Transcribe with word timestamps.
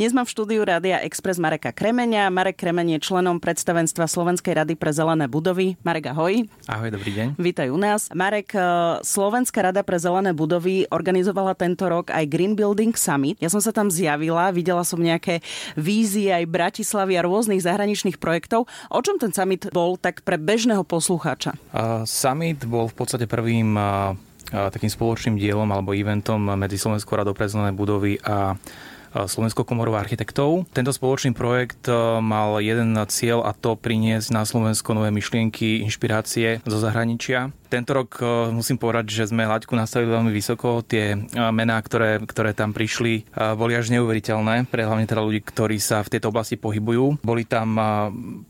Dnes 0.00 0.16
mám 0.16 0.24
v 0.24 0.32
štúdiu 0.32 0.64
Rádia 0.64 1.04
Express 1.04 1.36
Mareka 1.36 1.76
Kremenia. 1.76 2.32
Marek 2.32 2.56
Kremen 2.56 2.88
je 2.88 2.96
členom 3.04 3.36
predstavenstva 3.36 4.08
Slovenskej 4.08 4.56
rady 4.56 4.72
pre 4.72 4.96
zelené 4.96 5.28
budovy. 5.28 5.76
Marek, 5.84 6.16
ahoj. 6.16 6.48
Ahoj, 6.64 6.88
dobrý 6.88 7.12
deň. 7.12 7.26
Vítaj 7.36 7.68
u 7.68 7.76
nás. 7.76 8.08
Marek, 8.16 8.56
e, 8.56 8.64
Slovenská 9.04 9.60
rada 9.60 9.84
pre 9.84 10.00
zelené 10.00 10.32
budovy 10.32 10.88
organizovala 10.88 11.52
tento 11.52 11.84
rok 11.84 12.08
aj 12.08 12.32
Green 12.32 12.56
Building 12.56 12.96
Summit. 12.96 13.36
Ja 13.44 13.52
som 13.52 13.60
sa 13.60 13.76
tam 13.76 13.92
zjavila, 13.92 14.48
videla 14.56 14.88
som 14.88 14.96
nejaké 14.96 15.44
vízie 15.76 16.32
aj 16.32 16.48
Bratislavy 16.48 17.20
a 17.20 17.26
rôznych 17.28 17.60
zahraničných 17.60 18.16
projektov. 18.16 18.72
O 18.88 19.00
čom 19.04 19.20
ten 19.20 19.36
summit 19.36 19.68
bol 19.68 20.00
tak 20.00 20.24
pre 20.24 20.40
bežného 20.40 20.80
poslucháča? 20.80 21.60
Uh, 21.76 22.08
summit 22.08 22.64
bol 22.64 22.88
v 22.88 22.96
podstate 22.96 23.28
prvým 23.28 23.76
uh, 23.76 24.16
takým 24.48 24.88
spoločným 24.88 25.36
dielom 25.36 25.68
alebo 25.68 25.92
eventom 25.92 26.40
medzi 26.56 26.80
Slovenskou 26.80 27.20
radou 27.20 27.36
pre 27.36 27.52
zelené 27.52 27.76
budovy 27.76 28.16
a 28.24 28.56
Slovenskou 29.14 29.66
komorou 29.66 29.98
architektov. 29.98 30.66
Tento 30.70 30.94
spoločný 30.94 31.34
projekt 31.34 31.86
e, 31.90 31.94
mal 32.20 32.58
jeden 32.62 32.94
cieľ 33.10 33.46
a 33.46 33.56
to 33.56 33.74
priniesť 33.74 34.30
na 34.30 34.46
Slovensko 34.46 34.94
nové 34.94 35.10
myšlienky, 35.10 35.82
inšpirácie 35.82 36.62
zo 36.62 36.78
zahraničia 36.78 37.50
tento 37.70 37.94
rok 37.94 38.18
e, 38.18 38.50
musím 38.50 38.76
povedať, 38.82 39.06
že 39.06 39.30
sme 39.30 39.46
hľaďku 39.46 39.78
nastavili 39.78 40.10
veľmi 40.10 40.34
vysoko. 40.34 40.82
Tie 40.82 41.14
e, 41.14 41.18
mená, 41.54 41.78
ktoré, 41.78 42.18
ktoré 42.18 42.50
tam 42.50 42.74
prišli, 42.74 43.22
e, 43.22 43.44
boli 43.54 43.78
až 43.78 43.94
neuveriteľné 43.94 44.66
pre 44.66 44.82
hlavne 44.82 45.06
teda 45.06 45.22
ľudí, 45.22 45.46
ktorí 45.46 45.78
sa 45.78 46.02
v 46.02 46.18
tejto 46.18 46.34
oblasti 46.34 46.58
pohybujú. 46.58 47.22
Boli 47.22 47.46
tam 47.46 47.78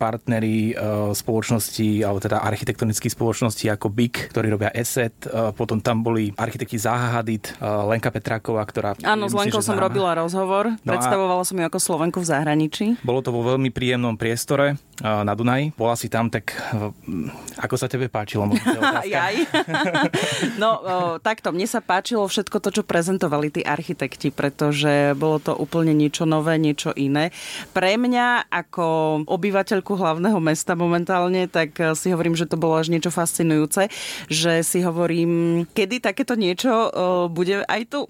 partneri 0.01 0.73
spoločnosti, 1.13 2.07
alebo 2.07 2.23
teda 2.23 2.41
architektonických 2.41 3.13
spoločností 3.13 3.67
ako 3.69 3.91
BIC, 3.91 4.31
ktorí 4.31 4.47
robia 4.49 4.71
ESET. 4.71 5.27
Potom 5.59 5.83
tam 5.83 6.07
boli 6.07 6.31
architekti 6.39 6.79
Zaha 6.79 7.21
Hadid, 7.21 7.59
Lenka 7.61 8.15
Petráková, 8.15 8.63
ktorá... 8.63 8.95
Áno, 9.03 9.27
s 9.27 9.35
Lenkou 9.35 9.61
som 9.61 9.75
robila 9.75 10.15
rozhovor. 10.15 10.50
No 10.83 10.91
Predstavovala 10.91 11.47
som 11.47 11.57
ju 11.57 11.65
ako 11.65 11.79
Slovenku 11.79 12.19
v 12.19 12.27
zahraničí. 12.27 12.85
Bolo 13.07 13.23
to 13.23 13.31
vo 13.31 13.47
veľmi 13.47 13.71
príjemnom 13.71 14.19
priestore 14.19 14.77
na 15.01 15.33
Dunaji. 15.33 15.73
Bola 15.79 15.97
si 15.97 16.13
tam, 16.13 16.29
tak 16.29 16.53
ako 17.57 17.75
sa 17.79 17.89
tebe 17.89 18.13
páčilo? 18.13 18.51
Jaj. 19.15 19.49
no, 20.61 20.71
takto, 21.25 21.55
mne 21.55 21.65
sa 21.65 21.81
páčilo 21.81 22.29
všetko 22.29 22.57
to, 22.61 22.69
čo 22.81 22.83
prezentovali 22.85 23.49
tí 23.49 23.63
architekti, 23.65 24.29
pretože 24.29 25.17
bolo 25.17 25.41
to 25.41 25.57
úplne 25.57 25.97
niečo 25.97 26.29
nové, 26.29 26.61
niečo 26.61 26.93
iné. 26.93 27.33
Pre 27.73 27.93
mňa, 27.97 28.53
ako 28.53 28.87
obyvateľku 29.25 29.97
hlavného 29.97 30.37
mesta 30.41 30.77
momentálne, 30.77 31.47
tak 31.49 31.77
eh, 31.81 31.93
si 31.97 32.13
hovorím, 32.13 32.37
že 32.37 32.49
to 32.49 32.61
bolo 32.61 32.77
až 32.77 32.93
niečo 32.93 33.13
fascinujúce, 33.13 33.89
že 34.29 34.61
si 34.65 34.81
hovorím, 34.85 35.65
kedy 35.71 36.01
takéto 36.01 36.35
niečo 36.37 36.71
o, 36.71 36.89
bude 37.29 37.63
aj 37.65 37.83
tu. 37.89 38.01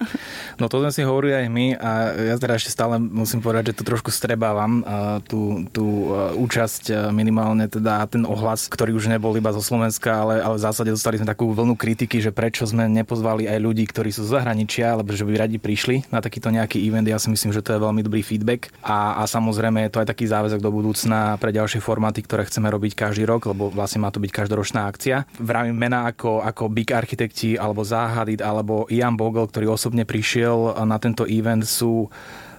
no 0.60 0.68
to 0.68 0.84
sme 0.84 0.92
si 0.92 1.02
hovorili 1.02 1.34
aj 1.36 1.46
my 1.48 1.66
a 1.80 1.90
ja 2.14 2.36
teda 2.36 2.60
ešte 2.60 2.70
stále 2.72 3.00
musím 3.00 3.40
povedať, 3.40 3.72
že 3.72 3.80
to 3.80 3.88
trošku 3.88 4.12
strebávam 4.12 4.84
tú, 5.24 5.64
tú 5.70 6.10
eh, 6.12 6.34
účasť 6.36 6.82
eh, 6.90 6.96
minimálne 7.10 7.66
teda 7.66 8.04
ten 8.10 8.24
ohlas, 8.24 8.68
ktorý 8.70 8.96
už 8.96 9.10
nebol 9.10 9.34
iba 9.36 9.50
zo 9.54 9.62
Slovenska, 9.62 10.20
ale 10.20 10.40
ale, 10.42 10.56
v 10.56 10.62
zásade 10.62 10.90
dostali 10.90 11.18
sme 11.18 11.28
takú 11.28 11.50
vlnu 11.50 11.74
kritiky, 11.74 12.22
že 12.22 12.30
prečo 12.30 12.66
sme 12.66 12.86
nepozvali 12.86 13.50
aj 13.50 13.58
ľudí, 13.58 13.84
ktorí 13.88 14.14
sú 14.14 14.26
z 14.26 14.38
zahraničia, 14.38 14.94
alebo 14.94 15.10
že 15.14 15.26
by 15.26 15.46
radi 15.46 15.58
prišli 15.58 16.10
na 16.10 16.22
takýto 16.22 16.52
nejaký 16.52 16.78
event. 16.86 17.06
Ja 17.06 17.18
si 17.18 17.32
myslím, 17.32 17.50
že 17.50 17.64
to 17.64 17.74
je 17.74 17.82
veľmi 17.82 18.02
dobrý 18.04 18.22
feedback 18.22 18.70
a, 18.84 19.20
a 19.20 19.26
samozrejme 19.26 19.86
je 19.86 19.92
to 19.92 20.00
aj 20.04 20.08
taký 20.10 20.30
záväzok 20.30 20.60
do 20.62 20.70
budúcna 20.70 21.36
pre 21.38 21.50
ďalšie 21.50 21.82
formáty, 21.82 22.22
ktoré 22.22 22.46
chceme 22.46 22.70
robiť 22.70 22.92
každý 22.94 23.24
rok, 23.26 23.50
lebo 23.50 23.72
vlastne 23.72 24.02
má 24.02 24.10
to 24.12 24.22
byť 24.22 24.30
každoročná 24.30 24.86
akcia. 24.86 25.26
Vravím 25.40 25.76
mená 25.76 26.08
ako, 26.10 26.44
ako 26.44 26.70
Big 26.70 26.90
Architekti 26.90 27.56
alebo 27.56 27.86
Záhadit 27.86 28.44
alebo 28.44 28.86
Ian 28.90 29.16
Bogle, 29.16 29.46
ktorý 29.46 29.72
osobne 29.74 30.04
prišiel 30.06 30.82
na 30.84 31.00
tento 31.00 31.24
event, 31.26 31.64
sú 31.70 32.10
Eh, 32.10 32.49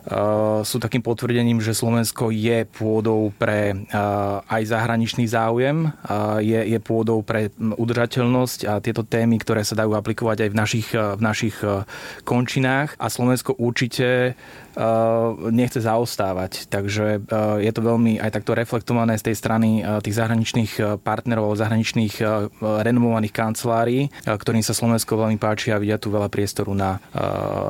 sú 0.65 0.77
takým 0.81 1.05
potvrdením, 1.05 1.61
že 1.61 1.77
Slovensko 1.77 2.33
je 2.33 2.65
pôdou 2.65 3.29
pre 3.37 3.73
eh, 3.73 3.85
aj 4.49 4.61
zahraničný 4.65 5.29
záujem, 5.29 5.93
je, 6.41 6.59
je 6.73 6.79
pôdou 6.81 7.21
pre 7.21 7.53
udržateľnosť 7.57 8.59
a 8.65 8.73
tieto 8.81 9.05
témy, 9.05 9.37
ktoré 9.37 9.61
sa 9.61 9.77
dajú 9.77 9.93
aplikovať 9.93 10.47
aj 10.47 10.49
v 10.49 10.55
našich, 10.57 10.87
eh, 10.97 11.13
v 11.17 11.21
našich 11.21 11.55
končinách 12.25 12.97
a 12.97 13.07
Slovensko 13.11 13.53
určite 13.57 14.33
nechce 15.51 15.83
zaostávať. 15.83 16.71
Takže 16.71 17.27
je 17.59 17.71
to 17.75 17.81
veľmi 17.83 18.23
aj 18.23 18.39
takto 18.39 18.55
reflektované 18.55 19.19
z 19.19 19.31
tej 19.31 19.35
strany 19.35 19.69
tých 19.99 20.15
zahraničných 20.15 21.03
partnerov, 21.03 21.59
zahraničných 21.59 22.23
renomovaných 22.61 23.35
kancelárií, 23.35 24.07
ktorým 24.23 24.63
sa 24.63 24.71
Slovensko 24.71 25.19
veľmi 25.19 25.35
páči 25.35 25.75
a 25.75 25.81
vidia 25.81 25.99
tu 25.99 26.07
veľa 26.07 26.31
priestoru 26.31 26.71
na, 26.71 27.03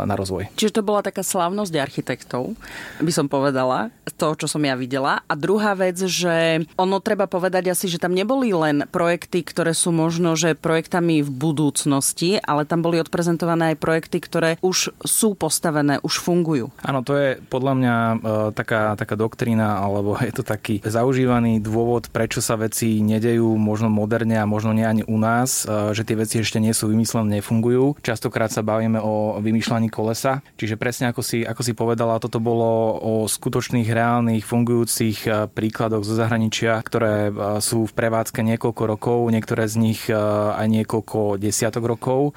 na 0.06 0.14
rozvoj. 0.14 0.54
Čiže 0.54 0.78
to 0.78 0.86
bola 0.86 1.02
taká 1.02 1.26
slávnosť 1.26 1.74
architekt 1.82 2.21
projektov, 2.22 2.54
by 3.02 3.12
som 3.12 3.26
povedala, 3.26 3.90
to, 4.22 4.38
čo 4.38 4.46
som 4.46 4.62
ja 4.62 4.78
videla. 4.78 5.26
A 5.26 5.34
druhá 5.34 5.74
vec, 5.74 5.98
že 5.98 6.62
ono 6.78 7.02
treba 7.02 7.26
povedať 7.26 7.74
asi, 7.74 7.90
že 7.90 7.98
tam 7.98 8.14
neboli 8.14 8.54
len 8.54 8.86
projekty, 8.86 9.42
ktoré 9.42 9.74
sú 9.74 9.90
možno, 9.90 10.38
že 10.38 10.54
projektami 10.54 11.26
v 11.26 11.32
budúcnosti, 11.34 12.38
ale 12.46 12.70
tam 12.70 12.86
boli 12.86 13.02
odprezentované 13.02 13.74
aj 13.74 13.82
projekty, 13.82 14.22
ktoré 14.22 14.50
už 14.62 14.94
sú 15.02 15.34
postavené, 15.34 15.98
už 16.06 16.22
fungujú. 16.22 16.70
Áno, 16.86 17.02
to 17.02 17.18
je 17.18 17.42
podľa 17.50 17.74
mňa 17.74 17.96
e, 17.98 18.16
taká, 18.54 18.94
taká 18.94 19.18
doktrína, 19.18 19.82
alebo 19.82 20.14
je 20.22 20.30
to 20.30 20.46
taký 20.46 20.86
zaužívaný 20.86 21.58
dôvod, 21.58 22.14
prečo 22.14 22.46
sa 22.46 22.54
veci 22.62 23.02
nedejú 23.02 23.58
možno 23.58 23.90
moderne 23.90 24.38
a 24.38 24.46
možno 24.46 24.78
nie 24.78 24.86
ani 24.86 25.02
u 25.10 25.18
nás, 25.18 25.66
e, 25.66 25.98
že 25.98 26.06
tie 26.06 26.14
veci 26.14 26.38
ešte 26.38 26.62
nie 26.62 26.78
sú 26.78 26.94
vymyslené, 26.94 27.42
nefungujú. 27.42 27.98
Častokrát 28.06 28.54
sa 28.54 28.62
bavíme 28.62 29.02
o 29.02 29.42
vymýšľaní 29.42 29.90
kolesa, 29.90 30.46
čiže 30.62 30.78
presne 30.78 31.10
ako 31.10 31.26
si, 31.26 31.42
ako 31.42 31.62
si 31.66 31.74
povedal, 31.74 32.11
ale 32.12 32.20
toto 32.20 32.44
bolo 32.44 33.00
o 33.00 33.14
skutočných, 33.26 33.88
reálnych, 33.88 34.44
fungujúcich 34.44 35.18
e, 35.26 35.30
príkladoch 35.48 36.04
zo 36.04 36.20
zahraničia, 36.20 36.76
ktoré 36.84 37.32
e, 37.32 37.34
sú 37.64 37.88
v 37.88 37.96
prevádzke 37.96 38.44
niekoľko 38.44 38.84
rokov, 38.84 39.18
niektoré 39.32 39.66
z 39.72 39.76
nich 39.80 40.02
e, 40.12 40.16
aj 40.52 40.68
niekoľko 40.68 41.40
desiatok 41.40 41.84
rokov. 41.88 42.36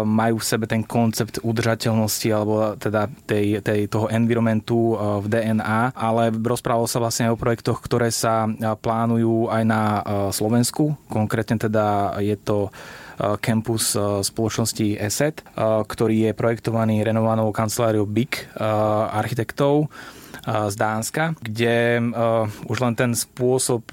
Majú 0.00 0.36
v 0.40 0.48
sebe 0.48 0.64
ten 0.64 0.82
koncept 0.82 1.42
udržateľnosti 1.44 2.28
alebo 2.32 2.74
teda 2.80 3.10
tej, 3.28 3.60
tej, 3.60 3.90
toho 3.90 4.08
environmentu 4.08 4.96
v 4.96 5.26
DNA, 5.26 5.92
ale 5.92 6.32
rozprávalo 6.32 6.88
sa 6.88 7.02
vlastne 7.02 7.28
aj 7.28 7.34
o 7.36 7.40
projektoch, 7.40 7.78
ktoré 7.82 8.08
sa 8.08 8.48
plánujú 8.80 9.50
aj 9.52 9.62
na 9.66 9.82
Slovensku. 10.32 10.96
Konkrétne 11.10 11.60
teda 11.60 12.16
je 12.22 12.36
to 12.40 12.72
kampus 13.40 13.94
spoločnosti 14.24 14.96
ESET, 14.96 15.44
ktorý 15.84 16.30
je 16.30 16.32
projektovaný 16.36 17.04
renovovanou 17.04 17.52
kanceláriou 17.52 18.08
BIC 18.08 18.56
architektov 19.12 19.92
z 20.46 20.74
Dánska, 20.74 21.36
kde 21.36 22.00
už 22.64 22.78
len 22.80 22.94
ten 22.96 23.12
spôsob 23.12 23.84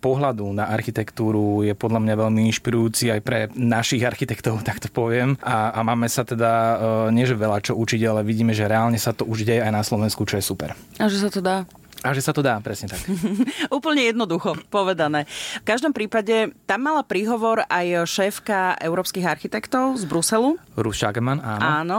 pohľadu 0.00 0.48
na 0.56 0.72
architektúru 0.72 1.60
je 1.60 1.76
podľa 1.76 2.00
mňa 2.00 2.14
veľmi 2.16 2.40
inšpirujúci 2.48 3.12
aj 3.12 3.20
pre 3.20 3.38
našich 3.52 4.00
architektov, 4.00 4.62
tak 4.68 4.80
to 4.80 4.88
poviem. 4.88 5.36
A, 5.44 5.76
a 5.76 5.80
máme 5.84 6.08
sa 6.08 6.24
teda, 6.24 6.80
nie 7.12 7.28
že 7.28 7.36
veľa 7.36 7.60
čo 7.60 7.76
učiť, 7.76 8.00
ale 8.08 8.24
vidíme, 8.24 8.56
že 8.56 8.70
reálne 8.70 8.96
sa 8.96 9.12
to 9.12 9.28
už 9.28 9.44
deje 9.44 9.60
aj 9.60 9.72
na 9.74 9.84
Slovensku, 9.84 10.24
čo 10.24 10.40
je 10.40 10.44
super. 10.44 10.72
A 10.96 11.06
že 11.10 11.20
sa 11.20 11.28
to 11.28 11.44
dá. 11.44 11.68
A 12.00 12.16
že 12.16 12.24
sa 12.24 12.32
to 12.32 12.40
dá, 12.40 12.56
presne 12.64 12.88
tak. 12.88 13.04
Úplne 13.76 14.12
jednoducho 14.14 14.56
povedané. 14.72 15.28
V 15.60 15.66
každom 15.68 15.92
prípade 15.92 16.56
tam 16.64 16.80
mala 16.88 17.04
príhovor 17.04 17.68
aj 17.68 18.08
šéfka 18.08 18.80
európskych 18.80 19.26
architektov 19.26 20.00
z 20.00 20.04
Bruselu. 20.08 20.56
Ruth 20.80 20.96
Schagemann, 20.96 21.44
áno. 21.44 21.60
Áno. 21.60 21.98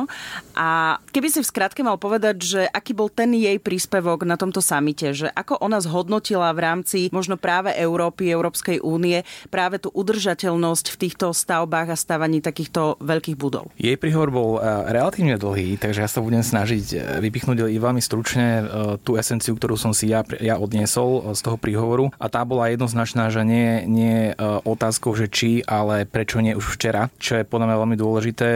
A 0.57 0.97
keby 1.13 1.29
si 1.29 1.39
v 1.45 1.49
skratke 1.49 1.85
mal 1.85 2.01
povedať, 2.01 2.35
že 2.41 2.61
aký 2.65 2.97
bol 2.97 3.13
ten 3.13 3.29
jej 3.37 3.61
príspevok 3.61 4.25
na 4.25 4.35
tomto 4.35 4.59
samite, 4.59 5.13
že 5.13 5.29
ako 5.29 5.61
ona 5.61 5.77
zhodnotila 5.77 6.49
v 6.51 6.59
rámci 6.65 6.99
možno 7.13 7.37
práve 7.37 7.69
Európy, 7.77 8.33
Európskej 8.33 8.81
únie, 8.81 9.21
práve 9.53 9.77
tú 9.77 9.93
udržateľnosť 9.93 10.85
v 10.97 10.99
týchto 11.07 11.29
stavbách 11.29 11.93
a 11.93 11.99
stavaní 11.99 12.41
takýchto 12.41 12.97
veľkých 12.99 13.37
budov. 13.37 13.69
Jej 13.77 14.01
príhovor 14.01 14.33
bol 14.33 14.49
eh, 14.57 14.65
relatívne 14.89 15.37
dlhý, 15.37 15.77
takže 15.77 16.01
ja 16.01 16.09
sa 16.09 16.23
budem 16.23 16.41
snažiť 16.41 16.85
eh, 16.93 16.99
vypichnúť 17.21 17.69
veľmi 17.69 18.01
stručne 18.01 18.47
eh, 18.47 18.63
tú 19.05 19.15
esenciu, 19.15 19.53
ktorú 19.55 19.77
som 19.77 19.90
si 19.91 20.11
ja, 20.11 20.25
ja 20.39 20.57
odniesol 20.57 21.35
z 21.35 21.41
toho 21.43 21.57
príhovoru 21.59 22.11
a 22.19 22.27
tá 22.27 22.43
bola 22.43 22.71
jednoznačná, 22.71 23.29
že 23.31 23.45
nie, 23.45 23.85
nie 23.87 24.33
otázkou, 24.65 25.13
že 25.15 25.27
či, 25.31 25.63
ale 25.67 26.03
prečo 26.07 26.41
nie 26.41 26.57
už 26.57 26.77
včera, 26.77 27.11
čo 27.21 27.39
je 27.39 27.47
podľa 27.47 27.71
mňa 27.71 27.77
veľmi 27.81 27.97
dôležité. 27.97 28.49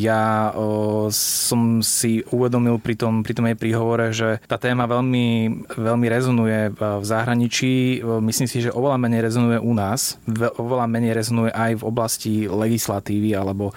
Ja 0.00 0.52
o, 0.54 1.08
som 1.12 1.80
si 1.84 2.22
uvedomil 2.30 2.78
pri 2.78 2.94
tom, 2.98 3.22
pri 3.26 3.32
tom 3.36 3.48
jej 3.48 3.58
príhovore, 3.58 4.12
že 4.12 4.38
tá 4.46 4.56
téma 4.60 4.86
veľmi, 4.86 5.62
veľmi 5.76 6.06
rezonuje 6.08 6.74
v 6.76 7.04
zahraničí. 7.04 8.02
Myslím 8.02 8.48
si, 8.48 8.64
že 8.64 8.74
oveľa 8.74 8.98
menej 9.00 9.20
rezonuje 9.24 9.58
u 9.60 9.72
nás, 9.74 10.20
oveľa 10.58 10.86
menej 10.88 11.12
rezonuje 11.16 11.50
aj 11.52 11.72
v 11.80 11.86
oblasti 11.86 12.34
legislatívy 12.48 13.34
alebo 13.34 13.72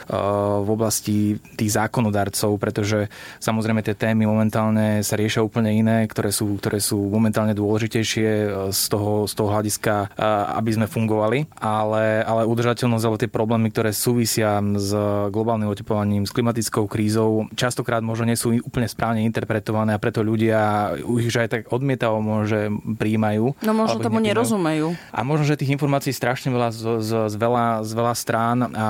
v 0.65 0.69
oblasti 0.69 1.37
tých 1.55 1.75
zákonodarcov, 1.77 2.57
pretože 2.59 3.07
samozrejme 3.39 3.81
tie 3.85 3.95
témy 3.95 4.25
momentálne 4.25 5.01
sa 5.05 5.15
riešia 5.15 5.45
úplne 5.45 5.71
iné, 5.71 6.05
ktoré 6.09 6.33
sú, 6.33 6.57
ktoré 6.57 6.81
sú 6.81 7.04
momentálne 7.07 7.53
dôležitejšie 7.57 8.27
z 8.73 8.83
toho, 8.89 9.25
z 9.29 9.33
toho 9.33 9.49
hľadiska, 9.51 10.17
aby 10.55 10.69
sme 10.73 10.87
fungovali. 10.89 11.47
Ale, 11.57 12.25
ale 12.25 12.41
udržateľnosť 12.45 13.03
alebo 13.05 13.21
tie 13.21 13.31
problémy, 13.31 13.69
ktoré 13.71 13.91
súvisia 13.95 14.59
s 14.75 14.91
globálnym 15.29 15.69
oteplovaním, 15.69 16.27
s 16.27 16.33
klimatickou 16.33 16.89
krízou, 16.89 17.49
častokrát 17.55 18.01
možno 18.01 18.29
nie 18.29 18.37
sú 18.37 18.55
úplne 18.61 18.89
správne 18.89 19.23
interpretované 19.25 19.95
a 19.95 20.01
preto 20.01 20.25
ľudia 20.25 20.93
už 21.05 21.45
aj 21.45 21.47
tak 21.49 21.61
odmietavo 21.71 22.19
môže 22.21 22.69
príjmajú. 22.97 23.57
No 23.63 23.71
možno 23.73 24.01
tomu 24.01 24.19
nerozumejú. 24.21 24.93
A 25.11 25.19
možno, 25.25 25.47
že 25.47 25.59
tých 25.59 25.73
informácií 25.73 26.13
strašne 26.13 26.53
veľa 26.53 26.69
z, 26.71 26.81
z, 27.01 27.11
z, 27.31 27.35
veľa, 27.35 27.83
z 27.83 27.91
veľa 27.91 28.13
strán 28.13 28.57
a, 28.63 28.67
a 28.69 28.85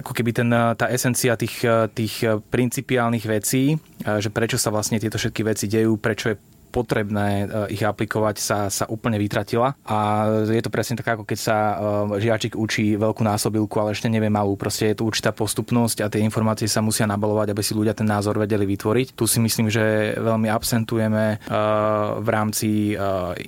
ako 0.00 0.12
keby 0.14 0.30
ten, 0.32 0.50
tá 0.50 0.86
esencia 0.88 1.36
tých, 1.36 1.62
tých 1.92 2.26
principiálnych 2.48 3.24
vecí, 3.26 3.76
že 4.02 4.28
prečo 4.30 4.56
sa 4.60 4.70
vlastne 4.70 5.02
tieto 5.02 5.18
všetky 5.18 5.42
veci 5.42 5.66
dejú, 5.66 5.98
prečo 5.98 6.32
je 6.32 6.36
potrebné 6.78 7.28
eh, 7.44 7.74
ich 7.74 7.82
aplikovať 7.82 8.36
sa, 8.38 8.58
sa 8.70 8.86
úplne 8.86 9.18
vytratila. 9.18 9.74
A 9.82 9.98
je 10.46 10.62
to 10.62 10.70
presne 10.70 10.94
tak, 10.94 11.18
ako 11.18 11.26
keď 11.26 11.38
sa 11.38 11.56
eh, 11.58 11.74
žiačik 12.22 12.54
učí 12.54 12.94
veľkú 12.94 13.26
násobilku, 13.26 13.74
ale 13.82 13.98
ešte 13.98 14.06
nevie 14.06 14.30
malú. 14.30 14.54
Proste 14.54 14.94
je 14.94 15.02
tu 15.02 15.10
určitá 15.10 15.34
postupnosť 15.34 16.06
a 16.06 16.10
tie 16.12 16.22
informácie 16.22 16.70
sa 16.70 16.78
musia 16.78 17.10
nabalovať, 17.10 17.50
aby 17.50 17.62
si 17.64 17.74
ľudia 17.74 17.98
ten 17.98 18.06
názor 18.06 18.38
vedeli 18.38 18.62
vytvoriť. 18.62 19.18
Tu 19.18 19.24
si 19.26 19.42
myslím, 19.42 19.66
že 19.66 20.14
veľmi 20.18 20.46
absentujeme 20.46 21.24
eh, 21.36 21.50
v 22.18 22.28
rámci 22.28 22.70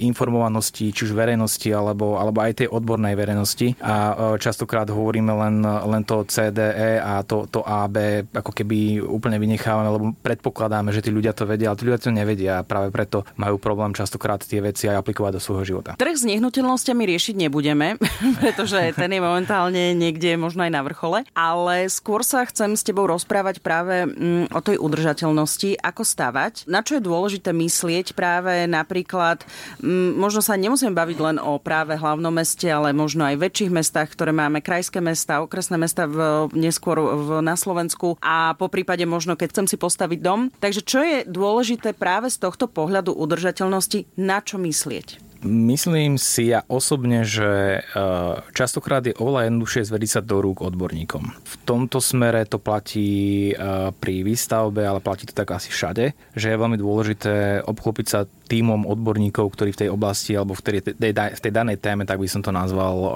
informovanosti, 0.00 0.90
či 0.90 1.00
už 1.04 1.12
verejnosti, 1.12 1.68
alebo, 1.70 2.16
alebo 2.16 2.40
aj 2.42 2.64
tej 2.64 2.68
odbornej 2.72 3.14
verejnosti. 3.14 3.76
A 3.82 4.36
častokrát 4.40 4.88
hovoríme 4.88 5.30
len, 5.30 5.62
len 5.62 6.02
to 6.06 6.24
CDE 6.24 7.00
a 7.02 7.20
to, 7.26 7.46
to 7.50 7.60
AB 7.60 8.30
ako 8.32 8.50
keby 8.54 9.02
úplne 9.02 9.36
vynechávame, 9.36 9.88
lebo 9.90 10.06
predpokladáme, 10.20 10.94
že 10.94 11.04
tí 11.04 11.10
ľudia 11.12 11.36
to 11.36 11.44
vedia, 11.44 11.70
ale 11.70 11.78
tí 11.78 11.84
ľudia 11.86 12.00
to 12.00 12.10
nevedia. 12.14 12.54
Práve 12.64 12.88
preto 12.94 13.19
majú 13.36 13.56
problém 13.60 13.92
častokrát 13.96 14.42
tie 14.42 14.60
veci 14.60 14.90
aj 14.90 15.00
aplikovať 15.00 15.32
do 15.38 15.42
svojho 15.42 15.64
života. 15.64 15.96
Trh 15.96 16.16
s 16.16 16.28
nehnuteľnosťami 16.28 17.02
riešiť 17.06 17.34
nebudeme, 17.46 17.96
pretože 18.42 18.92
ten 18.94 19.10
je 19.10 19.20
momentálne 19.20 19.96
niekde 19.96 20.36
možno 20.36 20.66
aj 20.66 20.72
na 20.72 20.82
vrchole, 20.84 21.24
ale 21.32 21.88
skôr 21.88 22.20
sa 22.22 22.44
chcem 22.44 22.76
s 22.76 22.84
tebou 22.84 23.08
rozprávať 23.08 23.64
práve 23.64 24.06
mm, 24.06 24.52
o 24.52 24.60
tej 24.60 24.76
udržateľnosti, 24.76 25.80
ako 25.80 26.02
stavať. 26.04 26.68
Na 26.68 26.84
čo 26.84 27.00
je 27.00 27.06
dôležité 27.06 27.50
myslieť 27.56 28.12
práve 28.12 28.68
napríklad, 28.68 29.42
mm, 29.80 30.20
možno 30.20 30.44
sa 30.44 30.60
nemusím 30.60 30.92
baviť 30.92 31.18
len 31.18 31.36
o 31.40 31.56
práve 31.56 31.96
hlavnom 31.96 32.30
meste, 32.30 32.68
ale 32.68 32.92
možno 32.92 33.24
aj 33.24 33.40
väčších 33.40 33.72
mestách, 33.72 34.12
ktoré 34.12 34.36
máme, 34.36 34.60
krajské 34.60 35.00
mesta, 35.00 35.40
okresné 35.40 35.80
mesta 35.80 36.04
v, 36.04 36.50
neskôr 36.52 37.00
v, 37.00 37.28
na 37.40 37.56
Slovensku 37.56 38.20
a 38.20 38.52
po 38.60 38.68
prípade 38.68 39.02
možno, 39.08 39.34
keď 39.34 39.48
chcem 39.56 39.66
si 39.66 39.76
postaviť 39.80 40.18
dom. 40.20 40.52
Takže 40.60 40.84
čo 40.84 41.00
je 41.00 41.24
dôležité 41.24 41.96
práve 41.96 42.28
z 42.28 42.36
tohto 42.36 42.68
pohľadu 42.68 42.99
pohľadu 43.00 43.16
udržateľnosti 43.16 44.12
na 44.20 44.44
čo 44.44 44.60
myslieť? 44.60 45.32
Myslím 45.40 46.20
si 46.20 46.52
ja 46.52 46.68
osobne, 46.68 47.24
že 47.24 47.80
e, 47.80 48.04
častokrát 48.52 49.00
je 49.00 49.16
oveľa 49.16 49.48
jednoduchšie 49.48 49.88
zveriť 49.88 50.10
sa 50.12 50.20
do 50.20 50.44
rúk 50.44 50.60
odborníkom. 50.60 51.32
V 51.32 51.54
tomto 51.64 51.96
smere 51.96 52.44
to 52.44 52.60
platí 52.60 53.48
e, 53.48 53.54
pri 53.88 54.20
výstavbe, 54.20 54.84
ale 54.84 55.00
platí 55.00 55.24
to 55.24 55.32
tak 55.32 55.48
asi 55.56 55.72
všade, 55.72 56.12
že 56.36 56.44
je 56.52 56.60
veľmi 56.60 56.76
dôležité 56.76 57.64
obklopiť 57.64 58.06
sa 58.12 58.28
týmom 58.50 58.84
odborníkov, 58.90 59.46
ktorí 59.54 59.70
v 59.72 59.80
tej 59.86 59.90
oblasti 59.94 60.34
alebo 60.34 60.58
v 60.58 60.62
tej, 60.62 60.76
v 60.98 61.40
tej 61.40 61.52
danej 61.54 61.78
téme, 61.78 62.02
tak 62.02 62.18
by 62.18 62.26
som 62.26 62.42
to 62.42 62.50
nazval, 62.50 62.96
e, 62.98 63.10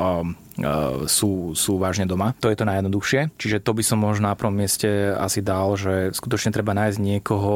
sú, 1.11 1.53
sú 1.59 1.77
vážne 1.77 2.07
doma. 2.07 2.33
To 2.39 2.47
je 2.47 2.57
to 2.57 2.65
najjednoduchšie. 2.65 3.35
Čiže 3.35 3.59
to 3.61 3.75
by 3.75 3.83
som 3.83 3.99
možno 3.99 4.31
na 4.31 4.39
prvom 4.39 4.55
mieste 4.55 5.13
asi 5.19 5.43
dal, 5.43 5.75
že 5.75 6.15
skutočne 6.15 6.55
treba 6.55 6.73
nájsť 6.79 6.99
niekoho, 7.03 7.55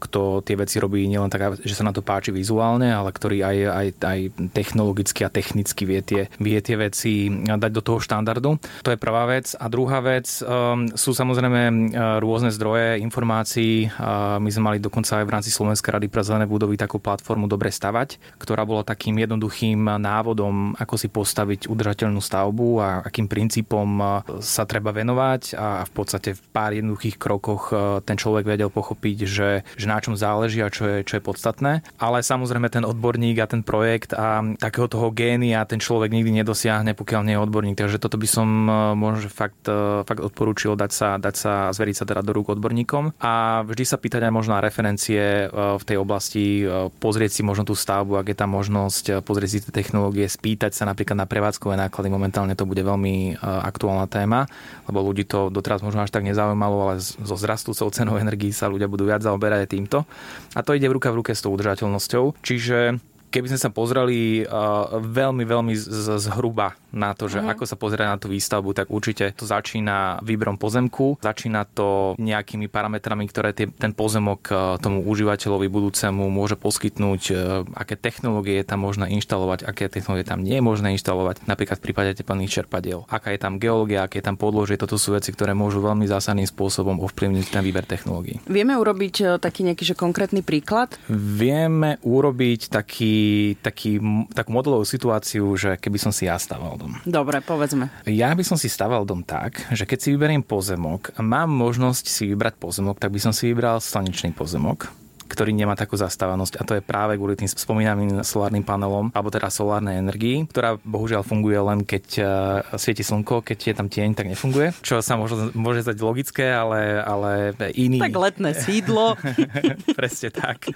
kto 0.00 0.40
tie 0.40 0.56
veci 0.56 0.80
robí 0.80 1.04
nielen 1.04 1.28
tak, 1.28 1.60
že 1.60 1.76
sa 1.76 1.84
na 1.84 1.92
to 1.92 2.00
páči 2.00 2.32
vizuálne, 2.32 2.88
ale 2.88 3.12
ktorý 3.12 3.44
aj, 3.44 3.56
aj 3.68 3.86
aj 4.00 4.20
technologicky 4.56 5.20
a 5.26 5.32
technicky 5.32 5.82
vie 5.84 6.00
tie, 6.00 6.22
vie 6.40 6.58
tie 6.60 6.76
veci 6.80 7.28
dať 7.30 7.70
do 7.70 7.82
toho 7.84 7.98
štandardu. 8.00 8.56
To 8.86 8.92
je 8.92 8.98
prvá 9.00 9.28
vec. 9.28 9.52
A 9.58 9.66
druhá 9.68 10.00
vec 10.00 10.26
um, 10.40 10.88
sú 10.94 11.12
samozrejme 11.12 11.60
uh, 11.60 12.18
rôzne 12.22 12.48
zdroje 12.54 13.02
informácií. 13.04 13.90
Uh, 13.92 14.40
my 14.40 14.50
sme 14.50 14.62
mali 14.72 14.78
dokonca 14.80 15.20
aj 15.20 15.24
v 15.26 15.34
rámci 15.34 15.50
Slovenskej 15.52 16.00
rady 16.00 16.06
pre 16.08 16.24
zelené 16.24 16.46
budovy 16.48 16.80
takú 16.80 17.02
platformu 17.10 17.50
Dobre 17.50 17.74
stavať, 17.74 18.38
ktorá 18.38 18.62
bola 18.62 18.86
takým 18.86 19.18
jednoduchým 19.18 19.98
návodom, 19.98 20.78
ako 20.78 20.94
si 20.94 21.10
postaviť 21.10 21.66
udržateľnú 21.66 22.22
stavbu 22.22 22.68
a 22.78 22.88
akým 23.02 23.26
princípom 23.26 23.88
uh, 23.98 24.22
sa 24.38 24.62
treba 24.62 24.94
venovať 24.94 25.58
a 25.58 25.82
v 25.82 25.92
podstate 25.92 26.38
v 26.38 26.42
pár 26.54 26.70
jednoduchých 26.76 27.16
krokoch 27.18 27.74
ten 28.04 28.16
človek 28.16 28.46
vedel 28.46 28.70
pochopiť, 28.70 29.16
že, 29.26 29.50
že 29.74 29.86
na 29.86 29.98
čom 29.98 30.14
záleží 30.14 30.62
a 30.62 30.70
čo 30.70 30.86
je, 30.86 30.96
čo 31.02 31.18
je 31.18 31.22
podstatné. 31.24 31.72
Ale 31.98 32.22
samozrejme 32.22 32.70
ten 32.70 32.86
odborník 32.86 33.36
a 33.42 33.50
ten 33.50 33.66
projekt 33.66 34.14
a 34.14 34.42
takého 34.60 34.86
toho 34.86 35.10
génia 35.10 35.66
ten 35.66 35.80
človek 35.80 36.10
nikdy 36.12 36.42
nedosiahne, 36.42 36.92
pokiaľ 36.94 37.22
nie 37.24 37.34
je 37.36 37.44
odborník. 37.44 37.76
Takže 37.78 38.02
toto 38.02 38.20
by 38.20 38.28
som 38.28 38.48
e, 38.66 38.72
možno 38.94 39.30
fakt, 39.30 39.64
e, 39.66 40.02
fakt 40.04 40.22
odporúčil 40.22 40.76
dať 40.76 40.90
sa, 40.92 41.08
dať 41.16 41.34
sa, 41.34 41.52
zveriť 41.72 41.96
sa 41.96 42.04
teda 42.04 42.22
do 42.22 42.34
rúk 42.36 42.52
odborníkom 42.52 43.16
a 43.18 43.62
vždy 43.64 43.84
sa 43.86 43.96
pýtať 43.96 44.28
aj 44.28 44.32
možno 44.32 44.58
na 44.58 44.64
referencie 44.64 45.46
e, 45.46 45.46
v 45.50 45.84
tej 45.84 45.96
oblasti, 45.98 46.62
pozrieť 47.00 47.40
si 47.40 47.42
možno 47.42 47.64
tú 47.64 47.72
stavbu, 47.72 48.20
ak 48.20 48.30
je 48.30 48.36
tam 48.36 48.52
možnosť, 48.52 49.24
pozrieť 49.24 49.50
si 49.50 49.58
tie 49.64 49.72
technológie, 49.72 50.28
spýtať 50.28 50.76
sa 50.76 50.84
napríklad 50.84 51.16
na 51.16 51.24
prevádzkové 51.24 51.80
náklady. 51.80 52.12
Momentálne 52.12 52.52
to 52.52 52.68
bude 52.68 52.84
veľmi 52.84 53.40
aktuálna 53.40 54.04
téma, 54.06 54.44
lebo 54.84 55.00
ľudí 55.00 55.24
to 55.24 55.48
doteraz 55.48 55.80
možno 55.80 56.04
až 56.04 56.12
tak 56.12 56.28
nezaujímalo, 56.28 56.76
ale 56.92 56.94
so 57.00 57.36
zrastúcou 57.40 57.88
cenou 57.88 58.20
energii 58.20 58.52
sa 58.52 58.68
ľudia 58.68 58.86
budú 58.86 59.08
viac 59.08 59.24
zaoberať 59.24 59.72
týmto. 59.72 60.04
A 60.52 60.60
to 60.60 60.76
ide 60.76 60.86
v 60.86 61.00
ruka 61.00 61.08
v 61.08 61.24
ruke 61.24 61.32
s 61.32 61.40
tou 61.40 61.56
udržateľnosťou. 61.56 62.44
Čiže 62.44 63.00
keby 63.30 63.54
sme 63.54 63.60
sa 63.62 63.70
pozreli 63.70 64.42
uh, 64.42 64.98
veľmi, 64.98 65.46
veľmi 65.46 65.74
z, 65.78 66.18
zhruba 66.18 66.74
na 66.90 67.14
to, 67.14 67.30
že 67.30 67.38
mm-hmm. 67.38 67.54
ako 67.54 67.64
sa 67.64 67.76
pozerá 67.78 68.10
na 68.10 68.18
tú 68.18 68.26
výstavbu, 68.26 68.74
tak 68.74 68.90
určite 68.90 69.30
to 69.38 69.46
začína 69.46 70.18
výberom 70.26 70.58
pozemku, 70.58 71.22
začína 71.22 71.62
to 71.70 72.18
nejakými 72.18 72.66
parametrami, 72.66 73.30
ktoré 73.30 73.54
tie, 73.54 73.70
ten 73.70 73.94
pozemok 73.94 74.40
uh, 74.50 74.58
tomu 74.82 75.06
užívateľovi 75.06 75.70
budúcemu 75.70 76.26
môže 76.26 76.58
poskytnúť, 76.58 77.22
uh, 77.30 77.62
aké 77.78 77.94
technológie 77.94 78.58
je 78.58 78.66
tam 78.66 78.82
možné 78.82 79.06
inštalovať, 79.14 79.62
aké 79.62 79.86
technológie 79.86 80.26
tam 80.26 80.42
nie 80.42 80.58
je 80.58 80.64
možné 80.66 80.90
inštalovať, 80.98 81.46
napríklad 81.46 81.78
v 81.78 81.84
prípade 81.86 82.10
teplných 82.18 82.50
čerpadiel. 82.50 83.06
Aká 83.06 83.30
je 83.30 83.38
tam 83.38 83.62
geológia, 83.62 84.02
aké 84.02 84.18
je 84.18 84.26
tam 84.26 84.34
podložie, 84.34 84.74
toto 84.74 84.98
sú 84.98 85.14
veci, 85.14 85.30
ktoré 85.30 85.54
môžu 85.54 85.78
veľmi 85.78 86.10
zásadným 86.10 86.50
spôsobom 86.50 86.98
ovplyvniť 86.98 87.46
ten 87.54 87.62
výber 87.62 87.86
technológií. 87.86 88.42
Vieme 88.50 88.74
urobiť 88.74 89.38
taký 89.38 89.62
nejaký 89.70 89.86
že 89.86 89.94
konkrétny 89.94 90.42
príklad? 90.42 90.98
Vieme 91.06 92.02
urobiť 92.02 92.74
taký 92.74 93.19
taký, 93.60 93.98
takú 94.30 94.50
modelovú 94.52 94.84
situáciu, 94.84 95.56
že 95.56 95.76
keby 95.80 95.98
som 95.98 96.12
si 96.12 96.28
ja 96.28 96.36
staval 96.36 96.76
dom. 96.76 96.96
Dobre, 97.08 97.40
povedzme. 97.40 97.90
Ja 98.06 98.32
by 98.36 98.44
som 98.44 98.60
si 98.60 98.68
staval 98.70 99.08
dom 99.08 99.24
tak, 99.24 99.64
že 99.72 99.88
keď 99.88 99.98
si 99.98 100.08
vyberiem 100.14 100.44
pozemok 100.44 101.14
a 101.16 101.20
mám 101.24 101.50
možnosť 101.50 102.04
si 102.06 102.28
vybrať 102.30 102.60
pozemok, 102.60 103.00
tak 103.00 103.10
by 103.10 103.20
som 103.20 103.32
si 103.32 103.50
vybral 103.50 103.82
slnečný 103.82 104.36
pozemok 104.36 104.99
ktorý 105.30 105.54
nemá 105.54 105.78
takú 105.78 105.94
zastávanosť 105.94 106.58
a 106.58 106.66
to 106.66 106.72
je 106.74 106.82
práve 106.82 107.14
kvôli 107.14 107.38
tým 107.38 107.46
spomínaným 107.46 108.26
solárnym 108.26 108.66
panelom 108.66 109.14
alebo 109.14 109.30
teda 109.30 109.46
solárnej 109.46 110.02
energii, 110.02 110.42
ktorá 110.50 110.74
bohužiaľ 110.82 111.22
funguje 111.22 111.54
len 111.54 111.86
keď 111.86 112.04
uh, 112.18 112.26
svieti 112.74 113.06
slnko, 113.06 113.46
keď 113.46 113.58
je 113.70 113.74
tam 113.78 113.86
tieň, 113.86 114.18
tak 114.18 114.26
nefunguje. 114.26 114.74
Čo 114.82 114.98
sa 114.98 115.14
môže, 115.14 115.54
môže 115.54 115.86
zdať 115.86 115.98
logické, 116.02 116.50
ale, 116.50 116.98
ale 116.98 117.54
iný. 117.78 118.02
Tak 118.02 118.18
letné 118.18 118.50
sídlo. 118.58 119.14
Presne 119.98 120.34
tak. 120.34 120.66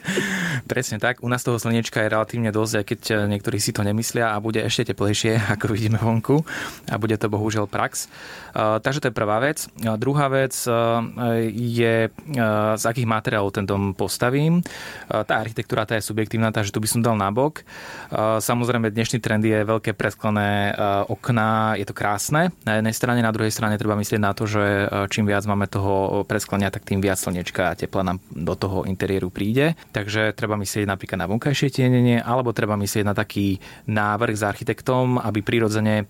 Presne 0.71 1.03
tak. 1.03 1.25
U 1.27 1.29
nás 1.29 1.43
toho 1.43 1.59
slnečka 1.59 2.07
je 2.07 2.13
relatívne 2.15 2.55
dosť, 2.55 2.75
aj 2.79 2.85
keď 2.87 3.01
eh, 3.11 3.17
niektorí 3.35 3.59
si 3.59 3.75
to 3.75 3.83
nemyslia 3.83 4.31
a 4.31 4.39
bude 4.39 4.63
ešte 4.63 4.95
teplejšie, 4.95 5.43
ako 5.59 5.75
vidíme 5.75 5.99
vonku. 5.99 6.47
A 6.93 6.95
bude 7.01 7.19
to 7.19 7.27
bohužiaľ 7.27 7.67
prax. 7.67 8.07
Uh, 8.55 8.79
takže 8.79 9.03
to 9.03 9.09
je 9.11 9.19
prvá 9.19 9.43
vec. 9.43 9.67
Uh, 9.83 9.99
druhá 9.99 10.31
vec 10.31 10.55
je, 11.55 11.95
z 12.75 12.85
akých 12.85 13.09
materiálov 13.09 13.51
ten 13.55 13.67
dom 13.67 13.97
postaví 13.97 14.44
hovorím. 14.45 14.61
Tá 15.09 15.41
architektúra 15.41 15.89
tá 15.89 15.97
je 15.97 16.05
subjektívna, 16.05 16.53
takže 16.53 16.73
tu 16.73 16.81
by 16.81 16.89
som 16.89 17.01
dal 17.01 17.17
nabok. 17.17 17.65
Samozrejme, 18.41 18.93
dnešný 18.93 19.19
trend 19.21 19.45
je 19.45 19.65
veľké 19.65 19.97
presklené 19.97 20.75
okná, 21.09 21.81
je 21.81 21.87
to 21.89 21.97
krásne. 21.97 22.53
Na 22.69 22.81
jednej 22.81 22.95
strane, 22.97 23.21
na 23.25 23.33
druhej 23.33 23.53
strane 23.53 23.81
treba 23.81 23.97
myslieť 23.97 24.21
na 24.21 24.33
to, 24.37 24.45
že 24.45 24.65
čím 25.09 25.25
viac 25.25 25.49
máme 25.49 25.69
toho 25.71 26.25
presklenia, 26.29 26.69
tak 26.69 26.85
tým 26.85 27.01
viac 27.01 27.17
slnečka 27.17 27.73
a 27.73 27.77
tepla 27.79 28.05
nám 28.05 28.19
do 28.33 28.55
toho 28.59 28.85
interiéru 28.85 29.33
príde. 29.33 29.79
Takže 29.97 30.37
treba 30.37 30.61
myslieť 30.61 30.85
napríklad 30.85 31.25
na 31.25 31.31
vonkajšie 31.31 31.81
tienenie, 31.81 32.21
alebo 32.21 32.53
treba 32.53 32.77
myslieť 32.77 33.05
na 33.07 33.15
taký 33.17 33.63
návrh 33.89 34.35
s 34.37 34.43
architektom, 34.45 35.21
aby 35.21 35.41
prirodzene, 35.41 36.05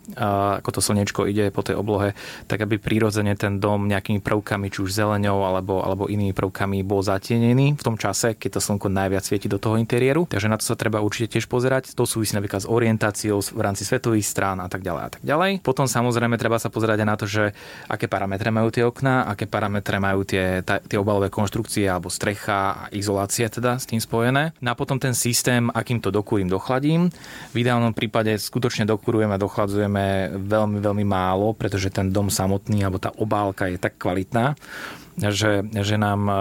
ako 0.58 0.70
to 0.74 0.80
slnečko 0.80 1.28
ide 1.28 1.52
po 1.54 1.62
tej 1.62 1.78
oblohe, 1.78 2.16
tak 2.48 2.64
aby 2.64 2.80
prirodzene 2.80 3.36
ten 3.36 3.60
dom 3.60 3.86
nejakými 3.86 4.24
prvkami, 4.24 4.72
či 4.72 4.80
už 4.80 4.90
zeleňou 4.96 5.44
alebo, 5.44 5.84
alebo 5.84 6.08
inými 6.08 6.32
prvkami 6.32 6.80
bol 6.86 7.04
zatienený 7.04 7.76
v 7.76 7.82
tom 7.84 8.00
čase, 8.00 8.23
keď 8.32 8.56
to 8.56 8.60
slnko 8.64 8.88
najviac 8.88 9.28
svieti 9.28 9.52
do 9.52 9.60
toho 9.60 9.76
interiéru. 9.76 10.24
Takže 10.24 10.48
na 10.48 10.56
to 10.56 10.64
sa 10.64 10.72
treba 10.72 11.04
určite 11.04 11.36
tiež 11.36 11.44
pozerať. 11.44 11.92
To 11.92 12.08
súvisí 12.08 12.32
napríklad 12.32 12.64
s 12.64 12.70
orientáciou 12.70 13.44
v 13.44 13.60
rámci 13.60 13.84
svetových 13.84 14.24
strán 14.24 14.64
a 14.64 14.72
tak 14.72 14.80
ďalej 14.80 15.02
a 15.04 15.10
tak 15.12 15.22
ďalej. 15.26 15.60
Potom 15.60 15.84
samozrejme 15.84 16.40
treba 16.40 16.56
sa 16.56 16.72
pozerať 16.72 17.04
aj 17.04 17.08
na 17.08 17.16
to, 17.20 17.28
že 17.28 17.52
aké 17.92 18.08
parametre 18.08 18.48
majú 18.48 18.72
tie 18.72 18.88
okná, 18.88 19.28
aké 19.28 19.44
parametre 19.44 20.00
majú 20.00 20.24
tie, 20.24 20.64
tie 20.64 20.96
obalové 20.96 21.28
konštrukcie 21.28 21.84
alebo 21.84 22.08
strecha 22.08 22.56
a 22.72 22.82
izolácia 22.94 23.52
teda 23.52 23.76
s 23.76 23.84
tým 23.84 24.00
spojené. 24.00 24.56
No 24.64 24.72
a 24.72 24.78
potom 24.78 24.96
ten 24.96 25.12
systém, 25.12 25.68
akým 25.74 25.98
to 25.98 26.14
dokúrim, 26.14 26.46
dochladím. 26.46 27.10
V 27.50 27.56
ideálnom 27.60 27.92
prípade 27.92 28.32
skutočne 28.38 28.86
dokurujeme 28.86 29.34
a 29.34 29.42
dochladzujeme 29.42 30.38
veľmi, 30.38 30.78
veľmi 30.78 31.04
málo, 31.04 31.50
pretože 31.52 31.90
ten 31.90 32.14
dom 32.14 32.30
samotný 32.30 32.86
alebo 32.86 33.02
tá 33.02 33.10
obálka 33.18 33.66
je 33.66 33.82
tak 33.82 33.98
kvalitná, 33.98 34.54
že, 35.18 35.62
že 35.70 35.96
nám 35.96 36.20
e, 36.26 36.34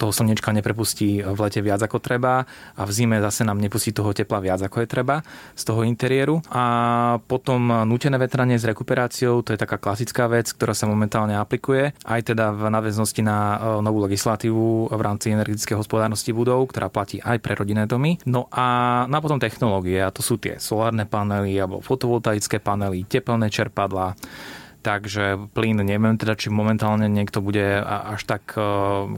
toho 0.00 0.12
slnečka 0.12 0.52
neprepustí 0.52 1.20
v 1.20 1.38
lete 1.38 1.60
viac 1.60 1.84
ako 1.84 2.00
treba 2.00 2.48
a 2.48 2.82
v 2.88 2.90
zime 2.90 3.20
zase 3.20 3.44
nám 3.44 3.60
nepustí 3.60 3.92
toho 3.92 4.16
tepla 4.16 4.40
viac 4.40 4.64
ako 4.64 4.84
je 4.84 4.88
treba 4.88 5.20
z 5.52 5.62
toho 5.62 5.84
interiéru. 5.84 6.40
A 6.48 6.64
potom 7.28 7.84
nutené 7.84 8.16
vetranie 8.16 8.56
s 8.56 8.64
rekuperáciou, 8.64 9.44
to 9.44 9.52
je 9.52 9.60
taká 9.60 9.76
klasická 9.76 10.26
vec, 10.26 10.48
ktorá 10.52 10.72
sa 10.72 10.88
momentálne 10.88 11.36
aplikuje, 11.36 11.92
aj 12.08 12.32
teda 12.32 12.56
v 12.56 12.62
náväznosti 12.72 13.20
na 13.20 13.36
e, 13.36 13.56
novú 13.84 14.04
legislatívu 14.08 14.88
v 14.88 15.02
rámci 15.02 15.32
energetickej 15.32 15.76
hospodárnosti 15.76 16.32
budov, 16.32 16.72
ktorá 16.72 16.88
platí 16.88 17.20
aj 17.20 17.38
pre 17.44 17.54
rodinné 17.54 17.84
domy. 17.84 18.16
No 18.24 18.48
a, 18.48 19.04
no 19.04 19.20
potom 19.20 19.36
technológie, 19.36 20.00
a 20.00 20.14
to 20.14 20.24
sú 20.24 20.40
tie 20.40 20.56
solárne 20.56 21.04
panely 21.04 21.58
alebo 21.60 21.84
fotovoltaické 21.84 22.62
panely, 22.64 23.04
tepelné 23.04 23.52
čerpadlá, 23.52 24.16
Takže 24.78 25.50
plyn, 25.50 25.82
neviem 25.82 26.14
teda, 26.14 26.38
či 26.38 26.54
momentálne 26.54 27.10
niekto 27.10 27.42
bude 27.42 27.82
až 27.82 28.22
tak 28.22 28.54
e, 28.54 28.62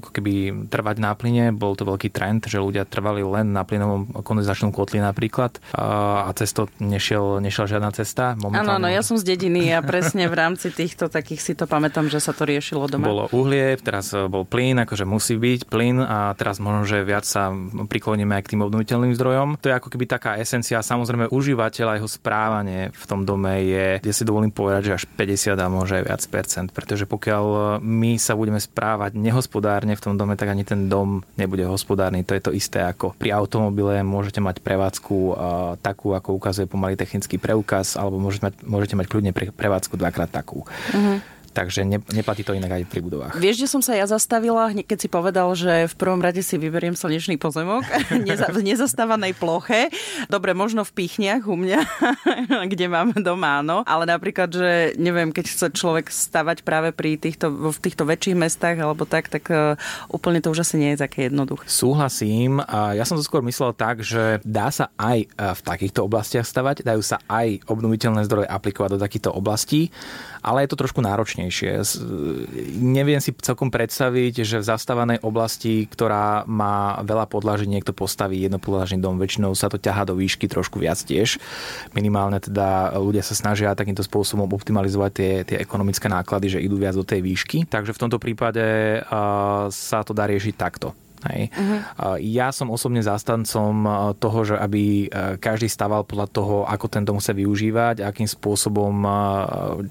ako 0.01 0.09
keby 0.09 0.33
trvať 0.73 0.97
na 0.97 1.13
plyne. 1.13 1.53
Bol 1.53 1.77
to 1.77 1.85
veľký 1.85 2.09
trend, 2.09 2.49
že 2.49 2.57
ľudia 2.57 2.89
trvali 2.89 3.21
len 3.21 3.53
na 3.53 3.69
plynovom 3.69 4.25
kondenzačnom 4.25 4.73
kotli 4.73 5.05
napríklad 5.05 5.61
a 5.77 6.31
cez 6.33 6.57
to 6.57 6.71
nešiel, 6.81 7.43
nešiel 7.45 7.69
žiadna 7.69 7.93
cesta. 7.93 8.39
Áno, 8.41 8.81
áno, 8.81 8.89
ja 8.89 9.05
som 9.05 9.21
z 9.21 9.37
dediny 9.37 9.73
a 9.77 9.85
presne 9.85 10.31
v 10.33 10.35
rámci 10.39 10.73
týchto 10.73 11.13
takých 11.13 11.41
si 11.45 11.53
to 11.53 11.69
pamätám, 11.69 12.09
že 12.09 12.23
sa 12.23 12.33
to 12.33 12.49
riešilo 12.49 12.89
doma. 12.89 13.11
Bolo 13.11 13.25
uhlie, 13.35 13.77
teraz 13.77 14.15
bol 14.15 14.49
plyn, 14.49 14.81
akože 14.89 15.05
musí 15.05 15.37
byť 15.37 15.69
plyn 15.69 16.01
a 16.01 16.33
teraz 16.41 16.57
možno, 16.63 16.89
že 16.89 17.05
viac 17.05 17.29
sa 17.29 17.53
prikloníme 17.89 18.33
aj 18.39 18.43
k 18.49 18.51
tým 18.57 18.65
obnoviteľným 18.65 19.13
zdrojom. 19.13 19.49
To 19.61 19.69
je 19.69 19.75
ako 19.77 19.89
keby 19.93 20.05
taká 20.09 20.41
esencia. 20.41 20.81
Samozrejme, 20.81 21.29
užívateľ 21.29 21.87
a 21.91 21.97
jeho 22.01 22.09
správanie 22.09 22.93
v 22.95 23.05
tom 23.05 23.29
dome 23.29 23.61
je, 23.67 23.87
ja 24.01 24.15
si 24.15 24.25
dovolím 24.25 24.53
povedať, 24.55 24.93
že 24.93 24.97
až 25.01 25.05
50 25.11 25.50
50 25.50 25.50
a 25.59 25.73
môže 25.73 25.99
aj 25.99 26.05
viac 26.07 26.23
percent, 26.31 26.69
pretože 26.71 27.09
pokiaľ 27.09 27.79
my 27.83 28.21
sa 28.21 28.39
budeme 28.39 28.61
správať 28.61 29.19
nehospodárne 29.19 29.99
v 29.99 30.05
tom 30.05 30.15
dome, 30.15 30.39
tak 30.39 30.53
ani 30.53 30.63
ten 30.63 30.87
dom 30.87 31.27
nebude 31.35 31.67
hospodárny. 31.67 32.23
To 32.29 32.37
je 32.37 32.43
to 32.45 32.53
isté 32.55 32.85
ako 32.85 33.17
pri 33.19 33.35
automobile 33.35 34.05
môžete 34.07 34.39
mať 34.39 34.63
prevádzku 34.63 35.19
takú, 35.81 36.13
ako 36.13 36.37
ukazuje 36.37 36.69
pomalý 36.69 36.95
technický 36.95 37.41
preukaz, 37.41 37.97
alebo 37.97 38.21
môžete 38.21 38.47
mať, 38.47 38.55
môžete 38.63 38.95
mať 38.95 39.07
kľudne 39.09 39.33
prevádzku 39.35 39.97
dvakrát 39.97 40.29
takú. 40.29 40.69
Uh-huh. 40.69 41.19
Takže 41.51 41.83
ne, 41.83 41.99
neplatí 42.15 42.47
to 42.47 42.55
inak 42.55 42.79
aj 42.79 42.87
pri 42.87 43.03
budovách. 43.03 43.35
Vieš, 43.35 43.67
že 43.67 43.69
som 43.71 43.83
sa 43.83 43.99
ja 43.99 44.07
zastavila, 44.07 44.71
keď 44.71 44.99
si 45.03 45.09
povedal, 45.11 45.51
že 45.59 45.91
v 45.91 45.95
prvom 45.99 46.23
rade 46.23 46.39
si 46.47 46.55
vyberiem 46.55 46.95
slnečný 46.95 47.43
pozemok 47.43 47.83
v 48.55 48.61
nezastávanej 48.63 49.35
ploche. 49.35 49.91
Dobre, 50.31 50.55
možno 50.55 50.87
v 50.87 50.95
Pichniach 50.95 51.51
u 51.51 51.59
mňa, 51.59 51.81
kde 52.73 52.87
mám 52.87 53.11
doma, 53.19 53.67
áno. 53.67 53.83
Ale 53.83 54.07
napríklad, 54.07 54.47
že 54.55 54.95
neviem, 54.95 55.35
keď 55.35 55.51
chce 55.51 55.67
človek 55.75 56.07
stavať 56.07 56.63
práve 56.63 56.95
pri 56.95 57.19
týchto, 57.19 57.51
v 57.51 57.79
týchto 57.83 58.07
väčších 58.07 58.39
mestách 58.39 58.79
alebo 58.79 59.03
tak, 59.03 59.27
tak 59.27 59.51
e, 59.51 59.75
úplne 60.07 60.39
to 60.39 60.55
už 60.55 60.63
asi 60.63 60.79
nie 60.79 60.95
je 60.95 61.03
také 61.03 61.27
jednoduché. 61.27 61.67
Súhlasím. 61.67 62.63
Ja 62.71 63.03
som 63.03 63.19
to 63.19 63.27
skôr 63.27 63.43
myslel 63.43 63.75
tak, 63.75 64.07
že 64.07 64.39
dá 64.47 64.71
sa 64.71 64.95
aj 64.95 65.19
e, 65.19 65.27
v 65.35 65.61
takýchto 65.67 66.07
oblastiach 66.07 66.47
stavať, 66.47 66.87
dajú 66.87 67.03
sa 67.03 67.19
aj 67.27 67.67
obnoviteľné 67.67 68.23
zdroje 68.31 68.47
aplikovať 68.47 68.91
do 68.95 69.03
takýchto 69.03 69.31
oblastí 69.35 69.91
ale 70.41 70.65
je 70.65 70.73
to 70.73 70.81
trošku 70.81 71.05
náročnejšie. 71.05 71.85
Neviem 72.81 73.21
si 73.21 73.37
celkom 73.37 73.69
predstaviť, 73.69 74.45
že 74.45 74.61
v 74.61 74.69
zastávanej 74.69 75.19
oblasti, 75.21 75.85
ktorá 75.85 76.49
má 76.49 77.01
veľa 77.05 77.29
podlaží, 77.29 77.69
niekto 77.69 77.93
postaví 77.93 78.41
jednopodlažný 78.41 79.01
dom. 79.01 79.21
Väčšinou 79.21 79.53
sa 79.53 79.69
to 79.69 79.77
ťahá 79.77 80.09
do 80.09 80.17
výšky 80.17 80.49
trošku 80.49 80.81
viac 80.81 80.97
tiež. 81.01 81.37
Minimálne 81.93 82.41
teda 82.41 82.97
ľudia 82.97 83.21
sa 83.21 83.37
snažia 83.37 83.77
takýmto 83.77 84.01
spôsobom 84.01 84.49
optimalizovať 84.49 85.11
tie, 85.13 85.33
tie 85.45 85.57
ekonomické 85.61 86.09
náklady, 86.09 86.57
že 86.57 86.65
idú 86.65 86.81
viac 86.81 86.97
do 86.97 87.05
tej 87.05 87.21
výšky. 87.21 87.69
Takže 87.69 87.93
v 87.93 88.01
tomto 88.01 88.17
prípade 88.17 88.65
sa 89.69 89.99
to 90.03 90.17
dá 90.17 90.25
riešiť 90.25 90.55
takto. 90.57 90.97
Hej. 91.29 91.53
Uh-huh. 91.53 92.17
Ja 92.21 92.49
som 92.55 92.73
osobne 92.73 93.05
zastancom 93.05 93.85
toho, 94.17 94.39
že 94.47 94.57
aby 94.57 95.13
každý 95.37 95.69
stával 95.69 96.09
podľa 96.09 96.29
toho, 96.33 96.57
ako 96.65 96.87
ten 96.89 97.05
dom 97.05 97.21
chce 97.21 97.37
využívať, 97.37 98.01
akým 98.01 98.25
spôsobom, 98.25 98.95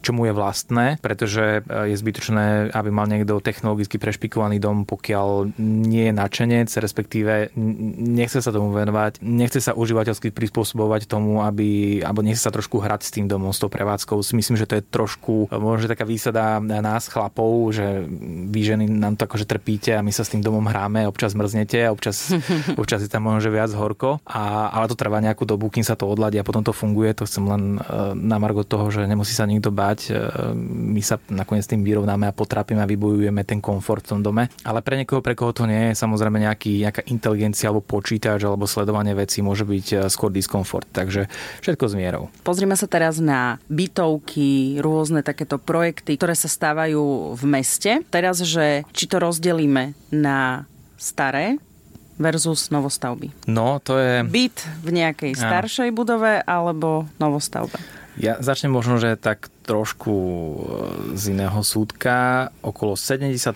čo 0.01 0.11
mu 0.15 0.25
je 0.25 0.33
vlastné, 0.33 0.97
pretože 1.03 1.61
je 1.65 1.95
zbytočné, 1.95 2.73
aby 2.73 2.89
mal 2.89 3.05
niekto 3.05 3.37
technologicky 3.43 4.01
prešpikovaný 4.01 4.57
dom, 4.57 4.89
pokiaľ 4.89 5.53
nie 5.61 6.09
je 6.09 6.13
načenec, 6.13 6.69
respektíve 6.73 7.53
nechce 7.99 8.41
sa 8.41 8.49
tomu 8.49 8.73
venovať, 8.73 9.21
nechce 9.21 9.61
sa 9.61 9.77
užívateľsky 9.77 10.33
prispôsobovať 10.33 11.05
tomu, 11.05 11.45
aby, 11.45 12.01
alebo 12.01 12.25
nechce 12.25 12.41
sa 12.41 12.53
trošku 12.53 12.81
hrať 12.81 13.01
s 13.05 13.13
tým 13.13 13.29
domom, 13.29 13.53
s 13.53 13.61
tou 13.61 13.69
prevádzkou. 13.69 14.21
Myslím, 14.33 14.57
že 14.57 14.65
to 14.65 14.79
je 14.79 14.83
trošku 14.87 15.51
možno 15.53 15.91
taká 15.91 16.07
výsada 16.07 16.57
nás 16.59 17.05
chlapov, 17.11 17.75
že 17.75 18.05
vy 18.49 18.59
ženy 18.63 18.85
nám 18.87 19.19
to 19.19 19.27
akože 19.27 19.45
trpíte 19.45 19.93
a 19.93 20.05
my 20.05 20.11
sa 20.13 20.23
s 20.23 20.31
tým 20.31 20.41
domom 20.41 20.63
hráme, 20.63 21.05
občas 21.19 21.35
mrznete 21.35 21.83
a 21.83 21.91
občas, 21.91 22.31
občas 22.79 23.03
je 23.03 23.11
tam 23.11 23.27
možno 23.27 23.43
že 23.43 23.51
viac 23.51 23.75
horko, 23.75 24.23
a, 24.23 24.71
ale 24.71 24.87
to 24.87 24.95
trvá 24.95 25.19
nejakú 25.19 25.43
dobu, 25.43 25.67
kým 25.67 25.83
sa 25.83 25.99
to 25.99 26.07
odladí 26.07 26.39
a 26.39 26.47
potom 26.47 26.63
to 26.63 26.71
funguje. 26.71 27.11
To 27.19 27.27
chcem 27.27 27.43
len 27.43 27.75
e, 27.75 28.15
na 28.15 28.39
margo 28.39 28.63
toho, 28.63 28.87
že 28.87 29.03
nemusí 29.03 29.35
sa 29.35 29.43
nikto 29.43 29.67
báť. 29.67 29.99
E, 30.07 30.15
my 30.55 31.03
sa 31.03 31.19
nakoniec 31.27 31.67
tým 31.67 31.83
vyrovnáme 31.83 32.31
a 32.31 32.31
potrápime 32.31 32.79
a 32.79 32.87
vybojujeme 32.87 33.43
ten 33.43 33.59
komfort 33.59 34.07
v 34.07 34.15
tom 34.15 34.21
dome. 34.23 34.47
Ale 34.63 34.79
pre 34.79 34.95
niekoho, 34.95 35.19
pre 35.19 35.35
koho 35.35 35.51
to 35.51 35.67
nie 35.67 35.91
je, 35.91 35.99
samozrejme 35.99 36.39
nejaký, 36.39 36.87
nejaká 36.87 37.03
inteligencia 37.11 37.67
alebo 37.67 37.83
počítač 37.83 38.47
alebo 38.47 38.63
sledovanie 38.63 39.11
vecí 39.11 39.43
môže 39.43 39.67
byť 39.67 39.87
e, 39.91 39.95
skôr 40.07 40.31
diskomfort. 40.31 40.87
Takže 40.95 41.27
všetko 41.59 41.83
s 41.83 41.93
mierou. 41.99 42.23
Pozrime 42.47 42.79
sa 42.79 42.87
teraz 42.87 43.19
na 43.19 43.59
bytovky, 43.67 44.79
rôzne 44.79 45.19
takéto 45.19 45.59
projekty, 45.59 46.15
ktoré 46.15 46.31
sa 46.31 46.47
stávajú 46.47 47.35
v 47.35 47.43
meste. 47.43 48.07
Teraz, 48.07 48.39
že 48.39 48.87
či 48.95 49.03
to 49.09 49.19
rozdelíme 49.19 49.97
na 50.15 50.69
staré 50.99 51.57
versus 52.19 52.67
novostavby. 52.69 53.31
No, 53.47 53.79
to 53.79 53.95
je... 53.95 54.27
Byt 54.27 54.67
v 54.83 54.99
nejakej 54.99 55.33
ja. 55.33 55.49
staršej 55.49 55.95
budove 55.95 56.43
alebo 56.43 57.07
novostavbe. 57.17 57.79
Ja 58.19 58.35
začnem 58.43 58.75
možno, 58.75 58.99
že 58.99 59.15
tak 59.15 59.47
trošku 59.63 60.11
e, 60.11 60.59
z 61.15 61.31
iného 61.31 61.63
súdka. 61.63 62.51
Okolo 62.59 62.99
75% 62.99 63.55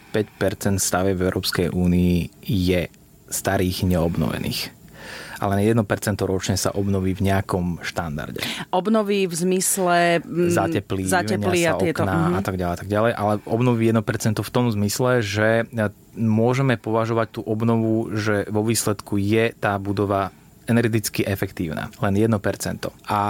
staveb 0.79 1.19
v 1.19 1.27
Európskej 1.27 1.67
únii 1.75 2.47
je 2.47 2.88
starých 3.27 3.83
neobnovených 3.83 4.82
ale 5.43 5.59
1% 5.67 5.83
ročne 6.23 6.55
sa 6.55 6.71
obnoví 6.71 7.12
v 7.12 7.27
nejakom 7.27 7.83
štandarde. 7.83 8.39
Obnoví 8.71 9.27
v 9.27 9.35
zmysle 9.35 10.23
zateplí, 10.47 11.03
zateplí 11.03 11.59
a 11.67 11.75
tieto 11.75 12.07
okná 12.07 12.31
uh-huh. 12.31 12.39
a 12.39 12.41
tak 12.41 12.55
ďalej, 12.55 12.75
tak 12.79 12.89
ďalej, 12.89 13.12
ale 13.12 13.33
obnoví 13.43 13.91
1% 13.91 14.39
v 14.39 14.51
tom 14.55 14.71
zmysle, 14.71 15.19
že 15.19 15.67
môžeme 16.15 16.79
považovať 16.79 17.27
tú 17.35 17.41
obnovu, 17.43 18.15
že 18.15 18.47
vo 18.47 18.63
výsledku 18.63 19.19
je 19.19 19.51
tá 19.59 19.75
budova 19.75 20.31
energeticky 20.67 21.25
efektívna. 21.27 21.89
Len 22.00 22.13
1%. 22.15 22.32
A 23.10 23.22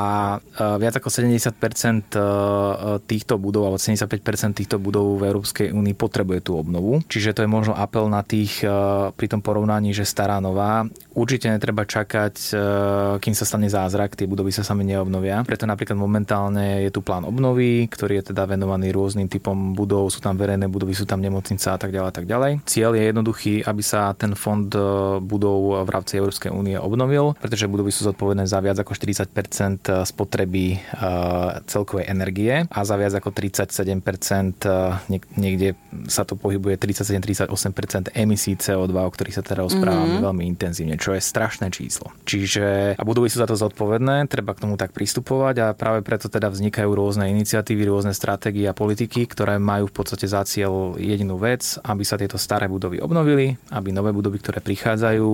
viac 0.78 0.94
ako 0.98 1.10
70% 1.10 3.04
týchto 3.06 3.34
budov, 3.38 3.72
alebo 3.72 3.80
75% 3.82 4.58
týchto 4.58 4.78
budov 4.78 5.22
v 5.22 5.30
Európskej 5.30 5.72
únii 5.74 5.96
potrebuje 5.96 6.40
tú 6.46 6.58
obnovu. 6.60 7.06
Čiže 7.08 7.38
to 7.38 7.44
je 7.46 7.50
možno 7.50 7.74
apel 7.78 8.10
na 8.10 8.22
tých 8.26 8.66
pri 9.14 9.28
tom 9.30 9.42
porovnaní, 9.42 9.94
že 9.96 10.06
stará 10.06 10.42
nová. 10.44 10.86
Určite 11.14 11.50
netreba 11.50 11.86
čakať, 11.86 12.36
kým 13.22 13.36
sa 13.38 13.46
stane 13.46 13.70
zázrak, 13.70 14.18
tie 14.18 14.26
budovy 14.26 14.50
sa 14.50 14.66
sami 14.66 14.82
neobnovia. 14.84 15.46
Preto 15.46 15.70
napríklad 15.70 15.96
momentálne 15.96 16.82
je 16.84 16.90
tu 16.90 17.06
plán 17.06 17.22
obnovy, 17.24 17.86
ktorý 17.86 18.20
je 18.20 18.34
teda 18.34 18.50
venovaný 18.50 18.90
rôznym 18.90 19.30
typom 19.30 19.78
budov, 19.78 20.10
sú 20.10 20.20
tam 20.20 20.36
verejné 20.36 20.66
budovy, 20.68 20.98
sú 20.98 21.06
tam 21.06 21.22
nemocnica 21.22 21.78
a 21.78 21.80
tak 21.80 21.94
ďalej 21.94 22.10
a 22.10 22.16
tak 22.16 22.26
ďalej. 22.26 22.52
Cieľ 22.66 22.92
je 22.98 23.04
jednoduchý, 23.14 23.54
aby 23.64 23.84
sa 23.86 24.12
ten 24.18 24.34
fond 24.34 24.68
budov 25.22 25.86
v 25.86 25.90
rámci 25.94 26.18
Európskej 26.20 26.52
únie 26.52 26.76
obnovil, 26.76 27.23
pretože 27.40 27.72
budovy 27.72 27.96
sú 27.96 28.04
zodpovedné 28.12 28.44
za 28.44 28.60
viac 28.60 28.76
ako 28.76 28.92
40% 28.92 30.04
spotreby 30.04 30.84
celkovej 31.64 32.06
energie 32.12 32.68
a 32.68 32.80
za 32.84 33.00
viac 33.00 33.16
ako 33.16 33.32
37% 33.32 34.68
niekde 35.40 35.80
sa 36.12 36.28
to 36.28 36.36
pohybuje 36.36 36.76
37-38% 36.76 38.12
emisí 38.18 38.58
CO2, 38.60 38.92
o 38.92 39.12
ktorých 39.12 39.36
sa 39.40 39.44
teda 39.46 39.64
rozprávame 39.64 40.20
mm-hmm. 40.20 40.26
veľmi 40.26 40.44
intenzívne, 40.50 40.96
čo 40.98 41.14
je 41.14 41.22
strašné 41.22 41.70
číslo. 41.70 42.10
Čiže 42.26 42.98
a 42.98 43.04
budovy 43.06 43.30
sú 43.30 43.40
za 43.40 43.48
to 43.48 43.54
zodpovedné, 43.54 44.26
treba 44.26 44.58
k 44.58 44.66
tomu 44.66 44.76
tak 44.76 44.92
pristupovať 44.92 45.56
a 45.62 45.68
práve 45.78 46.02
preto 46.02 46.28
teda 46.28 46.50
vznikajú 46.50 46.90
rôzne 46.90 47.30
iniciatívy, 47.30 47.86
rôzne 47.86 48.18
stratégie 48.18 48.66
a 48.66 48.74
politiky, 48.74 49.30
ktoré 49.30 49.62
majú 49.62 49.86
v 49.86 49.94
podstate 49.94 50.26
za 50.26 50.42
cieľ 50.42 50.98
jedinú 50.98 51.38
vec, 51.38 51.78
aby 51.86 52.02
sa 52.02 52.18
tieto 52.18 52.42
staré 52.42 52.66
budovy 52.66 52.98
obnovili, 52.98 53.54
aby 53.70 53.94
nové 53.94 54.10
budovy, 54.10 54.42
ktoré 54.42 54.58
prichádzajú, 54.66 55.30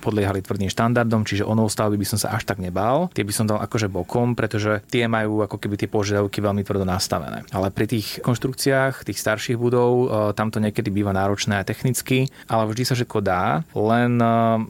podliehali 0.00 0.40
tvrdým 0.40 0.55
štandardom, 0.64 1.28
čiže 1.28 1.44
o 1.44 1.52
stavby 1.52 2.00
by 2.00 2.06
som 2.08 2.16
sa 2.16 2.32
až 2.32 2.48
tak 2.48 2.56
nebál. 2.56 3.12
Tie 3.12 3.26
by 3.26 3.32
som 3.34 3.44
dal 3.44 3.60
akože 3.60 3.92
bokom, 3.92 4.32
pretože 4.32 4.80
tie 4.88 5.04
majú 5.04 5.44
ako 5.44 5.60
keby 5.60 5.76
tie 5.76 5.88
požiadavky 5.90 6.40
veľmi 6.40 6.64
tvrdo 6.64 6.88
nastavené. 6.88 7.44
Ale 7.52 7.68
pri 7.68 7.90
tých 7.90 8.24
konštrukciách, 8.24 9.04
tých 9.04 9.20
starších 9.20 9.60
budov, 9.60 10.08
tam 10.32 10.48
to 10.48 10.62
niekedy 10.62 10.88
býva 10.88 11.12
náročné 11.12 11.60
aj 11.60 11.68
technicky, 11.68 12.32
ale 12.48 12.70
vždy 12.70 12.82
sa 12.86 12.94
všetko 12.96 13.18
dá, 13.20 13.66
len, 13.74 14.16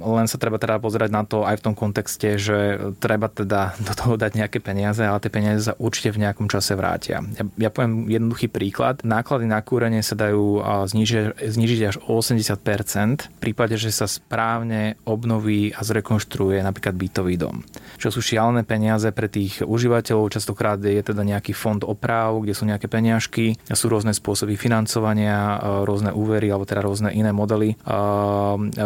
len 0.00 0.26
sa 0.26 0.40
treba 0.40 0.58
teda 0.58 0.80
pozerať 0.80 1.10
na 1.12 1.22
to 1.22 1.44
aj 1.44 1.60
v 1.60 1.64
tom 1.70 1.74
kontexte, 1.76 2.40
že 2.40 2.58
treba 2.98 3.28
teda 3.28 3.74
do 3.86 3.92
toho 3.92 4.14
dať 4.16 4.32
nejaké 4.34 4.58
peniaze, 4.64 5.04
ale 5.04 5.20
tie 5.20 5.30
peniaze 5.30 5.68
sa 5.70 5.74
určite 5.76 6.16
v 6.16 6.24
nejakom 6.24 6.48
čase 6.48 6.72
vrátia. 6.72 7.20
Ja, 7.36 7.44
ja 7.68 7.70
poviem 7.70 8.08
jednoduchý 8.08 8.48
príklad. 8.48 9.04
Náklady 9.04 9.46
na 9.46 9.60
kúrenie 9.60 10.00
sa 10.00 10.16
dajú 10.16 10.64
znižiť, 10.88 11.36
znižiť 11.36 11.80
až 11.84 11.96
o 12.08 12.18
80% 12.18 13.36
v 13.36 13.38
prípade, 13.38 13.76
že 13.76 13.92
sa 13.92 14.08
správne 14.08 14.96
obnoví 15.04 15.75
a 15.76 15.84
zrekonštruuje 15.84 16.64
napríklad 16.64 16.96
bytový 16.96 17.36
dom. 17.36 17.60
Čo 18.00 18.08
sú 18.08 18.24
šialené 18.24 18.64
peniaze 18.64 19.12
pre 19.12 19.28
tých 19.28 19.60
užívateľov, 19.60 20.32
častokrát 20.32 20.80
je 20.80 20.98
teda 21.04 21.20
nejaký 21.20 21.52
fond 21.52 21.84
oprav, 21.84 22.40
kde 22.40 22.56
sú 22.56 22.64
nejaké 22.64 22.88
peniažky, 22.88 23.60
sú 23.68 23.92
rôzne 23.92 24.16
spôsoby 24.16 24.56
financovania, 24.56 25.60
rôzne 25.84 26.16
úvery 26.16 26.48
alebo 26.48 26.64
teda 26.64 26.80
rôzne 26.80 27.12
iné 27.12 27.30
modely 27.36 27.76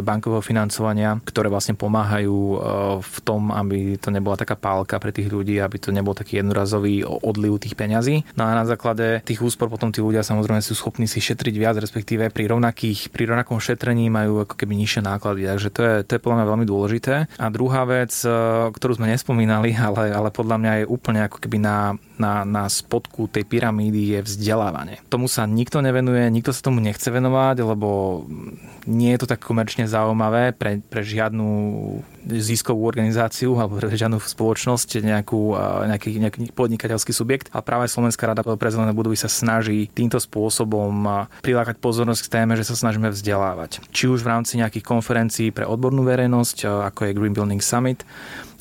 bankového 0.03 0.43
financovania, 0.43 1.23
ktoré 1.23 1.47
vlastne 1.47 1.79
pomáhajú 1.79 2.39
v 2.99 3.17
tom, 3.23 3.55
aby 3.55 3.95
to 4.03 4.11
nebola 4.11 4.35
taká 4.35 4.59
pálka 4.59 4.99
pre 4.99 5.15
tých 5.15 5.31
ľudí, 5.31 5.63
aby 5.63 5.79
to 5.79 5.95
nebol 5.95 6.13
taký 6.17 6.43
jednorazový 6.43 7.07
odliv 7.07 7.63
tých 7.63 7.79
peňazí. 7.79 8.27
No 8.35 8.51
a 8.51 8.59
na 8.59 8.67
základe 8.67 9.23
tých 9.23 9.39
úspor 9.39 9.71
potom 9.71 9.95
tí 9.95 10.03
ľudia 10.03 10.27
samozrejme 10.27 10.59
sú 10.59 10.75
schopní 10.75 11.07
si 11.07 11.23
šetriť 11.23 11.55
viac, 11.55 11.77
respektíve 11.79 12.33
pri, 12.35 12.51
rovnakých, 12.51 13.15
pri 13.15 13.31
rovnakom 13.31 13.63
šetrení 13.63 14.11
majú 14.11 14.43
ako 14.43 14.59
keby 14.59 14.75
nižšie 14.75 15.07
náklady. 15.07 15.47
Takže 15.47 15.69
to 15.71 15.81
je, 15.85 15.95
to 16.09 16.11
je 16.17 16.21
podľa 16.21 16.37
mňa 16.43 16.47
veľmi 16.51 16.67
dôležité. 16.67 16.79
A 17.37 17.47
druhá 17.53 17.85
vec, 17.85 18.15
e, 18.23 18.31
ktorú 18.71 18.97
sme 18.97 19.11
nespomínali, 19.11 19.75
ale, 19.87 20.15
ale 20.15 20.31
podľa 20.31 20.57
mňa 20.57 20.73
je 20.83 20.91
úplne 20.91 21.21
ako 21.27 21.37
keby 21.43 21.59
na, 21.61 21.97
na, 22.21 22.45
na 22.45 22.69
spodku 22.69 23.27
tej 23.33 23.49
pyramídy 23.49 24.15
je 24.15 24.21
vzdelávanie. 24.21 25.01
Tomu 25.09 25.27
sa 25.27 25.49
nikto 25.49 25.81
nevenuje, 25.81 26.29
nikto 26.29 26.53
sa 26.53 26.61
tomu 26.61 26.85
nechce 26.85 27.09
venovať, 27.09 27.65
lebo 27.65 28.23
nie 28.85 29.17
je 29.17 29.25
to 29.25 29.31
tak 29.33 29.41
komerčne 29.41 29.89
zaujímavé 29.89 30.53
pre, 30.53 30.85
pre 30.85 31.01
žiadnu 31.01 31.49
ziskovú 32.29 32.85
organizáciu 32.85 33.57
alebo 33.57 33.81
pre 33.81 33.89
žiadnu 33.89 34.21
spoločnosť, 34.21 35.01
nejakú, 35.01 35.57
nejaký, 35.89 36.11
nejaký 36.21 36.39
podnikateľský 36.53 37.17
subjekt. 37.17 37.49
A 37.57 37.65
práve 37.65 37.89
Slovenská 37.89 38.29
rada 38.29 38.45
pre 38.45 38.71
zelené 38.71 38.93
budovy 38.93 39.17
sa 39.17 39.33
snaží 39.33 39.89
týmto 39.89 40.21
spôsobom 40.21 41.27
prilákať 41.41 41.81
pozornosť 41.81 42.21
k 42.29 42.33
téme, 42.37 42.53
že 42.61 42.69
sa 42.69 42.77
snažíme 42.77 43.09
vzdelávať. 43.09 43.81
Či 43.89 44.13
už 44.13 44.21
v 44.21 44.31
rámci 44.37 44.61
nejakých 44.61 44.85
konferencií 44.85 45.49
pre 45.49 45.65
odbornú 45.65 46.05
verejnosť, 46.05 46.69
ako 46.93 47.09
je 47.09 47.17
Green 47.17 47.33
Building 47.33 47.65
Summit, 47.65 48.05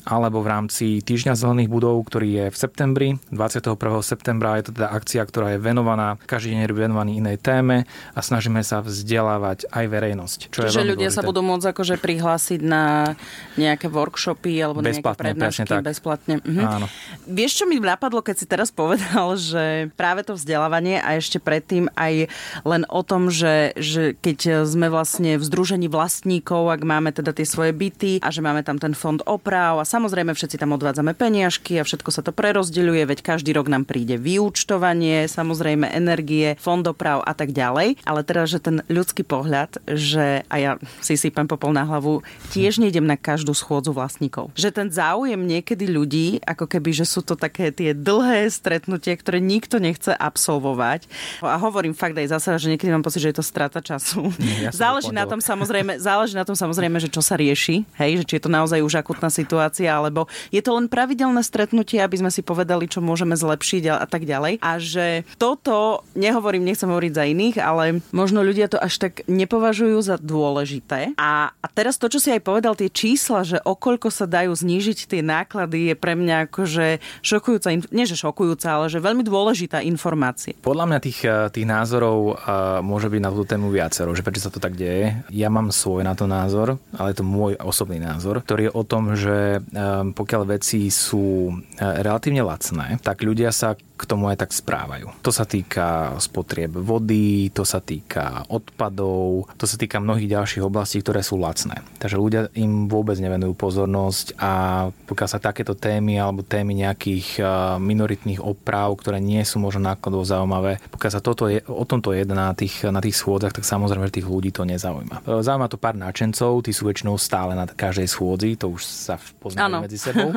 alebo 0.04 0.40
v 0.40 0.48
rámci 0.48 0.86
Týždňa 1.00 1.36
zelených 1.36 1.70
budov, 1.70 2.00
ktorý 2.08 2.28
je 2.28 2.44
v 2.52 2.56
septembri. 2.56 3.08
21. 3.32 3.76
septembra 4.00 4.56
je 4.60 4.70
to 4.70 4.72
teda 4.76 4.88
akcia, 4.92 5.22
ktorá 5.24 5.56
je 5.56 5.58
venovaná, 5.60 6.16
každý 6.24 6.56
deň 6.56 6.60
je 6.64 6.68
venovaný 6.72 7.10
inej 7.20 7.36
téme 7.40 7.84
a 8.14 8.20
snažíme 8.20 8.60
sa 8.64 8.80
vzdelávať 8.80 9.68
aj 9.70 9.84
verejnosť. 9.86 10.38
Čo 10.50 10.58
Čiže 10.66 10.96
ľudia 10.96 11.10
dôležité. 11.10 11.18
sa 11.18 11.22
budú 11.26 11.40
môcť 11.44 11.66
akože 11.72 11.94
prihlásiť 12.00 12.60
na 12.64 13.14
nejaké 13.56 13.86
workshopy 13.90 14.60
alebo 14.60 14.80
bezplatne, 14.80 15.02
nejaké 15.04 15.20
prednášky 15.36 15.70
tak. 15.70 15.82
bezplatne. 15.84 16.34
Mhm. 16.44 16.62
Áno. 16.64 16.86
Vieš, 17.26 17.62
čo 17.62 17.64
mi 17.68 17.76
napadlo, 17.80 18.22
keď 18.24 18.36
si 18.38 18.46
teraz 18.48 18.70
povedal, 18.70 19.36
že 19.36 19.90
práve 19.98 20.22
to 20.22 20.38
vzdelávanie 20.38 21.02
a 21.02 21.18
ešte 21.18 21.42
predtým 21.42 21.90
aj 21.98 22.30
len 22.64 22.82
o 22.88 23.02
tom, 23.02 23.28
že, 23.28 23.74
že 23.76 24.14
keď 24.16 24.64
sme 24.64 24.88
vlastne 24.88 25.36
v 25.36 25.42
združení 25.42 25.90
vlastníkov, 25.90 26.70
ak 26.70 26.80
máme 26.86 27.10
teda 27.10 27.34
tie 27.34 27.44
svoje 27.44 27.74
byty 27.74 28.22
a 28.22 28.28
že 28.30 28.40
máme 28.40 28.62
tam 28.62 28.78
ten 28.78 28.94
fond 28.94 29.20
oprav 29.26 29.82
a 29.82 29.84
samozrejme 29.90 30.30
všetci 30.30 30.54
tam 30.62 30.70
odvádzame 30.78 31.18
peniažky 31.18 31.82
a 31.82 31.86
všetko 31.86 32.14
sa 32.14 32.22
to 32.22 32.30
prerozdeľuje, 32.30 33.10
veď 33.10 33.18
každý 33.26 33.50
rok 33.50 33.66
nám 33.66 33.82
príde 33.82 34.14
vyúčtovanie, 34.14 35.26
samozrejme 35.26 35.90
energie, 35.90 36.54
fondoprav 36.62 37.26
a 37.26 37.34
tak 37.34 37.50
ďalej. 37.50 37.98
Ale 38.06 38.20
teraz, 38.22 38.54
že 38.54 38.62
ten 38.62 38.86
ľudský 38.86 39.26
pohľad, 39.26 39.82
že 39.90 40.46
a 40.46 40.56
ja 40.62 40.72
si 41.02 41.18
sypem 41.18 41.50
popol 41.50 41.74
na 41.74 41.82
hlavu, 41.82 42.22
tiež 42.54 42.78
nejdem 42.78 43.02
na 43.02 43.18
každú 43.18 43.50
schôdzu 43.50 43.90
vlastníkov. 43.90 44.54
Že 44.54 44.70
ten 44.70 44.88
záujem 44.94 45.42
niekedy 45.42 45.90
ľudí, 45.90 46.38
ako 46.46 46.70
keby, 46.70 46.94
že 46.94 47.08
sú 47.08 47.26
to 47.26 47.34
také 47.34 47.74
tie 47.74 47.90
dlhé 47.90 48.46
stretnutie, 48.46 49.18
ktoré 49.18 49.42
nikto 49.42 49.82
nechce 49.82 50.14
absolvovať. 50.14 51.10
A 51.42 51.58
hovorím 51.58 51.98
fakt 51.98 52.14
aj 52.14 52.30
zase, 52.30 52.62
že 52.62 52.70
niekedy 52.70 52.94
mám 52.94 53.02
pocit, 53.02 53.26
že 53.26 53.34
je 53.34 53.38
to 53.42 53.44
strata 53.44 53.82
času. 53.82 54.30
Ja 54.62 54.70
záleží 54.70 55.10
na 55.10 55.24
tom 55.24 55.40
samozrejme, 55.40 55.98
záleží 55.98 56.36
na 56.36 56.44
tom 56.44 56.54
samozrejme, 56.54 57.00
že 57.00 57.08
čo 57.08 57.24
sa 57.24 57.34
rieši, 57.34 57.82
hej, 57.96 58.22
že 58.22 58.24
či 58.28 58.34
je 58.36 58.44
to 58.44 58.52
naozaj 58.52 58.78
už 58.84 59.00
akutná 59.00 59.32
situácia 59.32 59.79
situácia, 59.80 59.96
alebo 59.96 60.28
je 60.52 60.60
to 60.60 60.76
len 60.76 60.86
pravidelné 60.92 61.40
stretnutie, 61.40 62.04
aby 62.04 62.20
sme 62.20 62.30
si 62.30 62.44
povedali, 62.44 62.84
čo 62.84 63.00
môžeme 63.00 63.32
zlepšiť 63.32 63.82
a, 63.88 64.04
tak 64.04 64.28
ďalej. 64.28 64.60
A 64.60 64.76
že 64.76 65.24
toto, 65.40 66.04
nehovorím, 66.12 66.68
nechcem 66.68 66.90
hovoriť 66.90 67.12
za 67.16 67.24
iných, 67.24 67.56
ale 67.62 68.04
možno 68.12 68.44
ľudia 68.44 68.68
to 68.68 68.76
až 68.76 69.08
tak 69.08 69.24
nepovažujú 69.24 69.96
za 70.04 70.16
dôležité. 70.20 71.16
A, 71.16 71.54
a 71.56 71.66
teraz 71.72 71.96
to, 71.96 72.12
čo 72.12 72.20
si 72.20 72.28
aj 72.28 72.44
povedal, 72.44 72.76
tie 72.76 72.92
čísla, 72.92 73.46
že 73.46 73.58
okoľko 73.64 74.12
sa 74.12 74.28
dajú 74.28 74.52
znížiť 74.52 75.08
tie 75.08 75.22
náklady, 75.24 75.92
je 75.92 75.96
pre 75.96 76.12
mňa 76.18 76.50
akože 76.50 77.00
šokujúca, 77.24 77.72
nie 77.94 78.04
že 78.04 78.18
šokujúca, 78.18 78.68
ale 78.68 78.86
že 78.92 79.00
veľmi 79.00 79.24
dôležitá 79.24 79.80
informácia. 79.86 80.52
Podľa 80.60 80.84
mňa 80.90 80.98
tých, 81.00 81.20
eh, 81.24 81.48
tých 81.48 81.66
názorov 81.66 82.36
uh, 82.36 82.82
môže 82.82 83.08
byť 83.08 83.20
na 83.22 83.30
tú 83.30 83.46
tému 83.46 83.70
viacero, 83.70 84.12
že 84.12 84.26
prečo 84.26 84.42
sa 84.42 84.52
to 84.52 84.58
tak 84.58 84.74
deje. 84.74 85.22
Ja 85.30 85.48
mám 85.48 85.70
svoj 85.70 86.02
na 86.02 86.18
to 86.18 86.26
názor, 86.26 86.82
ale 86.96 87.14
je 87.14 87.18
to 87.22 87.24
môj 87.26 87.54
osobný 87.62 88.02
názor, 88.02 88.42
ktorý 88.42 88.68
je 88.68 88.72
o 88.74 88.82
tom, 88.82 89.14
že 89.14 89.62
pokiaľ 90.10 90.42
veci 90.50 90.90
sú 90.90 91.50
eh, 91.50 92.02
relatívne 92.02 92.42
lacné, 92.42 92.98
tak 92.98 93.22
ľudia 93.22 93.54
sa 93.54 93.78
k 93.78 94.08
tomu 94.08 94.32
aj 94.32 94.48
tak 94.48 94.50
správajú. 94.56 95.12
To 95.20 95.28
sa 95.28 95.44
týka 95.44 96.16
spotrieb 96.16 96.72
vody, 96.72 97.52
to 97.52 97.68
sa 97.68 97.84
týka 97.84 98.48
odpadov, 98.48 99.52
to 99.60 99.68
sa 99.68 99.76
týka 99.76 100.00
mnohých 100.00 100.40
ďalších 100.40 100.64
oblastí, 100.64 101.04
ktoré 101.04 101.20
sú 101.20 101.36
lacné. 101.36 101.84
Takže 102.00 102.16
ľudia 102.16 102.48
im 102.56 102.88
vôbec 102.88 103.20
nevenujú 103.20 103.52
pozornosť 103.52 104.40
a 104.40 104.52
pokiaľ 104.88 105.28
sa 105.28 105.36
takéto 105.36 105.76
témy 105.76 106.16
alebo 106.16 106.40
témy 106.40 106.74
nejakých 106.82 107.44
eh, 107.44 107.46
minoritných 107.78 108.42
oprav, 108.42 108.96
ktoré 108.98 109.22
nie 109.22 109.44
sú 109.46 109.62
možno 109.62 109.86
nákladov 109.86 110.26
zaujímavé, 110.26 110.82
pokiaľ 110.90 111.10
sa 111.12 111.22
toto 111.22 111.46
je, 111.46 111.62
o 111.68 111.84
tomto 111.84 112.16
je 112.16 112.24
na 112.26 112.56
tých, 112.56 112.88
na 112.90 112.98
tých 112.98 113.14
schôdzach, 113.20 113.54
tak 113.54 113.68
samozrejme, 113.68 114.08
že 114.10 114.18
tých 114.18 114.30
ľudí 114.32 114.50
to 114.50 114.66
nezaujíma. 114.66 115.22
Eh, 115.22 115.44
zaujíma 115.44 115.70
to 115.70 115.78
pár 115.78 115.94
náčencov, 115.94 116.64
tí 116.66 116.74
sú 116.74 116.88
väčšinou 116.88 117.20
stále 117.20 117.54
na 117.54 117.68
každej 117.68 118.08
schôdzi, 118.10 118.58
to 118.58 118.72
už 118.72 118.82
sa 118.82 119.20
poznajú 119.60 119.84
medzi 119.84 119.98
sebou. 120.00 120.30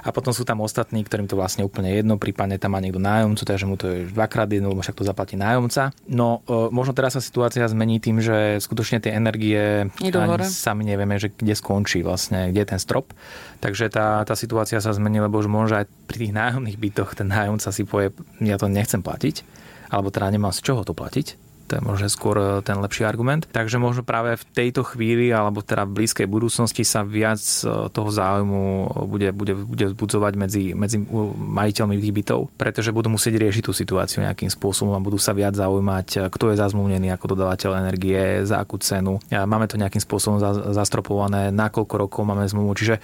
A 0.00 0.08
potom 0.16 0.32
sú 0.32 0.48
tam 0.48 0.64
ostatní, 0.64 1.04
ktorým 1.04 1.28
to 1.28 1.36
vlastne 1.36 1.60
úplne 1.60 1.92
jedno, 1.92 2.16
prípadne 2.16 2.56
tam 2.56 2.72
má 2.72 2.80
niekto 2.80 2.96
nájomcu, 2.96 3.42
takže 3.44 3.68
mu 3.68 3.76
to 3.76 3.84
je 3.88 3.98
dvakrát 4.08 4.48
jedno, 4.48 4.72
lebo 4.72 4.80
však 4.80 4.96
to 4.96 5.04
zaplatí 5.04 5.36
nájomca. 5.36 5.92
No 6.08 6.40
e, 6.48 6.72
možno 6.72 6.96
teraz 6.96 7.20
sa 7.20 7.22
situácia 7.22 7.68
zmení 7.68 8.00
tým, 8.00 8.24
že 8.24 8.56
skutočne 8.64 9.04
tie 9.04 9.12
energie 9.12 9.92
ani 10.00 10.48
sami 10.48 10.88
nevieme, 10.88 11.20
že 11.20 11.28
kde 11.28 11.52
skončí 11.52 12.00
vlastne, 12.00 12.48
kde 12.48 12.64
je 12.64 12.70
ten 12.72 12.80
strop. 12.80 13.12
Takže 13.60 13.92
tá, 13.92 14.24
tá 14.24 14.32
situácia 14.32 14.80
sa 14.80 14.96
zmení, 14.96 15.20
lebo 15.20 15.36
už 15.36 15.52
môže 15.52 15.84
aj 15.84 15.86
pri 16.08 16.16
tých 16.24 16.32
nájomných 16.32 16.80
bytoch 16.80 17.12
ten 17.12 17.28
nájomca 17.28 17.68
si 17.68 17.84
povie, 17.84 18.16
ja 18.40 18.56
to 18.56 18.72
nechcem 18.72 19.04
platiť, 19.04 19.44
alebo 19.92 20.08
teda 20.08 20.32
nemám 20.32 20.56
z 20.56 20.64
čoho 20.64 20.80
to 20.80 20.96
platiť 20.96 21.49
To 21.70 21.78
je 21.78 21.86
možno 21.86 22.10
skôr 22.10 22.36
e, 22.36 22.46
ten 22.66 22.82
lepší 22.82 23.06
argument. 23.06 23.46
Takže 23.46 23.78
možno 23.78 24.02
práve 24.02 24.34
v 24.34 24.44
tejto 24.50 24.82
chvíli 24.82 25.30
alebo 25.30 25.62
teda 25.62 25.86
v 25.86 26.02
blízkej 26.02 26.26
budúcnosti 26.26 26.82
sa 26.82 27.06
viac 27.06 27.38
e, 27.62 27.86
toho 27.94 28.10
záujmu 28.10 28.90
bude, 29.06 29.30
bude, 29.30 29.54
bude 29.54 29.84
vzbudzovať 29.94 30.32
medzi, 30.34 30.64
medzi 30.74 30.98
majiteľmi 31.38 31.94
tých 32.02 32.16
bytov, 32.18 32.50
pretože 32.58 32.90
budú 32.90 33.14
musieť 33.14 33.38
riešiť 33.38 33.62
tú 33.62 33.72
situáciu 33.72 34.26
nejakým 34.26 34.50
spôsobom 34.50 34.98
a 34.98 35.00
budú 35.00 35.22
sa 35.22 35.30
viac 35.30 35.54
zaujímať, 35.54 36.06
e, 36.18 36.18
kto 36.26 36.50
je 36.50 36.58
zazmluvnený 36.58 37.14
ako 37.14 37.38
dodávateľ 37.38 37.86
energie, 37.86 38.42
za 38.42 38.58
akú 38.58 38.82
cenu. 38.82 39.22
Máme 39.30 39.70
to 39.70 39.78
nejakým 39.78 40.02
spôsobom 40.02 40.42
zastropované, 40.74 41.54
na 41.54 41.70
koľko 41.70 41.94
rokov 42.08 42.22
máme 42.26 42.48
zmluvu. 42.50 42.72
Čiže 42.74 42.96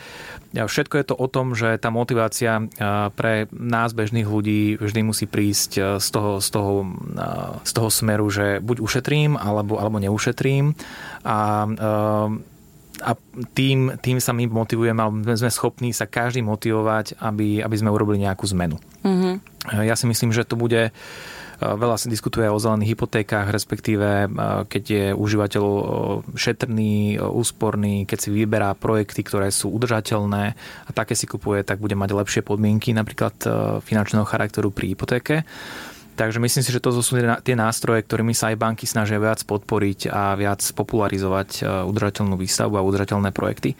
všetko 0.65 0.95
je 0.97 1.07
to 1.13 1.15
o 1.21 1.29
tom, 1.29 1.53
že 1.53 1.77
tá 1.77 1.93
motivácia 1.93 2.65
pre 3.13 3.45
nás 3.53 3.93
bežných 3.93 4.25
ľudí 4.25 4.81
vždy 4.81 5.01
musí 5.05 5.29
prísť 5.29 6.01
z 6.01 6.09
toho, 6.09 6.41
z 6.41 6.49
toho, 6.49 6.73
z 7.61 7.73
toho 7.77 7.89
smeru, 7.93 8.33
že 8.33 8.65
buď 8.65 8.81
ušetrím, 8.81 9.37
alebo, 9.37 9.77
alebo 9.77 10.01
neušetrím. 10.01 10.73
A 11.29 11.69
a 13.05 13.13
tým, 13.53 13.93
tým 14.01 14.25
sa 14.25 14.33
my 14.33 14.49
motivujeme, 14.49 14.97
alebo 14.97 15.21
sme 15.37 15.53
schopní 15.53 15.93
sa 15.93 16.09
každý 16.09 16.41
motivovať, 16.41 17.21
aby, 17.21 17.61
aby 17.61 17.77
sme 17.77 17.93
urobili 17.93 18.25
nejakú 18.25 18.49
zmenu. 18.57 18.81
Mm-hmm. 19.05 19.35
Ja 19.85 19.93
si 20.01 20.09
myslím, 20.09 20.33
že 20.33 20.49
to 20.49 20.57
bude 20.57 20.97
Veľa 21.57 21.97
sa 21.97 22.13
diskutuje 22.13 22.45
o 22.53 22.61
zelených 22.61 22.93
hypotékách, 22.93 23.49
respektíve 23.49 24.29
keď 24.69 24.83
je 24.85 25.07
užívateľ 25.17 25.65
šetrný, 26.37 27.17
úsporný, 27.17 28.05
keď 28.05 28.19
si 28.21 28.29
vyberá 28.29 28.77
projekty, 28.77 29.25
ktoré 29.25 29.49
sú 29.49 29.73
udržateľné 29.73 30.45
a 30.57 30.91
také 30.93 31.17
si 31.17 31.25
kupuje, 31.25 31.65
tak 31.65 31.81
bude 31.81 31.97
mať 31.97 32.13
lepšie 32.13 32.43
podmienky 32.45 32.93
napríklad 32.93 33.33
finančného 33.81 34.29
charakteru 34.29 34.69
pri 34.69 34.93
hypotéke. 34.93 35.49
Takže 36.17 36.41
myslím 36.41 36.65
si, 36.65 36.73
že 36.73 36.81
to 36.81 36.97
sú 36.97 37.13
tie 37.45 37.53
nástroje, 37.53 38.01
ktorými 38.01 38.33
sa 38.33 38.49
aj 38.49 38.57
banky 38.57 38.89
snažia 38.89 39.21
viac 39.21 39.45
podporiť 39.45 40.09
a 40.09 40.33
viac 40.33 40.65
popularizovať 40.73 41.61
udržateľnú 41.85 42.41
výstavbu 42.41 42.81
a 42.81 42.87
udržateľné 42.89 43.37
projekty. 43.37 43.77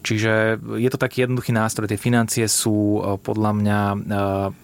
Čiže 0.00 0.58
je 0.80 0.90
to 0.90 0.98
taký 0.98 1.28
jednoduchý 1.28 1.52
nástroj. 1.52 1.90
Tie 1.92 2.00
financie 2.00 2.48
sú 2.48 2.98
e, 2.98 3.00
podľa 3.20 3.52
mňa 3.52 3.80
e, 3.80 3.96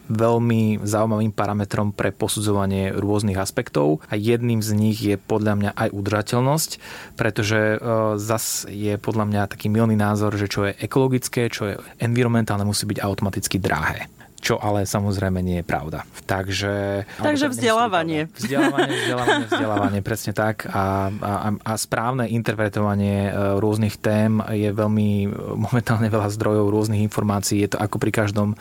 veľmi 0.08 0.80
zaujímavým 0.80 1.32
parametrom 1.34 1.92
pre 1.92 2.10
posudzovanie 2.14 2.94
rôznych 2.96 3.36
aspektov 3.36 4.00
a 4.08 4.14
jedným 4.16 4.64
z 4.64 4.70
nich 4.72 4.98
je 5.02 5.20
podľa 5.20 5.54
mňa 5.58 5.70
aj 5.76 5.88
udržateľnosť, 5.92 6.70
pretože 7.18 7.82
zas 8.22 8.70
je 8.70 8.94
podľa 9.02 9.24
mňa 9.26 9.50
taký 9.50 9.66
milný 9.66 9.98
názor, 9.98 10.38
že 10.38 10.46
čo 10.46 10.70
je 10.70 10.78
ekologické, 10.78 11.50
čo 11.50 11.62
je 11.66 11.74
environmentálne, 11.98 12.62
musí 12.62 12.86
byť 12.86 13.02
automaticky 13.02 13.58
drahé 13.58 14.06
čo 14.46 14.62
ale 14.62 14.86
samozrejme 14.86 15.42
nie 15.42 15.58
je 15.58 15.66
pravda. 15.66 16.06
Takže, 16.22 17.02
Takže 17.18 17.50
vzdelávanie. 17.50 18.30
Vzdelávanie, 18.30 18.94
vzdelávanie, 18.94 19.46
vzdelávanie, 19.50 20.00
presne 20.06 20.32
tak. 20.38 20.70
A, 20.70 21.10
a, 21.10 21.50
a 21.66 21.72
správne 21.74 22.30
interpretovanie 22.30 23.26
e, 23.26 23.58
rôznych 23.58 23.98
tém 23.98 24.38
je 24.54 24.70
veľmi 24.70 25.34
momentálne 25.58 26.06
veľa 26.06 26.30
zdrojov 26.30 26.70
rôznych 26.70 27.02
informácií. 27.02 27.66
Je 27.66 27.74
to 27.74 27.82
ako 27.82 27.98
pri 27.98 28.14
každom. 28.14 28.54
E, 28.54 28.56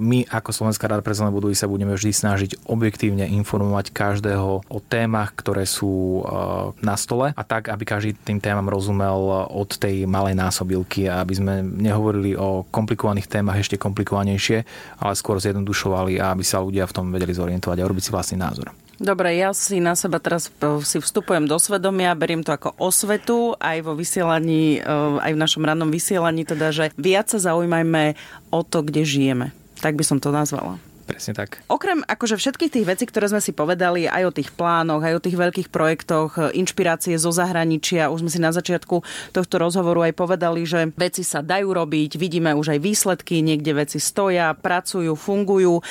my 0.00 0.24
ako 0.32 0.56
Slovenská 0.56 0.88
rada 0.88 1.04
pre 1.04 1.12
zelené 1.12 1.36
budovy 1.36 1.52
sa 1.52 1.68
budeme 1.68 1.92
vždy 1.92 2.12
snažiť 2.16 2.50
objektívne 2.64 3.28
informovať 3.36 3.92
každého 3.92 4.64
o 4.64 4.78
témach, 4.80 5.36
ktoré 5.36 5.68
sú 5.68 6.24
e, 6.24 6.32
na 6.80 6.96
stole 6.96 7.36
a 7.36 7.42
tak, 7.44 7.68
aby 7.68 7.84
každý 7.84 8.16
tým 8.16 8.40
témam 8.40 8.72
rozumel 8.72 9.52
od 9.52 9.68
tej 9.76 10.08
malej 10.08 10.32
násobilky 10.32 11.12
a 11.12 11.20
aby 11.20 11.34
sme 11.36 11.60
nehovorili 11.60 12.32
o 12.40 12.64
komplikovaných 12.72 13.28
témach 13.28 13.60
ešte 13.60 13.76
komplikovanejšie, 13.76 14.64
ale 14.96 15.12
skôr 15.26 15.42
zjednodušovali 15.42 16.22
a 16.22 16.30
aby 16.30 16.46
sa 16.46 16.62
ľudia 16.62 16.86
v 16.86 16.94
tom 16.94 17.10
vedeli 17.10 17.34
zorientovať 17.34 17.82
a 17.82 17.86
urobiť 17.90 18.04
si 18.06 18.14
vlastný 18.14 18.38
názor. 18.38 18.70
Dobre, 18.96 19.34
ja 19.34 19.50
si 19.50 19.82
na 19.82 19.98
seba 19.98 20.22
teraz 20.22 20.48
e, 20.62 20.78
si 20.86 21.02
vstupujem 21.02 21.50
do 21.50 21.58
svedomia, 21.58 22.14
beriem 22.14 22.46
to 22.46 22.54
ako 22.54 22.78
osvetu 22.78 23.58
aj 23.58 23.82
vo 23.82 23.98
vysielaní, 23.98 24.78
e, 24.78 24.88
aj 25.18 25.34
v 25.34 25.42
našom 25.42 25.66
rannom 25.66 25.90
vysielaní, 25.90 26.46
teda, 26.46 26.70
že 26.70 26.94
viac 26.94 27.26
sa 27.26 27.42
zaujímajme 27.42 28.14
o 28.54 28.62
to, 28.62 28.86
kde 28.86 29.02
žijeme. 29.02 29.46
Tak 29.82 29.98
by 29.98 30.04
som 30.06 30.22
to 30.22 30.30
nazvala. 30.30 30.80
Presne 31.06 31.38
tak. 31.38 31.62
Okrem 31.70 32.02
akože 32.02 32.34
všetkých 32.34 32.74
tých 32.74 32.86
vecí, 32.86 33.04
ktoré 33.06 33.30
sme 33.30 33.38
si 33.38 33.54
povedali, 33.54 34.10
aj 34.10 34.22
o 34.26 34.34
tých 34.34 34.50
plánoch, 34.50 35.06
aj 35.06 35.14
o 35.14 35.22
tých 35.22 35.38
veľkých 35.38 35.68
projektoch, 35.70 36.34
e, 36.34 36.58
inšpirácie 36.58 37.14
zo 37.14 37.30
zahraničia, 37.30 38.10
už 38.10 38.26
sme 38.26 38.30
si 38.34 38.42
na 38.42 38.50
začiatku 38.50 39.06
tohto 39.30 39.54
rozhovoru 39.62 40.02
aj 40.02 40.18
povedali, 40.18 40.66
že 40.66 40.90
veci 40.98 41.22
sa 41.22 41.46
dajú 41.46 41.70
robiť, 41.70 42.18
vidíme 42.18 42.58
už 42.58 42.74
aj 42.74 42.80
výsledky, 42.82 43.38
niekde 43.38 43.78
veci 43.78 44.02
stoja, 44.02 44.50
pracujú, 44.58 45.14
fungujú. 45.14 45.78
E, 45.78 45.82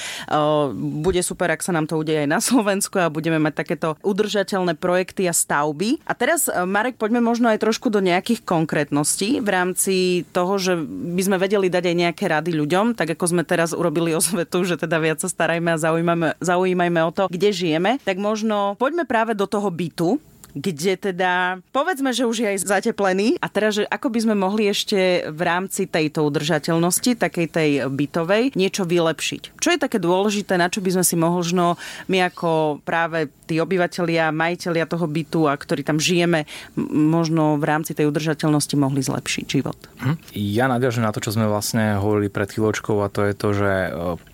bude 0.75 1.23
super, 1.23 1.47
ak 1.55 1.63
sa 1.63 1.71
nám 1.71 1.87
to 1.87 1.95
udeje 1.95 2.27
aj 2.27 2.29
na 2.35 2.43
Slovensku 2.43 2.99
a 2.99 3.07
budeme 3.07 3.39
mať 3.39 3.63
takéto 3.63 3.95
udržateľné 4.03 4.75
projekty 4.75 5.31
a 5.31 5.33
stavby. 5.33 6.03
A 6.03 6.11
teraz, 6.11 6.51
e, 6.51 6.59
Marek, 6.67 6.99
poďme 6.99 7.23
možno 7.23 7.47
aj 7.47 7.63
trošku 7.63 7.87
do 7.87 8.03
nejakých 8.03 8.43
konkrétností 8.43 9.39
v 9.39 9.47
rámci 9.47 9.95
toho, 10.35 10.59
že 10.59 10.75
by 10.83 11.21
sme 11.23 11.37
vedeli 11.39 11.71
dať 11.71 11.87
aj 11.87 11.95
nejaké 12.03 12.23
rady 12.27 12.51
ľuďom, 12.51 12.99
tak 12.99 13.15
ako 13.15 13.31
sme 13.31 13.47
teraz 13.47 13.71
urobili 13.71 14.11
osvetu, 14.11 14.67
že 14.67 14.75
teda 14.75 15.04
viac 15.05 15.21
sa 15.21 15.29
starajme 15.29 15.69
a 15.69 15.77
zaujímajme, 15.77 16.41
zaujímajme 16.41 16.99
o 17.05 17.11
to, 17.13 17.23
kde 17.29 17.53
žijeme, 17.53 18.01
tak 18.01 18.17
možno 18.17 18.73
poďme 18.81 19.05
práve 19.05 19.37
do 19.37 19.45
toho 19.45 19.69
bytu, 19.69 20.17
kde 20.55 20.95
teda 20.95 21.59
povedzme, 21.75 22.15
že 22.15 22.23
už 22.23 22.37
je 22.39 22.47
aj 22.55 22.59
zateplený 22.63 23.35
a 23.43 23.51
teraz, 23.51 23.75
že 23.75 23.83
ako 23.83 24.07
by 24.07 24.19
sme 24.23 24.35
mohli 24.39 24.71
ešte 24.71 25.27
v 25.27 25.41
rámci 25.43 25.91
tejto 25.91 26.23
udržateľnosti, 26.31 27.19
takej 27.19 27.47
tej 27.51 27.69
bytovej, 27.91 28.55
niečo 28.55 28.87
vylepšiť. 28.87 29.59
Čo 29.59 29.69
je 29.75 29.83
také 29.83 29.99
dôležité, 29.99 30.55
na 30.55 30.71
čo 30.71 30.79
by 30.79 30.95
sme 30.95 31.03
si 31.03 31.19
možno 31.19 31.75
my 32.07 32.31
ako 32.31 32.79
práve 32.87 33.27
tí 33.45 33.59
obyvateľia, 33.59 34.31
majiteľia 34.31 34.87
toho 34.87 35.05
bytu 35.05 35.51
a 35.51 35.53
ktorí 35.53 35.83
tam 35.83 35.99
žijeme, 35.99 36.47
možno 36.89 37.59
v 37.59 37.65
rámci 37.67 37.91
tej 37.91 38.07
udržateľnosti 38.09 38.75
mohli 38.79 39.03
zlepšiť 39.03 39.45
život. 39.45 39.77
Hm. 40.01 40.15
Ja 40.33 40.71
nadviažem 40.71 41.03
na 41.03 41.11
to, 41.11 41.21
čo 41.21 41.35
sme 41.35 41.45
vlastne 41.51 41.99
hovorili 41.99 42.31
pred 42.31 42.49
chvíľočkou 42.49 42.95
a 43.03 43.11
to 43.11 43.27
je 43.27 43.33
to, 43.35 43.49
že 43.51 43.71
e, 43.71 43.89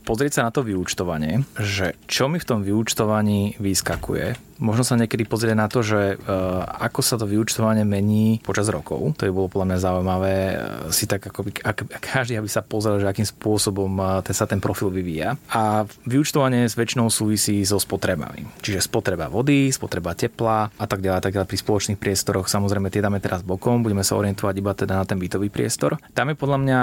pozrieť 0.06 0.40
sa 0.40 0.42
na 0.48 0.52
to 0.54 0.62
vyúčtovanie, 0.62 1.44
že 1.58 1.98
čo 2.06 2.30
mi 2.30 2.38
v 2.38 2.48
tom 2.48 2.60
vyúčtovaní 2.62 3.58
vyskakuje, 3.60 4.51
Možno 4.62 4.86
sa 4.86 4.94
niekedy 4.94 5.26
pozrieť 5.26 5.58
na 5.58 5.66
to, 5.66 5.82
že 5.82 6.22
uh, 6.22 6.62
ako 6.86 7.02
sa 7.02 7.18
to 7.18 7.26
vyučtovanie 7.26 7.82
mení 7.82 8.38
počas 8.46 8.70
rokov. 8.70 9.18
To 9.18 9.26
by 9.26 9.32
bolo 9.34 9.50
podľa 9.50 9.74
mňa 9.74 9.80
zaujímavé 9.82 10.36
uh, 10.54 10.56
si 10.94 11.10
tak 11.10 11.26
ako 11.26 11.50
by, 11.50 11.66
ak, 11.66 11.78
každý 11.98 12.38
aby 12.38 12.46
sa 12.46 12.62
pozrel, 12.62 13.02
že 13.02 13.10
akým 13.10 13.26
spôsobom 13.26 13.90
uh, 13.98 14.22
ten, 14.22 14.38
sa 14.38 14.46
ten 14.46 14.62
profil 14.62 14.94
vyvíja. 14.94 15.34
A 15.50 15.90
vyučtovanie 16.06 16.70
s 16.70 16.78
väčšinou 16.78 17.10
súvisí 17.10 17.66
so 17.66 17.82
spotrebami. 17.82 18.46
Čiže 18.62 18.86
spotreba 18.86 19.34
vody, 19.34 19.74
spotreba 19.74 20.14
tepla 20.14 20.70
a 20.70 20.86
tak 20.86 21.02
ďalej, 21.02 21.26
tak 21.26 21.34
ďalej 21.34 21.50
pri 21.50 21.58
spoločných 21.58 21.98
priestoroch. 21.98 22.46
Samozrejme 22.46 22.94
tie 22.94 23.02
dáme 23.02 23.18
teraz 23.18 23.42
bokom, 23.42 23.82
budeme 23.82 24.06
sa 24.06 24.14
orientovať 24.14 24.56
iba 24.62 24.78
teda 24.78 25.02
na 25.02 25.06
ten 25.10 25.18
bytový 25.18 25.50
priestor. 25.50 25.98
Tam 26.14 26.30
je 26.30 26.38
podľa 26.38 26.58
mňa 26.62 26.80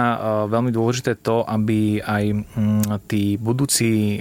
veľmi 0.50 0.74
dôležité 0.74 1.14
to, 1.22 1.46
aby 1.46 2.02
aj 2.02 2.24
um, 2.58 2.82
tí 3.06 3.38
budúci 3.38 4.18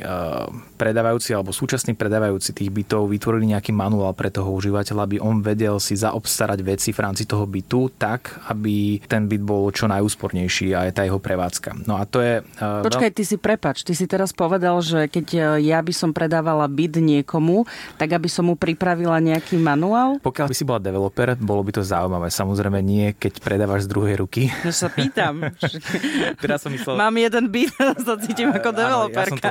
predávajúci 0.77 1.33
alebo 1.33 1.49
súčasní 1.49 1.97
predávajúci 1.97 2.53
tých 2.53 2.69
bytov 2.69 3.09
vytvorili 3.09 3.46
nejaký 3.47 3.71
manuál 3.71 4.11
pre 4.11 4.27
toho 4.27 4.51
užívateľa, 4.51 5.01
aby 5.07 5.17
on 5.23 5.39
vedel 5.39 5.79
si 5.79 5.95
zaobstarať 5.95 6.59
veci 6.61 6.91
v 6.91 6.99
rámci 6.99 7.23
toho 7.23 7.47
bytu 7.47 7.95
tak, 7.95 8.43
aby 8.51 8.99
ten 9.07 9.31
byt 9.31 9.43
bol 9.43 9.71
čo 9.71 9.87
najúspornejší 9.87 10.75
a 10.75 10.85
je 10.89 10.93
tá 10.93 11.07
jeho 11.07 11.17
prevádzka. 11.21 11.87
No 11.87 11.95
a 11.95 12.03
to 12.03 12.19
je... 12.19 12.43
Uh, 12.59 12.83
Počkaj, 12.83 13.11
ty 13.15 13.23
si 13.23 13.39
prepač, 13.39 13.87
ty 13.87 13.95
si 13.95 14.03
teraz 14.05 14.35
povedal, 14.35 14.79
že 14.83 15.07
keď 15.07 15.27
e, 15.33 15.39
ja 15.71 15.79
by 15.79 15.93
som 15.95 16.11
predávala 16.11 16.67
byt 16.67 16.99
niekomu, 16.99 17.63
tak 17.95 18.11
aby 18.11 18.27
som 18.27 18.49
mu 18.49 18.55
pripravila 18.59 19.17
nejaký 19.23 19.55
manuál? 19.55 20.19
Pokiaľ 20.19 20.51
by 20.51 20.57
si 20.57 20.67
bola 20.67 20.81
developer, 20.81 21.37
bolo 21.39 21.61
by 21.63 21.71
to 21.79 21.83
zaujímavé. 21.85 22.27
Samozrejme 22.27 22.79
nie, 22.83 23.15
keď 23.15 23.39
predávaš 23.39 23.87
z 23.87 23.91
druhej 23.93 24.15
ruky. 24.19 24.51
No 24.65 24.73
sa 24.73 24.91
pýtam. 24.91 25.47
teraz 26.43 26.65
som 26.65 26.71
myslel... 26.73 26.97
Mám 26.97 27.15
jeden 27.17 27.45
byt, 27.47 27.71
sa 28.07 28.15
cítim 28.19 28.51
ako 28.51 28.69
developerka. 28.73 29.15
Ja 29.17 29.29
som 29.29 29.37
to, 29.39 29.49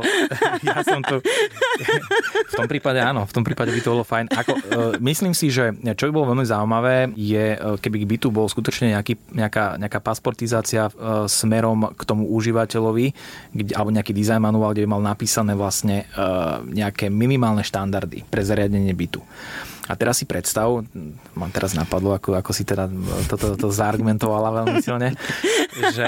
ja 0.67 0.79
som 0.83 1.01
to, 1.01 1.17
v 2.51 2.55
tom 2.55 2.67
prípade 2.69 2.99
áno, 3.01 3.25
v 3.25 3.33
tom 3.33 3.45
prípade 3.47 3.71
by 3.71 3.81
to 3.87 3.95
bolo 3.95 4.03
fajn. 4.03 4.27
Ako, 4.35 4.53
uh, 4.53 4.61
myslím 4.99 5.31
si, 5.31 5.55
že 5.55 5.71
čo 5.95 6.11
by 6.11 6.13
bolo 6.13 6.35
veľmi 6.35 6.43
zaujímavé, 6.43 7.15
je, 7.15 7.55
uh, 7.55 7.79
keby 7.79 8.03
k 8.03 8.11
bytu 8.19 8.35
bol 8.35 8.51
skutočne 8.51 8.91
nejaký, 8.99 9.15
nejaká, 9.31 9.79
nejaká 9.79 10.03
pasportizácia 10.03 10.91
uh, 10.91 11.31
smerom 11.31 11.95
k 11.95 12.03
tomu 12.03 12.27
užívateľovi, 12.35 13.07
kde, 13.55 13.73
alebo 13.79 13.95
nejaký 13.95 14.11
dizajn 14.11 14.43
manuál, 14.43 14.75
kde 14.75 14.83
by 14.83 14.99
mal 14.99 15.03
napísané 15.07 15.55
vlastne 15.55 16.09
nejaké 16.67 17.13
minimálne 17.13 17.63
štandardy 17.63 18.25
pre 18.27 18.43
zariadenie 18.43 18.97
bytu. 18.97 19.21
A 19.87 19.95
teraz 19.95 20.19
si 20.19 20.27
predstav, 20.27 20.67
mám 21.39 21.51
teraz 21.55 21.73
napadlo, 21.79 22.15
ako, 22.15 22.35
ako 22.35 22.51
si 22.51 22.67
teda 22.67 22.91
toto 23.31 23.55
to, 23.55 23.67
to 23.67 23.69
zaargumentovala 23.71 24.63
veľmi 24.63 24.79
silne, 24.83 25.15
že, 25.97 26.07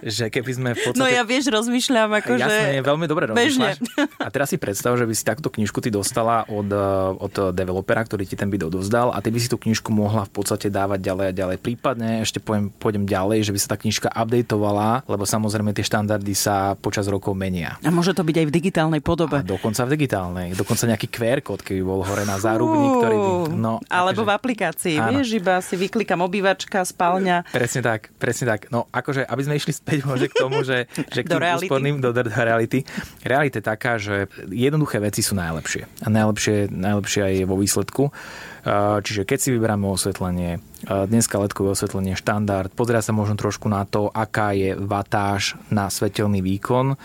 že 0.00 0.24
keby 0.32 0.50
sme 0.56 0.68
v 0.72 0.80
podstate... 0.80 1.02
No 1.02 1.08
ja 1.08 1.22
vieš, 1.28 1.52
rozmýšľam 1.52 2.10
ako, 2.16 2.40
Jasné, 2.40 2.80
že... 2.80 2.84
veľmi 2.84 3.06
dobre 3.06 3.24
rozmýšľaš. 3.32 3.76
A 4.16 4.28
teraz 4.32 4.48
si 4.48 4.56
predstav, 4.56 4.96
že 4.96 5.04
by 5.04 5.12
si 5.12 5.24
takúto 5.24 5.52
knižku 5.52 5.78
ty 5.84 5.92
dostala 5.92 6.48
od, 6.48 6.68
eh, 6.72 7.24
od 7.26 7.52
developera, 7.52 8.00
ktorý 8.00 8.24
ti 8.24 8.34
ten 8.34 8.48
byt 8.48 8.72
odovzdal 8.72 9.12
a 9.12 9.20
ty 9.20 9.28
by 9.28 9.38
si 9.38 9.48
tú 9.52 9.60
knižku 9.60 9.92
mohla 9.92 10.24
v 10.24 10.32
podstate 10.32 10.72
dávať 10.72 11.04
ďalej 11.04 11.26
a 11.28 11.32
ďalej. 11.32 11.56
Prípadne 11.60 12.24
ešte 12.24 12.40
poviem, 12.40 12.72
pôjdem 12.72 13.04
ďalej, 13.04 13.50
že 13.50 13.52
by 13.52 13.58
sa 13.60 13.68
tá 13.72 13.76
knižka 13.76 14.08
updateovala, 14.08 15.04
lebo 15.04 15.28
samozrejme 15.28 15.76
tie 15.76 15.84
štandardy 15.84 16.32
sa 16.32 16.78
počas 16.80 17.04
rokov 17.10 17.36
menia. 17.36 17.76
A 17.84 17.92
môže 17.92 18.16
to 18.16 18.24
byť 18.24 18.36
aj 18.40 18.46
v 18.48 18.52
digitálnej 18.52 19.02
podobe. 19.04 19.40
A 19.40 19.44
dokonca 19.44 19.84
v 19.84 19.90
digitálnej. 19.98 20.48
Dokonca 20.56 20.88
nejaký 20.88 21.06
QR 21.12 21.40
kód, 21.44 21.60
keby 21.60 21.82
bol 21.84 22.00
hore 22.06 22.24
na 22.24 22.40
ktorý 22.88 23.16
by... 23.16 23.30
No, 23.56 23.72
Alebo 23.90 24.22
akože... 24.22 24.28
v 24.28 24.30
aplikácii, 24.36 24.96
áno. 25.00 25.10
vieš, 25.18 25.28
iba 25.36 25.58
si 25.60 25.74
vyklikam 25.74 26.20
obývačka, 26.22 26.82
spálňa. 26.84 27.50
Presne 27.50 27.80
tak, 27.82 28.14
presne 28.16 28.44
tak. 28.54 28.60
No 28.70 28.86
akože, 28.90 29.26
aby 29.26 29.42
sme 29.42 29.54
išli 29.58 29.72
späť 29.74 30.06
môže 30.06 30.26
k 30.30 30.34
tomu, 30.36 30.62
že, 30.62 30.86
že 31.10 31.20
k 31.22 31.28
do 31.28 31.38
reality. 31.40 31.66
úsporným 31.66 31.98
do, 31.98 32.10
do 32.14 32.22
reality. 32.26 32.86
Realita 33.22 33.58
je 33.58 33.66
taká, 33.66 33.98
že 33.98 34.30
jednoduché 34.48 35.02
veci 35.02 35.20
sú 35.20 35.34
najlepšie. 35.36 36.06
A 36.06 36.08
najlepšie, 36.08 36.70
najlepšie 36.70 37.20
aj 37.22 37.34
vo 37.46 37.56
výsledku. 37.58 38.04
Čiže 39.00 39.22
keď 39.22 39.38
si 39.38 39.54
vyberáme 39.54 39.86
osvetlenie, 39.86 40.58
dneska 40.82 41.38
ledkové 41.38 41.78
osvetlenie 41.78 42.18
štandard, 42.18 42.74
pozria 42.74 42.98
sa 42.98 43.14
možno 43.14 43.38
trošku 43.38 43.70
na 43.70 43.86
to, 43.86 44.10
aká 44.10 44.50
je 44.58 44.74
vatáž 44.74 45.54
na 45.70 45.86
svetelný 45.86 46.42
výkon 46.42 46.98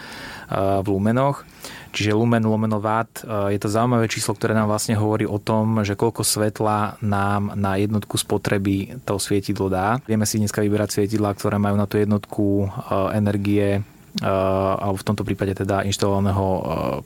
v 0.81 0.87
lumenoch. 0.89 1.45
Čiže 1.91 2.17
lumen 2.17 2.41
lomeno 2.41 2.81
watt 2.81 3.21
je 3.53 3.59
to 3.61 3.69
zaujímavé 3.69 4.09
číslo, 4.09 4.33
ktoré 4.33 4.57
nám 4.57 4.73
vlastne 4.73 4.97
hovorí 4.97 5.29
o 5.29 5.37
tom, 5.37 5.85
že 5.85 5.93
koľko 5.93 6.25
svetla 6.25 6.97
nám 7.03 7.53
na 7.53 7.77
jednotku 7.77 8.17
spotreby 8.17 8.97
to 9.05 9.21
svietidlo 9.21 9.69
dá. 9.69 10.01
Vieme 10.09 10.25
si 10.25 10.41
dneska 10.41 10.65
vyberať 10.65 10.97
svietidlá, 10.97 11.37
ktoré 11.37 11.61
majú 11.61 11.77
na 11.77 11.85
tú 11.85 12.01
jednotku 12.01 12.73
energie 13.13 13.85
alebo 14.19 14.99
v 14.99 15.07
tomto 15.07 15.23
prípade 15.23 15.55
teda 15.55 15.87
inštalovaného 15.87 16.45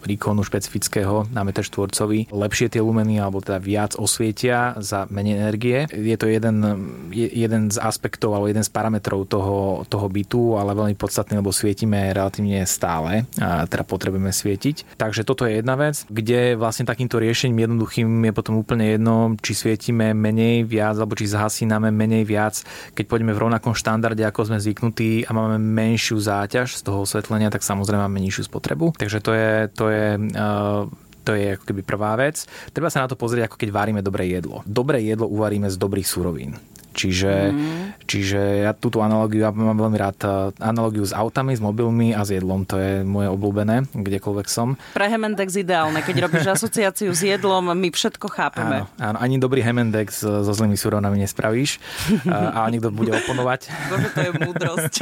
výkonu 0.01 0.41
špecifického 0.41 1.29
na 1.29 1.45
meter 1.45 1.61
štvorcový, 1.61 2.33
lepšie 2.33 2.73
tie 2.73 2.81
lumeny 2.81 3.21
alebo 3.21 3.43
teda 3.43 3.61
viac 3.61 3.93
osvietia 3.99 4.73
za 4.81 5.05
menej 5.13 5.37
energie. 5.37 5.77
Je 5.93 6.17
to 6.17 6.25
jeden, 6.25 6.63
jeden 7.13 7.69
z 7.69 7.77
aspektov 7.77 8.33
alebo 8.33 8.49
jeden 8.49 8.65
z 8.65 8.71
parametrov 8.73 9.29
toho, 9.29 9.85
toho 9.85 10.07
bytu, 10.09 10.57
ale 10.57 10.73
veľmi 10.73 10.95
podstatný, 10.97 11.37
lebo 11.37 11.53
svietime 11.53 12.15
relatívne 12.15 12.65
stále 12.65 13.29
a 13.37 13.69
teda 13.69 13.83
potrebujeme 13.85 14.31
svietiť. 14.31 14.97
Takže 14.97 15.27
toto 15.27 15.45
je 15.45 15.59
jedna 15.59 15.75
vec, 15.75 16.07
kde 16.07 16.55
vlastne 16.55 16.87
takýmto 16.87 17.19
riešením 17.21 17.67
jednoduchým 17.67 18.07
je 18.29 18.33
potom 18.33 18.55
úplne 18.57 18.95
jedno, 18.95 19.35
či 19.43 19.51
svietime 19.53 20.15
menej, 20.15 20.63
viac, 20.63 20.95
alebo 20.95 21.17
či 21.19 21.27
zhasíname 21.29 21.91
menej, 21.91 22.23
viac, 22.23 22.63
keď 22.95 23.05
pôjdeme 23.05 23.35
v 23.35 23.43
rovnakom 23.43 23.75
štandarde, 23.75 24.23
ako 24.23 24.47
sme 24.47 24.57
zvyknutí 24.63 25.27
a 25.27 25.31
máme 25.35 25.59
menšiu 25.59 26.15
záťaž 26.15 26.79
z 26.79 26.81
toho 26.85 26.94
toho 26.95 27.03
osvetlenia, 27.03 27.51
tak 27.51 27.67
samozrejme 27.67 28.07
máme 28.07 28.23
nižšiu 28.23 28.47
spotrebu. 28.47 28.95
Takže 28.95 29.19
to 29.19 29.31
je, 29.35 29.51
to 29.75 29.85
je 29.91 30.07
uh, 30.15 30.87
to 31.25 31.33
je 31.33 31.57
ako 31.57 31.65
keby 31.65 31.81
prvá 31.81 32.13
vec. 32.15 32.45
Treba 32.69 32.93
sa 32.93 33.03
na 33.03 33.09
to 33.09 33.17
pozrieť, 33.17 33.49
ako 33.49 33.57
keď 33.57 33.69
varíme 33.73 33.99
dobré 34.05 34.29
jedlo. 34.29 34.61
Dobré 34.63 35.01
jedlo 35.01 35.25
uvaríme 35.25 35.67
z 35.67 35.75
dobrých 35.75 36.05
surovín. 36.05 36.55
Čiže, 36.95 37.51
mm. 37.51 38.07
čiže 38.07 38.39
ja 38.63 38.71
túto 38.71 39.03
analogiu, 39.03 39.43
ja 39.43 39.51
mám 39.51 39.75
veľmi 39.75 39.97
rád 39.99 40.19
eh, 40.23 40.31
analogiu 40.63 41.03
s 41.03 41.11
autami, 41.11 41.51
s 41.51 41.59
mobilmi 41.59 42.15
a 42.15 42.23
s 42.23 42.31
jedlom. 42.31 42.63
To 42.71 42.79
je 42.79 43.03
moje 43.03 43.27
obľúbené, 43.27 43.91
kdekoľvek 43.91 44.47
som. 44.47 44.79
Pre 44.95 45.05
Hemendex 45.05 45.59
ideálne. 45.59 45.99
Keď 45.99 46.15
robíš 46.23 46.47
asociáciu 46.55 47.11
s 47.11 47.27
jedlom, 47.27 47.75
my 47.75 47.89
všetko 47.91 48.31
chápeme. 48.31 48.87
Áno, 48.87 48.95
áno 48.95 49.17
ani 49.19 49.35
dobrý 49.35 49.59
Hemendex 49.59 50.23
so 50.23 50.53
zlými 50.55 50.79
súrovnami 50.79 51.19
nespravíš. 51.19 51.83
a 52.31 52.71
niekto 52.71 52.95
bude 52.95 53.11
oponovať. 53.11 53.67
Bože, 53.91 54.09
to 54.15 54.19
je 54.23 54.31
múdrosť. 54.39 54.93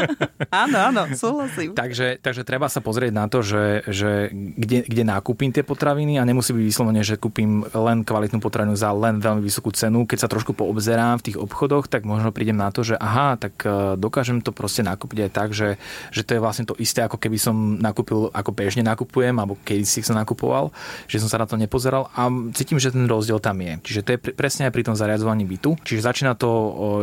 áno, 0.64 0.76
áno, 0.90 1.02
súhlasím. 1.14 1.78
Takže, 1.78 2.18
takže 2.18 2.42
treba 2.42 2.66
sa 2.66 2.82
pozrieť 2.82 3.12
na 3.14 3.30
to, 3.30 3.46
že, 3.46 3.86
že 3.86 4.32
kde, 4.32 4.88
kde 4.88 5.02
nákupím 5.06 5.54
tie 5.54 5.62
potraviny 5.62 6.18
a 6.18 6.26
nemusí 6.26 6.50
byť 6.50 6.64
vyslovene, 6.64 7.04
že 7.06 7.20
kúpim 7.20 7.62
len 7.68 8.02
kvalitnú 8.02 8.42
potravinu 8.42 8.74
za 8.74 8.90
len 8.90 9.20
veľmi 9.20 9.44
vysokú 9.44 9.70
cenu. 9.70 10.08
Keď 10.08 10.18
sa 10.24 10.28
trošku 10.32 10.56
poobzerám 10.56 11.20
v 11.20 11.24
tých 11.28 11.36
obchodoch, 11.36 11.92
tak 11.92 12.08
možno 12.08 12.32
prídem 12.32 12.56
na 12.56 12.72
to, 12.72 12.80
že 12.80 12.96
aha, 12.96 13.36
tak 13.36 13.60
e, 13.68 14.00
dokážem 14.00 14.40
to 14.40 14.56
proste 14.56 14.80
nakúpiť 14.80 15.28
aj 15.28 15.30
tak, 15.30 15.48
že, 15.52 15.76
že 16.08 16.24
to 16.24 16.34
je 16.36 16.40
vlastne 16.40 16.64
to 16.64 16.72
isté, 16.80 17.04
ako 17.04 17.20
keby 17.20 17.36
som 17.36 17.76
nakúpil, 17.76 18.32
ako 18.32 18.50
bežne 18.56 18.80
nakupujem, 18.80 19.36
alebo 19.36 19.60
keď 19.60 19.84
si 19.84 20.00
som 20.00 20.16
nakupoval, 20.16 20.72
že 21.04 21.20
som 21.20 21.28
sa 21.28 21.36
na 21.36 21.46
to 21.46 21.60
nepozeral 21.60 22.08
a 22.16 22.32
cítim, 22.56 22.80
že 22.80 22.96
ten 22.96 23.04
rozdiel 23.04 23.36
tam 23.44 23.60
je. 23.60 23.76
Čiže 23.84 24.00
to 24.00 24.10
je 24.16 24.18
presne 24.32 24.66
aj 24.66 24.72
pri 24.72 24.88
tom 24.88 24.96
zariadovaní 24.96 25.44
bytu. 25.44 25.76
Čiže 25.84 26.00
začína 26.00 26.32
to 26.34 26.48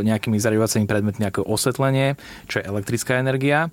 nejakými 0.01 0.41
zariadovacími 0.41 0.89
predmetmi 0.89 1.29
ako 1.29 1.45
osvetlenie, 1.45 2.17
čo 2.49 2.59
je 2.59 2.67
elektrická 2.67 3.21
energia 3.21 3.69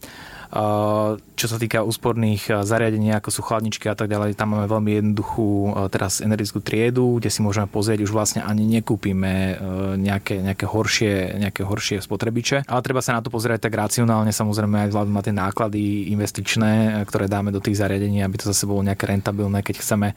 čo 1.32 1.46
sa 1.48 1.56
týka 1.56 1.80
úsporných 1.80 2.60
zariadení, 2.60 3.08
ako 3.16 3.32
sú 3.32 3.40
chladničky 3.40 3.88
a 3.88 3.96
tak 3.96 4.12
ďalej, 4.12 4.36
tam 4.36 4.52
máme 4.52 4.68
veľmi 4.68 4.90
jednoduchú 5.00 5.72
teraz 5.88 6.20
energickú 6.20 6.60
triedu, 6.60 7.16
kde 7.16 7.32
si 7.32 7.40
môžeme 7.40 7.64
pozrieť, 7.64 8.04
už 8.04 8.12
vlastne 8.12 8.44
ani 8.44 8.68
nekúpime 8.68 9.56
nejaké, 9.96 10.44
nejaké, 10.44 10.68
horšie, 10.68 11.40
nejaké 11.40 11.64
horšie 11.64 12.04
spotrebiče. 12.04 12.68
Ale 12.68 12.84
treba 12.84 13.00
sa 13.00 13.16
na 13.16 13.24
to 13.24 13.32
pozrieť 13.32 13.64
tak 13.64 13.80
racionálne, 13.80 14.28
samozrejme 14.28 14.84
aj 14.84 14.88
vzhľadom 14.92 15.14
na 15.16 15.24
tie 15.24 15.32
náklady 15.32 16.12
investičné, 16.12 17.00
ktoré 17.08 17.32
dáme 17.32 17.48
do 17.48 17.64
tých 17.64 17.80
zariadení, 17.80 18.20
aby 18.20 18.36
to 18.36 18.52
zase 18.52 18.68
bolo 18.68 18.84
nejaké 18.84 19.08
rentabilné, 19.08 19.64
keď 19.64 19.80
chceme 19.80 20.12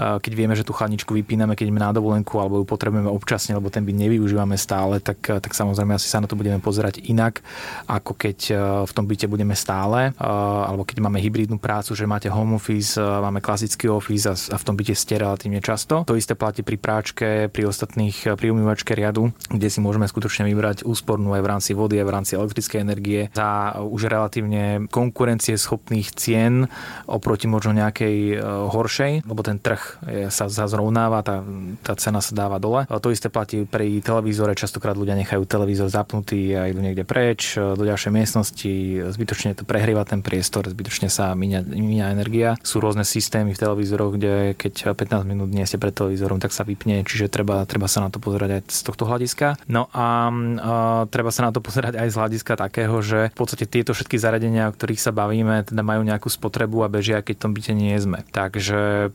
keď 0.00 0.32
vieme, 0.32 0.56
že 0.56 0.64
tú 0.64 0.72
chladničku 0.72 1.12
vypíname, 1.12 1.52
keď 1.52 1.68
ideme 1.68 1.84
na 1.84 1.92
dovolenku 1.92 2.40
alebo 2.40 2.62
ju 2.62 2.64
potrebujeme 2.64 3.12
občasne, 3.12 3.56
lebo 3.60 3.68
ten 3.68 3.84
byt 3.84 3.96
nevyužívame 4.00 4.56
stále, 4.56 5.04
tak, 5.04 5.20
tak 5.20 5.52
samozrejme 5.52 5.96
asi 5.96 6.08
sa 6.08 6.24
na 6.24 6.28
to 6.30 6.38
budeme 6.38 6.56
pozerať 6.62 7.04
inak, 7.04 7.44
ako 7.84 8.16
keď 8.16 8.38
e, 8.48 8.54
v 8.88 8.92
tom 8.96 9.04
byte 9.04 9.26
budeme 9.28 9.52
stále, 9.52 10.16
alebo 10.20 10.86
keď 10.86 11.02
máme 11.04 11.20
hybridnú 11.20 11.60
prácu, 11.60 11.92
že 11.92 12.08
máte 12.08 12.32
home 12.32 12.56
office, 12.56 12.96
máme 12.96 13.44
klasický 13.44 13.92
office 13.92 14.24
a, 14.30 14.34
a 14.34 14.56
v 14.56 14.64
tom 14.64 14.74
byte 14.78 14.96
ste 14.96 15.20
relatívne 15.20 15.60
často. 15.60 16.06
To 16.08 16.16
isté 16.16 16.32
platí 16.32 16.64
pri 16.64 16.80
práčke, 16.80 17.26
pri 17.52 17.68
ostatných, 17.68 18.38
pri 18.38 18.46
umývačke 18.54 18.96
riadu, 18.96 19.34
kde 19.50 19.68
si 19.68 19.82
môžeme 19.82 20.08
skutočne 20.08 20.48
vybrať 20.48 20.86
úspornú 20.86 21.34
aj 21.36 21.42
v 21.42 21.50
rámci 21.50 21.70
vody, 21.76 22.00
aj 22.00 22.06
v 22.06 22.14
rámci 22.14 22.32
elektrickej 22.38 22.78
energie 22.80 23.20
za 23.34 23.76
už 23.82 24.08
relatívne 24.08 24.86
konkurencie 24.88 25.58
schopných 25.58 26.08
cien 26.14 26.70
oproti 27.10 27.50
možno 27.50 27.76
nejakej 27.76 28.40
horšej, 28.70 29.12
lebo 29.26 29.40
ten 29.42 29.58
trh 29.58 29.89
sa, 30.28 30.46
sa 30.48 30.64
zrovnáva, 30.66 31.22
tá, 31.22 31.42
tá 31.82 31.94
cena 31.96 32.22
sa 32.22 32.32
dáva 32.32 32.60
dole. 32.62 32.86
A 32.86 32.98
to 32.98 33.12
isté 33.12 33.28
platí 33.32 33.64
pri 33.64 34.02
televízore, 34.02 34.56
častokrát 34.56 34.94
ľudia 34.94 35.16
nechajú 35.18 35.44
televízor 35.44 35.88
zapnutý 35.90 36.54
a 36.56 36.68
idú 36.68 36.80
niekde 36.82 37.04
preč 37.06 37.56
do 37.56 37.82
ďalšej 37.82 38.12
miestnosti, 38.12 38.72
zbytočne 39.12 39.56
to 39.56 39.64
prehrieva 39.66 40.06
ten 40.06 40.20
priestor, 40.24 40.66
zbytočne 40.68 41.12
sa 41.12 41.32
míňa, 41.34 41.66
míňa 41.66 42.06
energia. 42.12 42.56
Sú 42.62 42.78
rôzne 42.78 43.02
systémy 43.06 43.52
v 43.54 43.60
televízoroch, 43.60 44.12
kde 44.16 44.34
keď 44.56 44.94
15 44.94 45.24
minút 45.26 45.50
nie 45.50 45.64
ste 45.66 45.80
pred 45.80 45.94
televízorom, 45.94 46.38
tak 46.38 46.54
sa 46.54 46.62
vypne, 46.62 47.02
čiže 47.04 47.30
treba, 47.30 47.62
treba 47.66 47.86
sa 47.86 48.02
na 48.04 48.10
to 48.12 48.22
pozerať 48.22 48.60
aj 48.60 48.62
z 48.70 48.80
tohto 48.86 49.04
hľadiska. 49.06 49.60
No 49.70 49.88
a, 49.92 50.30
a 50.30 50.72
treba 51.08 51.30
sa 51.30 51.48
na 51.48 51.50
to 51.54 51.62
pozerať 51.62 51.98
aj 51.98 52.08
z 52.10 52.18
hľadiska 52.18 52.52
takého, 52.56 52.96
že 53.00 53.32
v 53.32 53.38
podstate 53.38 53.64
tieto 53.66 53.94
všetky 53.96 54.16
zariadenia, 54.16 54.70
o 54.70 54.74
ktorých 54.74 55.00
sa 55.00 55.12
bavíme, 55.14 55.66
teda 55.66 55.82
majú 55.82 56.02
nejakú 56.04 56.28
spotrebu 56.28 56.86
a 56.86 56.92
bežia, 56.92 57.24
keď 57.24 57.34
v 57.36 57.42
tom 57.42 57.52
byte 57.56 57.72
nie 57.72 57.96
sme. 57.96 58.22
Takže 58.30 59.12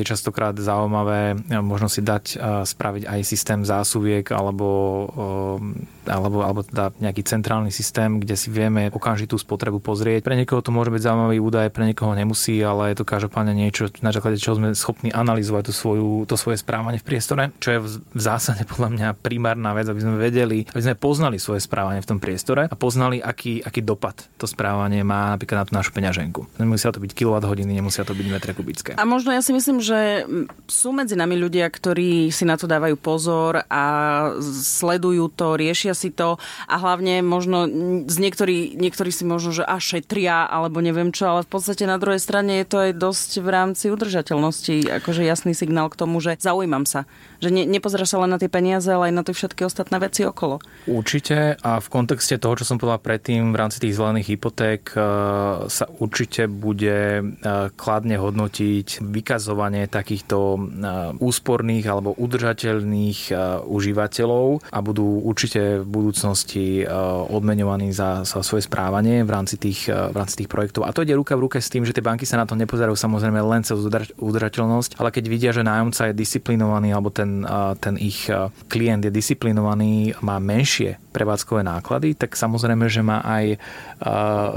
je 0.00 0.04
častokrát 0.04 0.54
zaujímavé 0.56 1.36
e, 1.36 1.60
možno 1.60 1.88
si 1.90 2.04
dať 2.04 2.24
e, 2.32 2.36
spraviť 2.66 3.02
aj 3.08 3.20
systém 3.26 3.60
zásuviek 3.62 4.26
alebo, 4.32 4.68
e, 6.06 6.10
alebo, 6.10 6.44
alebo 6.44 6.60
teda 6.62 6.92
nejaký 6.98 7.22
centrálny 7.26 7.70
systém, 7.72 8.20
kde 8.20 8.36
si 8.36 8.48
vieme 8.52 8.88
okamžitú 8.92 9.36
spotrebu 9.36 9.80
pozrieť. 9.80 10.26
Pre 10.26 10.36
niekoho 10.36 10.62
to 10.62 10.74
môže 10.74 10.92
byť 10.92 11.02
zaujímavý 11.02 11.38
údaj, 11.42 11.74
pre 11.74 11.86
niekoho 11.86 12.12
nemusí, 12.12 12.58
ale 12.62 12.92
je 12.92 13.02
to 13.02 13.08
každopádne 13.08 13.54
niečo, 13.54 13.88
na 14.02 14.10
základe 14.10 14.40
čoho 14.40 14.58
sme 14.58 14.74
schopní 14.74 15.14
analyzovať 15.14 15.70
tú 15.70 15.72
svoju, 15.72 16.08
to 16.26 16.34
svoje 16.34 16.58
správanie 16.58 16.98
v 16.98 17.06
priestore, 17.06 17.54
čo 17.62 17.68
je 17.76 17.78
v 17.82 17.88
zásade 18.18 18.66
podľa 18.66 18.88
mňa 18.92 19.08
primárna 19.20 19.72
vec, 19.76 19.86
aby 19.86 20.00
sme 20.02 20.16
vedeli, 20.18 20.66
aby 20.70 20.82
sme 20.82 20.94
poznali 20.98 21.38
svoje 21.38 21.62
správanie 21.62 22.02
v 22.02 22.10
tom 22.10 22.18
priestore 22.18 22.66
a 22.66 22.74
poznali, 22.74 23.22
aký, 23.22 23.62
aký 23.62 23.80
dopad 23.86 24.26
to 24.36 24.48
správanie 24.50 25.06
má 25.06 25.36
napríklad 25.36 25.62
na 25.62 25.66
tú 25.68 25.72
našu 25.78 25.92
peňaženku. 25.94 26.58
Nemusia 26.58 26.90
to 26.90 26.98
byť 26.98 27.12
kWh, 27.14 27.52
nemusia 27.62 28.02
to 28.02 28.12
byť 28.16 28.26
metre 28.26 28.52
kubické. 28.56 28.90
A 28.98 29.04
možno 29.06 29.30
ja 29.30 29.38
si 29.44 29.54
myslím, 29.54 29.78
že 29.78 29.85
sú 30.66 30.88
medzi 30.90 31.14
nami 31.14 31.36
ľudia, 31.36 31.68
ktorí 31.68 32.32
si 32.32 32.48
na 32.48 32.58
to 32.58 32.64
dávajú 32.66 32.96
pozor 32.98 33.62
a 33.70 33.84
sledujú 34.40 35.30
to, 35.30 35.54
riešia 35.54 35.92
si 35.92 36.10
to 36.10 36.40
a 36.66 36.74
hlavne 36.80 37.22
možno 37.22 37.68
z 38.08 38.16
niektorí, 38.16 38.74
niektorí 38.74 39.12
si 39.12 39.22
možno, 39.28 39.52
že 39.52 39.62
až 39.62 40.00
šetria 40.00 40.48
alebo 40.48 40.82
neviem 40.82 41.12
čo, 41.14 41.28
ale 41.30 41.46
v 41.46 41.50
podstate 41.52 41.84
na 41.84 42.00
druhej 42.00 42.18
strane 42.18 42.62
je 42.62 42.66
to 42.66 42.78
aj 42.88 42.92
dosť 42.96 43.30
v 43.44 43.48
rámci 43.48 43.84
udržateľnosti 43.92 45.02
akože 45.02 45.22
jasný 45.22 45.52
signál 45.52 45.92
k 45.92 45.98
tomu, 45.98 46.18
že 46.18 46.38
zaujímam 46.40 46.88
sa. 46.88 47.04
Že 47.42 47.48
ne, 47.52 47.62
nepozeraš 47.68 48.16
sa 48.16 48.22
len 48.22 48.32
na 48.32 48.38
tie 48.40 48.50
peniaze, 48.50 48.88
ale 48.88 49.10
aj 49.10 49.14
na 49.14 49.22
tie 49.22 49.34
všetky 49.36 49.62
ostatné 49.66 49.96
veci 50.00 50.24
okolo. 50.24 50.62
Určite 50.88 51.58
a 51.60 51.78
v 51.82 51.88
kontexte 51.88 52.40
toho, 52.40 52.56
čo 52.56 52.64
som 52.64 52.80
povedal 52.80 53.02
predtým, 53.02 53.52
v 53.52 53.56
rámci 53.56 53.78
tých 53.82 53.96
zelených 53.96 54.36
hypoték 54.36 54.82
e, 54.92 54.98
sa 55.68 55.84
určite 56.00 56.48
bude 56.48 57.20
e, 57.20 57.22
kladne 57.74 58.16
hodnotiť 58.16 59.02
vykazovanie 59.02 59.88
takýchto 59.90 60.58
úsporných 61.18 61.86
alebo 61.86 62.14
udržateľných 62.16 63.32
užívateľov 63.66 64.46
a 64.70 64.78
budú 64.82 65.24
určite 65.24 65.82
v 65.82 65.86
budúcnosti 65.86 66.66
odmeňovaní 67.30 67.90
za, 67.90 68.22
za 68.22 68.40
svoje 68.42 68.66
správanie 68.66 69.22
v 69.26 69.30
rámci, 69.30 69.56
tých, 69.56 69.88
v 69.90 70.16
rámci 70.16 70.44
tých 70.44 70.50
projektov. 70.50 70.84
A 70.86 70.94
to 70.94 71.02
ide 71.02 71.16
ruka 71.16 71.34
v 71.34 71.48
ruke 71.48 71.58
s 71.58 71.72
tým, 71.72 71.82
že 71.84 71.92
tie 71.92 72.04
banky 72.04 72.28
sa 72.28 72.40
na 72.40 72.46
to 72.46 72.58
nepozerajú 72.58 72.94
samozrejme 72.94 73.40
len 73.40 73.62
cez 73.66 73.78
udržateľnosť, 74.16 74.98
ale 75.00 75.10
keď 75.10 75.24
vidia, 75.26 75.50
že 75.52 75.66
nájomca 75.66 76.10
je 76.10 76.18
disciplinovaný 76.18 76.92
alebo 76.92 77.10
ten, 77.10 77.35
ten 77.82 78.00
ich 78.00 78.30
klient 78.70 79.04
je 79.04 79.12
disciplinovaný, 79.12 80.14
má 80.22 80.40
menšie 80.40 80.96
prevádzkové 81.10 81.64
náklady, 81.64 82.12
tak 82.12 82.36
samozrejme, 82.36 82.86
že 82.92 83.00
má 83.00 83.24
aj 83.24 83.56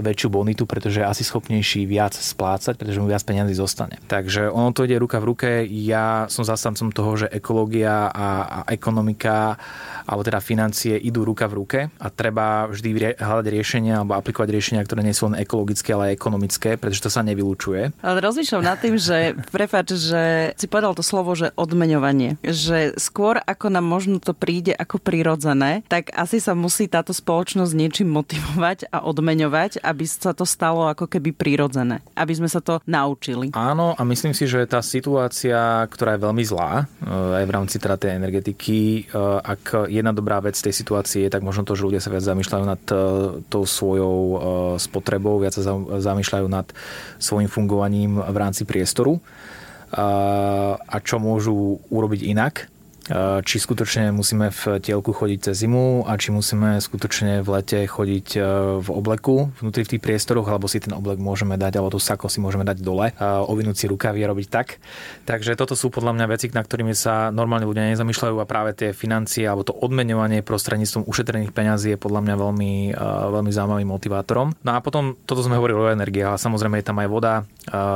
väčšiu 0.04 0.28
bonitu, 0.28 0.68
pretože 0.68 1.00
je 1.00 1.08
asi 1.08 1.24
schopnejší 1.24 1.88
viac 1.88 2.12
splácať, 2.12 2.76
pretože 2.76 3.00
mu 3.00 3.08
viac 3.08 3.24
peniazy 3.24 3.56
zostane. 3.56 3.96
Takže 4.12 4.52
ono 4.52 4.76
to 4.76 4.84
ide 4.84 5.00
ruka 5.00 5.24
v 5.24 5.28
ruke. 5.32 5.50
Ja 5.68 6.28
som 6.28 6.44
zastancom 6.44 6.92
toho, 6.92 7.16
že 7.16 7.32
ekológia 7.32 8.12
a, 8.12 8.28
ekonomika 8.68 9.56
alebo 10.04 10.26
teda 10.26 10.44
financie 10.44 11.00
idú 11.00 11.24
ruka 11.24 11.48
v 11.48 11.54
ruke 11.54 11.80
a 11.88 12.08
treba 12.12 12.68
vždy 12.68 13.16
hľadať 13.16 13.48
riešenia 13.48 14.04
alebo 14.04 14.20
aplikovať 14.20 14.50
riešenia, 14.52 14.84
ktoré 14.84 15.06
nie 15.06 15.16
sú 15.16 15.32
len 15.32 15.40
ekologické, 15.40 15.96
ale 15.96 16.12
aj 16.12 16.18
ekonomické, 16.20 16.70
pretože 16.76 17.06
to 17.06 17.14
sa 17.14 17.24
nevylučuje. 17.24 18.04
Ale 18.04 18.18
rozmýšľam 18.20 18.64
nad 18.66 18.82
tým, 18.82 19.00
že 19.00 19.38
prepáč, 19.54 19.96
že 19.96 20.52
si 20.60 20.68
povedal 20.68 20.92
to 20.98 21.06
slovo, 21.06 21.32
že 21.38 21.56
odmeňovanie. 21.56 22.42
Skôr 22.98 23.40
ako 23.46 23.72
nám 23.72 23.86
možno 23.86 24.18
to 24.18 24.34
príde 24.34 24.74
ako 24.74 24.98
prirodzené, 24.98 25.86
tak 25.86 26.10
asi 26.18 26.42
sa 26.42 26.58
musí 26.58 26.90
táto 26.90 27.14
spoločnosť 27.14 27.72
niečím 27.78 28.10
motivovať 28.12 28.90
a 28.90 29.06
odmeňovať, 29.06 29.86
aby 29.86 30.04
sa 30.10 30.34
to 30.34 30.44
stalo 30.44 30.90
ako 30.90 31.06
keby 31.06 31.32
prirodzené. 31.32 32.02
Aby 32.18 32.34
sme 32.36 32.50
sa 32.50 32.60
to 32.60 32.82
naučili. 32.90 33.54
Áno 33.54 33.94
a 33.94 34.02
myslím 34.04 34.34
si, 34.34 34.50
že 34.50 34.66
tá 34.66 34.82
situácia, 34.82 35.86
ktorá 35.88 36.18
je 36.18 36.26
veľmi 36.26 36.44
zlá, 36.44 36.84
eh, 36.84 37.40
aj 37.40 37.46
v 37.46 37.54
rámci 37.54 37.76
teda 37.78 37.96
tej 37.96 38.18
energetiky, 38.18 38.80
eh, 39.06 39.40
ak 39.40 39.88
je 39.88 40.00
jedna 40.00 40.16
dobrá 40.16 40.40
vec 40.40 40.56
tej 40.56 40.72
situácie 40.72 41.28
je 41.28 41.34
tak 41.36 41.44
možno 41.44 41.68
to, 41.68 41.76
že 41.76 41.86
ľudia 41.86 42.02
sa 42.02 42.10
viac 42.10 42.24
zamýšľajú 42.24 42.66
nad 42.66 42.82
e, 42.90 42.96
tou 43.52 43.64
svojou 43.68 44.20
spotrebou, 44.80 45.44
viac 45.44 45.54
sa 45.54 45.64
zamýšľajú 46.00 46.48
nad 46.48 46.68
svojim 47.20 47.52
fungovaním 47.52 48.18
v 48.18 48.38
rámci 48.40 48.64
priestoru 48.64 49.20
a 49.94 50.96
čo 51.02 51.18
môžu 51.18 51.82
urobiť 51.90 52.22
inak 52.30 52.70
či 53.42 53.58
skutočne 53.58 54.14
musíme 54.14 54.54
v 54.54 54.78
tielku 54.78 55.10
chodiť 55.10 55.50
cez 55.50 55.66
zimu 55.66 56.06
a 56.06 56.14
či 56.16 56.30
musíme 56.30 56.78
skutočne 56.78 57.42
v 57.42 57.48
lete 57.50 57.80
chodiť 57.90 58.28
eh, 58.38 58.44
v 58.80 58.90
obleku 58.90 59.50
vnútri 59.60 59.84
v 59.84 59.98
tých 59.98 60.04
priestoroch, 60.04 60.46
alebo 60.46 60.70
si 60.70 60.78
ten 60.78 60.94
oblek 60.94 61.18
môžeme 61.18 61.58
dať, 61.58 61.82
alebo 61.82 61.98
tú 61.98 62.00
sako 62.00 62.30
si 62.30 62.38
môžeme 62.38 62.64
dať 62.64 62.80
dole, 62.86 63.12
ovinúť 63.20 63.76
si 63.82 63.86
rukavy 63.90 64.22
a 64.24 64.30
robiť 64.32 64.48
tak. 64.48 64.78
Takže 65.26 65.58
toto 65.58 65.74
sú 65.74 65.90
podľa 65.90 66.16
mňa 66.16 66.26
veci, 66.30 66.48
na 66.54 66.62
ktorými 66.62 66.94
sa 66.94 67.34
normálne 67.34 67.66
ľudia 67.66 67.90
nezamýšľajú 67.94 68.36
a 68.38 68.46
práve 68.46 68.78
tie 68.78 68.94
financie 68.94 69.46
alebo 69.46 69.66
to 69.66 69.74
odmeňovanie 69.74 70.46
prostredníctvom 70.46 71.08
ušetrených 71.10 71.52
peňazí 71.52 71.96
je 71.96 72.00
podľa 72.00 72.22
mňa 72.24 72.36
veľmi, 72.38 72.74
eh, 72.94 73.26
veľmi 73.34 73.52
zaujímavým 73.52 73.90
motivátorom. 73.90 74.54
No 74.62 74.72
a 74.76 74.80
potom, 74.80 75.18
toto 75.26 75.42
sme 75.42 75.58
hovorili 75.58 75.78
o 75.80 75.94
energii, 75.94 76.24
ale 76.24 76.38
samozrejme 76.38 76.80
je 76.80 76.88
tam 76.88 77.02
aj 77.02 77.10
voda, 77.10 77.34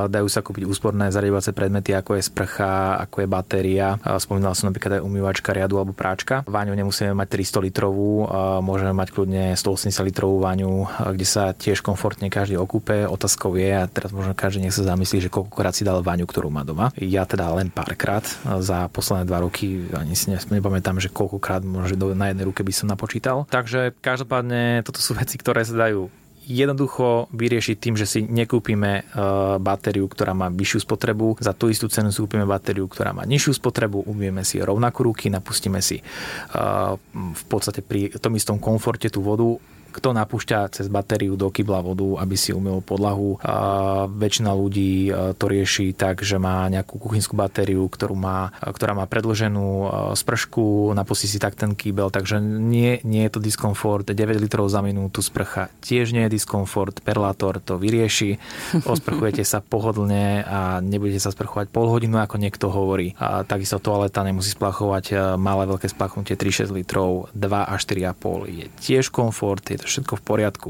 dajú 0.09 0.27
sa 0.29 0.45
kúpiť 0.45 0.69
úsporné 0.69 1.09
zariadovacie 1.09 1.53
predmety, 1.55 1.97
ako 1.97 2.17
je 2.17 2.23
sprcha, 2.29 3.01
ako 3.01 3.25
je 3.25 3.27
batéria. 3.27 3.97
Spomínal 4.21 4.53
som 4.53 4.69
napríklad 4.69 5.01
aj 5.01 5.02
umývačka 5.03 5.51
riadu 5.51 5.77
alebo 5.77 5.91
práčka. 5.91 6.47
Váňu 6.47 6.73
nemusíme 6.73 7.11
mať 7.11 7.27
300 7.43 7.67
litrovú, 7.67 8.23
môžeme 8.63 8.95
mať 8.95 9.11
kľudne 9.11 9.43
180 9.59 9.91
litrovú 10.07 10.39
váňu, 10.39 10.87
kde 10.87 11.27
sa 11.27 11.51
tiež 11.51 11.83
komfortne 11.83 12.31
každý 12.31 12.55
okúpe. 12.55 13.03
Otázkou 13.03 13.59
je, 13.59 13.75
a 13.75 13.85
teraz 13.91 14.15
možno 14.15 14.31
každý 14.31 14.63
nech 14.63 14.73
sa 14.73 14.87
zamyslí, 14.87 15.27
že 15.27 15.33
koľkokrát 15.33 15.75
si 15.75 15.83
dal 15.83 15.99
váňu, 15.99 16.23
ktorú 16.23 16.47
má 16.47 16.63
doma. 16.63 16.95
Ja 16.95 17.27
teda 17.27 17.51
len 17.51 17.67
párkrát 17.67 18.23
za 18.63 18.87
posledné 18.87 19.27
dva 19.27 19.43
roky, 19.43 19.91
ani 19.91 20.15
si 20.15 20.31
nepamätám, 20.31 21.03
že 21.03 21.11
koľkokrát 21.11 21.61
možno 21.67 22.15
na 22.15 22.31
jednej 22.31 22.47
ruke 22.47 22.63
by 22.63 22.71
som 22.71 22.87
napočítal. 22.87 23.43
Takže 23.51 23.91
každopádne 23.99 24.87
toto 24.87 25.03
sú 25.03 25.19
veci, 25.19 25.35
ktoré 25.35 25.67
sa 25.67 25.75
dajú 25.75 26.07
jednoducho 26.43 27.31
vyriešiť 27.31 27.75
tým, 27.79 27.95
že 27.95 28.05
si 28.05 28.19
nekúpime 28.23 28.91
e, 28.99 29.03
batériu, 29.59 30.05
ktorá 30.11 30.35
má 30.35 30.51
vyššiu 30.51 30.83
spotrebu, 30.83 31.39
za 31.39 31.55
tú 31.55 31.71
istú 31.71 31.87
cenu 31.87 32.11
si 32.11 32.19
kúpime 32.19 32.43
batériu, 32.43 32.85
ktorá 32.85 33.15
má 33.15 33.23
nižšiu 33.23 33.57
spotrebu, 33.57 34.03
umieme 34.05 34.43
si 34.43 34.59
rovnakú 34.59 35.07
ruky, 35.07 35.31
napustíme 35.31 35.79
si 35.79 35.99
e, 35.99 36.03
v 37.13 37.43
podstate 37.47 37.79
pri 37.79 38.11
tom 38.19 38.35
istom 38.35 38.59
komforte 38.59 39.07
tú 39.07 39.23
vodu 39.23 39.55
kto 39.93 40.17
napúšťa 40.17 40.73
cez 40.73 40.89
batériu 40.89 41.37
do 41.37 41.53
kybla 41.53 41.85
vodu, 41.85 42.17
aby 42.17 42.33
si 42.33 42.49
umil 42.49 42.81
podlahu. 42.81 43.37
A 43.45 43.55
väčšina 44.09 44.49
ľudí 44.49 45.13
e, 45.13 45.37
to 45.37 45.45
rieši 45.45 45.93
tak, 45.93 46.25
že 46.25 46.41
má 46.41 46.65
nejakú 46.73 46.97
kuchynskú 46.97 47.37
batériu, 47.37 47.85
ktorú 47.85 48.17
má, 48.17 48.49
ktorá 48.57 48.97
má 48.97 49.05
predloženú 49.05 49.67
e, 49.69 49.87
spršku, 50.17 50.91
napustí 50.97 51.29
si 51.29 51.37
tak 51.37 51.53
ten 51.53 51.77
kýbel, 51.77 52.09
takže 52.09 52.41
nie, 52.41 52.97
nie 53.05 53.29
je 53.29 53.31
to 53.37 53.39
diskomfort. 53.39 54.09
9 54.09 54.41
litrov 54.41 54.65
za 54.65 54.81
minútu 54.81 55.21
sprcha 55.21 55.69
tiež 55.85 56.17
nie 56.17 56.25
je 56.25 56.41
diskomfort. 56.41 57.05
Perlátor 57.05 57.61
to 57.61 57.77
vyrieši. 57.77 58.41
Osprchujete 58.89 59.45
sa 59.45 59.61
pohodlne 59.61 60.41
a 60.41 60.81
nebudete 60.81 61.21
sa 61.21 61.29
sprchovať 61.29 61.69
pol 61.69 61.85
hodinu, 61.93 62.17
ako 62.17 62.41
niekto 62.41 62.73
hovorí. 62.73 63.13
A 63.21 63.45
takisto 63.45 63.77
toaleta 63.77 64.25
nemusí 64.25 64.49
splachovať 64.49 65.05
e, 65.11 65.15
malé 65.37 65.69
veľké 65.69 65.85
splachnutie 65.85 66.33
3-6 66.33 66.73
litrov, 66.73 67.29
2 67.37 67.45
až 67.69 67.81
4,5 67.85 68.49
je 68.49 68.65
tiež 68.79 69.11
komfort, 69.13 69.63
je 69.67 69.79
to 69.79 69.82
všetko 69.85 70.19
v 70.19 70.23
poriadku. 70.23 70.69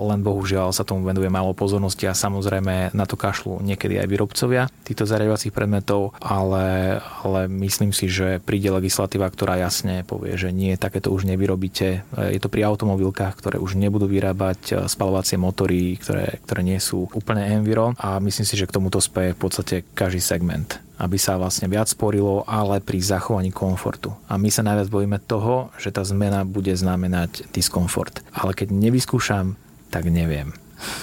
Len 0.00 0.20
bohužiaľ 0.20 0.72
sa 0.76 0.86
tomu 0.86 1.04
venuje 1.04 1.32
málo 1.32 1.56
pozornosti 1.56 2.06
a 2.06 2.14
samozrejme 2.16 2.92
na 2.92 3.04
to 3.08 3.16
kašľú 3.16 3.64
niekedy 3.64 3.98
aj 4.00 4.06
výrobcovia 4.08 4.62
týchto 4.84 5.06
zariadovacích 5.06 5.54
predmetov, 5.54 6.14
ale, 6.18 6.98
ale 7.22 7.46
myslím 7.46 7.94
si, 7.94 8.10
že 8.10 8.42
príde 8.42 8.70
legislatíva, 8.70 9.30
ktorá 9.30 9.58
jasne 9.60 10.02
povie, 10.04 10.34
že 10.34 10.50
nie, 10.50 10.74
takéto 10.74 11.14
už 11.14 11.28
nevyrobíte. 11.28 12.02
Je 12.30 12.40
to 12.42 12.52
pri 12.52 12.66
automobilkách, 12.66 13.34
ktoré 13.38 13.56
už 13.62 13.78
nebudú 13.78 14.10
vyrábať 14.10 14.60
e, 14.70 14.72
spalovacie 14.90 15.38
motory, 15.38 15.96
ktoré, 16.00 16.42
ktoré 16.42 16.60
nie 16.66 16.80
sú 16.82 17.06
úplne 17.14 17.46
enviro 17.54 17.94
a 17.96 18.18
myslím 18.18 18.46
si, 18.46 18.58
že 18.58 18.66
k 18.66 18.74
tomuto 18.74 18.98
speje 18.98 19.36
v 19.36 19.40
podstate 19.40 19.74
každý 19.94 20.20
segment 20.20 20.89
aby 21.00 21.16
sa 21.16 21.40
vlastne 21.40 21.64
viac 21.64 21.88
sporilo, 21.88 22.44
ale 22.44 22.84
pri 22.84 23.00
zachovaní 23.00 23.48
komfortu. 23.48 24.12
A 24.28 24.36
my 24.36 24.52
sa 24.52 24.60
najviac 24.60 24.92
bojíme 24.92 25.16
toho, 25.24 25.72
že 25.80 25.88
tá 25.88 26.04
zmena 26.04 26.44
bude 26.44 26.76
znamenať 26.76 27.48
diskomfort. 27.56 28.20
Ale 28.36 28.52
keď 28.52 28.68
nevyskúšam, 28.68 29.56
tak 29.88 30.12
neviem. 30.12 30.52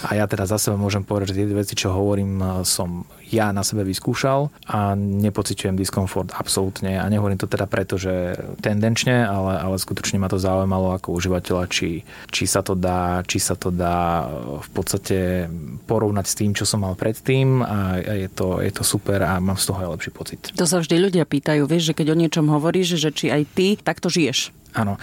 A 0.08 0.18
ja 0.18 0.26
teda 0.26 0.50
za 0.50 0.58
seba 0.58 0.76
môžem 0.80 1.06
povedať, 1.06 1.34
že 1.34 1.44
tie 1.44 1.58
veci, 1.58 1.74
čo 1.78 1.94
hovorím, 1.94 2.64
som 2.64 3.06
ja 3.28 3.52
na 3.52 3.60
sebe 3.60 3.84
vyskúšal 3.84 4.48
a 4.72 4.96
nepociťujem 4.96 5.76
diskomfort 5.76 6.32
absolútne. 6.32 6.96
A 6.96 7.06
nehovorím 7.12 7.36
to 7.36 7.52
teda 7.52 7.68
preto, 7.68 8.00
že 8.00 8.40
tendenčne, 8.64 9.28
ale, 9.28 9.60
ale 9.60 9.76
skutočne 9.76 10.16
ma 10.16 10.32
to 10.32 10.40
zaujímalo 10.40 10.96
ako 10.96 11.12
užívateľa, 11.12 11.68
či, 11.68 12.08
či 12.32 12.44
sa 12.48 12.64
to 12.64 12.74
dá, 12.74 13.20
či 13.28 13.44
sa 13.44 13.60
to 13.60 13.68
dá 13.68 14.28
v 14.64 14.70
podstate 14.72 15.52
porovnať 15.84 16.26
s 16.26 16.38
tým, 16.40 16.52
čo 16.56 16.64
som 16.64 16.88
mal 16.88 16.96
predtým 16.96 17.60
a 17.64 18.00
je 18.00 18.30
to, 18.32 18.64
je 18.64 18.72
to 18.72 18.84
super 18.88 19.20
a 19.24 19.36
mám 19.44 19.60
z 19.60 19.68
toho 19.68 19.80
aj 19.84 19.90
lepší 20.00 20.12
pocit. 20.16 20.42
To 20.56 20.64
sa 20.64 20.80
vždy 20.80 20.96
ľudia 20.96 21.28
pýtajú, 21.28 21.68
vieš, 21.68 21.92
že 21.92 21.98
keď 22.00 22.16
o 22.16 22.20
niečom 22.20 22.48
hovoríš, 22.48 22.96
že 22.96 23.12
či 23.12 23.28
aj 23.28 23.44
ty 23.52 23.76
takto 23.76 24.08
žiješ. 24.08 24.56
Áno. 24.72 24.96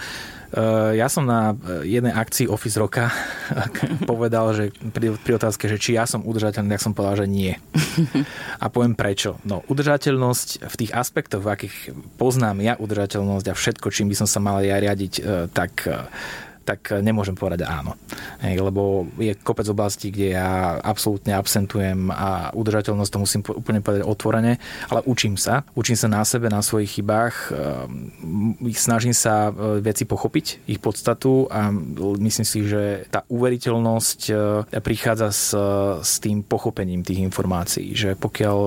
Eh, 0.55 0.95
ja 0.95 1.11
som 1.11 1.27
na 1.27 1.51
eh, 1.51 1.99
jednej 1.99 2.15
akcii 2.15 2.47
Office 2.47 2.79
Roka 2.79 3.11
povedal, 4.11 4.55
že 4.55 4.63
pri, 4.95 5.19
pri 5.19 5.35
otázke, 5.35 5.67
že 5.67 5.75
či 5.75 5.99
ja 5.99 6.07
som 6.07 6.23
udržateľný, 6.23 6.71
tak 6.71 6.85
som 6.85 6.95
povedal, 6.95 7.27
že 7.27 7.27
nie. 7.27 7.53
A 8.63 8.71
poviem 8.71 8.95
prečo. 8.95 9.35
No, 9.43 9.67
udržateľnosť 9.67 10.63
v 10.63 10.75
tých 10.79 10.91
aspektoch, 10.95 11.43
v 11.43 11.51
akých 11.51 11.75
poznám 12.15 12.63
ja 12.63 12.73
udržateľnosť 12.79 13.51
a 13.51 13.57
všetko, 13.57 13.91
čím 13.91 14.07
by 14.07 14.15
som 14.15 14.27
sa 14.31 14.39
mal 14.39 14.63
ja 14.63 14.79
riadiť, 14.79 15.13
eh, 15.19 15.23
tak 15.51 15.91
tak 16.65 16.91
nemôžem 16.99 17.37
povedať 17.37 17.63
áno. 17.69 17.93
Lebo 18.41 19.05
je 19.21 19.37
kopec 19.37 19.69
oblastí, 19.69 20.09
kde 20.09 20.33
ja 20.33 20.81
absolútne 20.81 21.37
absentujem 21.37 22.09
a 22.09 22.49
udržateľnosť 22.57 23.11
to 23.13 23.21
musím 23.21 23.41
úplne 23.45 23.85
povedať 23.85 24.01
otvorene, 24.01 24.57
ale 24.89 25.05
učím 25.05 25.37
sa. 25.37 25.61
Učím 25.77 25.93
sa 25.93 26.09
na 26.09 26.25
sebe, 26.25 26.49
na 26.49 26.65
svojich 26.65 26.99
chybách, 26.99 27.35
ehm, 27.53 28.73
snažím 28.73 29.13
sa 29.13 29.53
e, 29.53 29.79
veci 29.85 30.09
pochopiť, 30.09 30.65
ich 30.65 30.81
podstatu 30.81 31.45
a 31.53 31.69
myslím 32.17 32.47
si, 32.47 32.65
že 32.65 33.05
tá 33.13 33.21
uveriteľnosť 33.29 34.19
e, 34.27 34.33
prichádza 34.81 35.29
s, 35.29 35.53
s 36.01 36.13
tým 36.17 36.41
pochopením 36.41 37.05
tých 37.05 37.21
informácií, 37.21 37.93
že 37.93 38.17
pokiaľ 38.17 38.57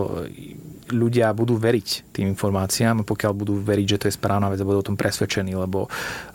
ľudia 0.90 1.30
budú 1.36 1.56
veriť 1.56 2.12
tým 2.14 2.32
informáciám, 2.32 3.06
pokiaľ 3.06 3.32
budú 3.32 3.54
veriť, 3.60 3.86
že 3.86 3.98
to 3.98 4.06
je 4.08 4.16
správna 4.18 4.48
vec 4.52 4.60
a 4.60 4.68
budú 4.68 4.80
o 4.80 4.88
tom 4.92 4.98
presvedčení, 4.98 5.54
lebo, 5.54 5.86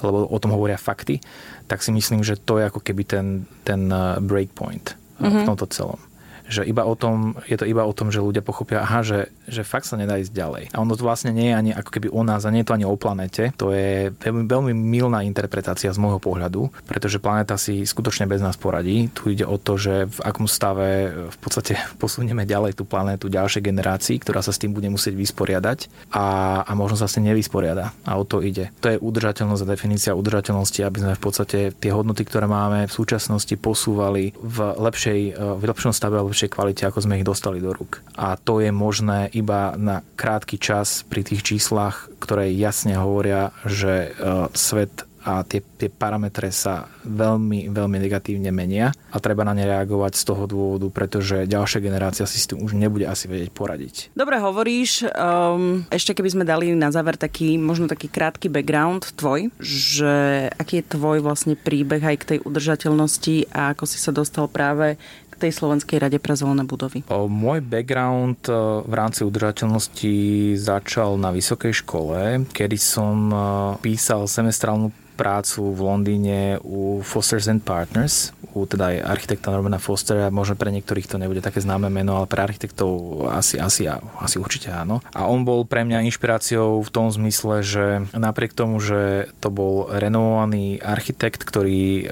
lebo 0.01 0.17
o 0.29 0.37
tom 0.39 0.53
hovoria 0.53 0.79
fakty, 0.79 1.19
tak 1.65 1.81
si 1.81 1.91
myslím, 1.91 2.21
že 2.21 2.39
to 2.39 2.61
je 2.61 2.69
ako 2.69 2.79
keby 2.81 3.03
ten, 3.07 3.25
ten 3.65 3.89
uh, 3.89 4.19
breakpoint 4.19 4.95
mm-hmm. 5.19 5.29
v 5.29 5.39
mhm. 5.43 5.47
tomto 5.47 5.65
celom. 5.71 5.99
Že 6.43 6.67
iba 6.67 6.83
o 6.83 6.95
tom, 6.99 7.39
je 7.47 7.55
to 7.55 7.65
iba 7.65 7.87
o 7.87 7.95
tom, 7.95 8.11
že 8.11 8.19
ľudia 8.19 8.43
pochopia, 8.43 8.83
aha, 8.83 8.99
že 9.01 9.31
že 9.47 9.67
fakt 9.67 9.87
sa 9.89 9.99
nedá 9.99 10.19
ísť 10.19 10.33
ďalej. 10.33 10.63
A 10.71 10.81
ono 10.81 10.95
to 10.95 11.03
vlastne 11.03 11.35
nie 11.35 11.51
je 11.51 11.55
ani 11.55 11.71
ako 11.75 11.89
keby 11.89 12.07
o 12.11 12.21
nás 12.23 12.43
a 12.43 12.53
nie 12.53 12.63
je 12.63 12.67
to 12.71 12.75
ani 12.77 12.85
o 12.87 12.95
planete. 12.95 13.51
To 13.59 13.75
je 13.75 14.11
veľmi, 14.13 14.47
veľmi 14.47 14.73
milná 14.73 15.25
interpretácia 15.25 15.91
z 15.91 15.99
môjho 15.99 16.19
pohľadu, 16.21 16.71
pretože 16.87 17.19
planéta 17.19 17.59
si 17.59 17.83
skutočne 17.83 18.29
bez 18.29 18.39
nás 18.39 18.55
poradí. 18.55 19.11
Tu 19.11 19.35
ide 19.35 19.43
o 19.43 19.59
to, 19.59 19.75
že 19.75 20.07
v 20.07 20.19
akom 20.23 20.47
stave 20.47 21.11
v 21.29 21.37
podstate 21.41 21.75
posunieme 22.01 22.47
ďalej 22.47 22.79
tú 22.79 22.83
planétu 22.87 23.27
ďalšej 23.27 23.63
generácii, 23.63 24.21
ktorá 24.21 24.39
sa 24.39 24.55
s 24.55 24.61
tým 24.61 24.71
bude 24.71 24.87
musieť 24.87 25.17
vysporiadať 25.17 26.09
a, 26.13 26.61
a 26.63 26.71
možno 26.77 26.95
sa 26.99 27.09
s 27.09 27.15
tým 27.19 27.27
nevysporiada. 27.27 27.91
A 28.07 28.15
o 28.15 28.23
to 28.23 28.39
ide. 28.39 28.71
To 28.79 28.91
je 28.91 29.01
udržateľnosť 29.01 29.61
a 29.63 29.71
definícia 29.71 30.11
udržateľnosti, 30.15 30.79
aby 30.83 30.97
sme 31.01 31.13
v 31.17 31.23
podstate 31.23 31.59
tie 31.75 31.91
hodnoty, 31.91 32.23
ktoré 32.23 32.45
máme 32.47 32.85
v 32.87 32.93
súčasnosti 32.93 33.53
posúvali 33.57 34.31
v 34.37 34.57
lepšej, 34.77 35.19
v 35.59 35.63
lepšom 35.63 35.91
stave 35.91 36.19
a 36.19 36.25
lepšej 36.25 36.53
kvalite, 36.53 36.83
ako 36.85 37.03
sme 37.03 37.19
ich 37.19 37.27
dostali 37.27 37.57
do 37.59 37.73
rúk. 37.73 38.05
A 38.15 38.37
to 38.37 38.61
je 38.61 38.69
možné 38.69 39.32
iba 39.33 39.73
na 39.75 40.05
krátky 40.15 40.61
čas 40.61 41.03
pri 41.09 41.25
tých 41.25 41.41
číslach, 41.41 42.07
ktoré 42.21 42.53
jasne 42.53 42.95
hovoria, 42.95 43.51
že 43.65 44.13
e, 44.13 44.49
svet 44.53 45.09
a 45.23 45.39
tie, 45.47 45.63
tie 45.79 45.87
parametre 45.87 46.51
sa 46.51 46.91
veľmi, 47.07 47.71
veľmi 47.71 47.97
negatívne 47.97 48.51
menia 48.51 48.91
a 49.07 49.17
treba 49.23 49.47
na 49.47 49.55
ne 49.55 49.63
reagovať 49.63 50.19
z 50.19 50.23
toho 50.27 50.43
dôvodu, 50.43 50.87
pretože 50.91 51.47
ďalšia 51.47 51.79
generácia 51.79 52.27
si 52.27 52.43
s 52.43 52.51
tým 52.51 52.59
už 52.59 52.75
nebude 52.75 53.07
asi 53.07 53.31
vedieť 53.31 53.55
poradiť. 53.55 53.95
Dobre 54.11 54.43
hovoríš, 54.43 55.07
um, 55.07 55.87
ešte 55.87 56.11
keby 56.11 56.29
sme 56.29 56.43
dali 56.43 56.75
na 56.75 56.91
záver 56.91 57.15
taký, 57.15 57.55
možno 57.55 57.87
taký 57.87 58.11
krátky 58.11 58.51
background 58.51 59.15
tvoj, 59.15 59.47
že 59.63 60.47
aký 60.59 60.83
je 60.83 60.91
tvoj 60.91 61.23
vlastne 61.23 61.55
príbeh 61.55 62.03
aj 62.03 62.15
k 62.19 62.27
tej 62.35 62.39
udržateľnosti 62.43 63.47
a 63.55 63.71
ako 63.71 63.83
si 63.87 63.97
sa 64.03 64.11
dostal 64.11 64.51
práve 64.51 64.99
tej 65.43 65.51
Slovenskej 65.51 65.99
rade 65.99 66.17
pre 66.23 66.39
zelené 66.39 66.63
budovy? 66.63 67.03
Môj 67.11 67.59
background 67.59 68.47
e, 68.47 68.55
v 68.87 68.93
rámci 68.95 69.27
udržateľnosti 69.27 70.15
začal 70.55 71.19
na 71.19 71.35
vysokej 71.35 71.83
škole, 71.83 72.47
kedy 72.55 72.77
som 72.79 73.27
e, 73.27 73.37
písal 73.83 74.23
semestrálnu 74.23 75.02
prácu 75.13 75.73
v 75.73 75.79
Londýne 75.79 76.39
u 76.65 76.99
Fosters 77.05 77.47
and 77.47 77.61
Partners, 77.61 78.33
u 78.53 78.69
teda 78.69 78.93
aj 78.93 78.97
architekta 79.17 79.49
Normana 79.49 79.81
Fostera, 79.81 80.29
možno 80.29 80.53
pre 80.53 80.69
niektorých 80.69 81.09
to 81.09 81.17
nebude 81.17 81.41
také 81.41 81.57
známe 81.61 81.89
meno, 81.89 82.21
ale 82.21 82.29
pre 82.29 82.45
architektov 82.45 83.25
asi, 83.33 83.57
asi, 83.57 83.89
asi 84.21 84.35
určite 84.37 84.69
áno. 84.69 85.01
A 85.13 85.25
on 85.25 85.41
bol 85.41 85.65
pre 85.65 85.81
mňa 85.81 86.05
inšpiráciou 86.05 86.81
v 86.85 86.89
tom 86.93 87.09
zmysle, 87.09 87.65
že 87.65 87.85
napriek 88.13 88.53
tomu, 88.53 88.77
že 88.77 89.33
to 89.41 89.49
bol 89.49 89.89
renovovaný 89.89 90.77
architekt, 90.77 91.41
ktorý 91.41 91.83
e, 92.01 92.03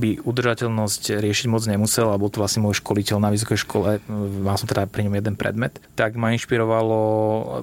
by 0.00 0.10
udržateľnosť 0.26 1.22
riešiť 1.22 1.46
moc 1.46 1.62
nemusel, 1.68 2.10
alebo 2.10 2.32
to 2.32 2.42
vlastne 2.42 2.66
môj 2.66 2.80
školiteľ 2.82 3.16
na 3.22 3.30
vysokej 3.30 3.58
škole, 3.62 4.02
mal 4.42 4.56
som 4.58 4.66
teda 4.66 4.90
pri 4.90 5.06
ňom 5.06 5.14
jeden 5.14 5.34
predmet, 5.38 5.78
tak 5.94 6.18
ma 6.18 6.34
inšpirovalo, 6.34 6.98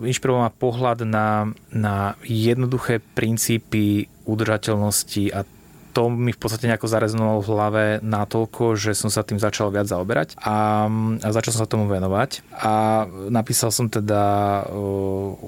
inšpiroval 0.06 0.48
ma 0.48 0.52
pohľad 0.54 1.04
na, 1.04 1.52
na 1.74 2.16
jednoduché 2.24 3.02
princípy 3.02 4.08
udržateľnosti 4.28 5.32
a 5.32 5.42
to 5.98 6.14
mi 6.14 6.30
v 6.30 6.38
podstate 6.38 6.70
nejako 6.70 6.86
zarezonovalo 6.86 7.42
v 7.42 7.50
hlave 7.50 7.84
natoľko, 8.06 8.78
že 8.78 8.94
som 8.94 9.10
sa 9.10 9.26
tým 9.26 9.42
začal 9.42 9.74
viac 9.74 9.90
zaoberať 9.90 10.38
a, 10.38 10.86
a 11.26 11.30
začal 11.34 11.58
som 11.58 11.66
sa 11.66 11.74
tomu 11.74 11.90
venovať. 11.90 12.46
A 12.54 13.08
napísal 13.34 13.74
som 13.74 13.90
teda 13.90 14.62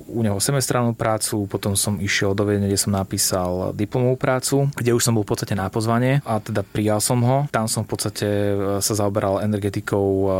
u 0.09 0.19
neho 0.25 0.41
semestrálnu 0.41 0.97
prácu, 0.97 1.45
potom 1.45 1.77
som 1.77 2.01
išiel 2.01 2.33
do 2.33 2.49
Viedne, 2.49 2.65
kde 2.65 2.81
som 2.81 2.89
napísal 2.89 3.77
diplomovú 3.77 4.17
prácu, 4.17 4.73
kde 4.73 4.97
už 4.97 5.05
som 5.05 5.13
bol 5.13 5.21
v 5.21 5.37
podstate 5.37 5.53
na 5.53 5.69
pozvanie 5.69 6.25
a 6.25 6.41
teda 6.41 6.65
prijal 6.65 6.97
som 6.97 7.21
ho. 7.21 7.45
Tam 7.53 7.69
som 7.69 7.85
v 7.85 7.93
podstate 7.93 8.25
uh, 8.25 8.81
sa 8.81 8.97
zaoberal 8.97 9.45
energetikou 9.45 10.07
uh, 10.25 10.31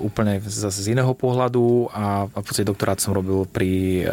úplne 0.00 0.40
z, 0.48 0.72
z 0.72 0.96
iného 0.96 1.12
pohľadu 1.12 1.92
a, 1.92 2.24
a 2.24 2.38
v 2.40 2.44
podstate 2.46 2.64
doktorát 2.64 2.96
som 3.04 3.12
robil 3.12 3.44
pri, 3.44 4.08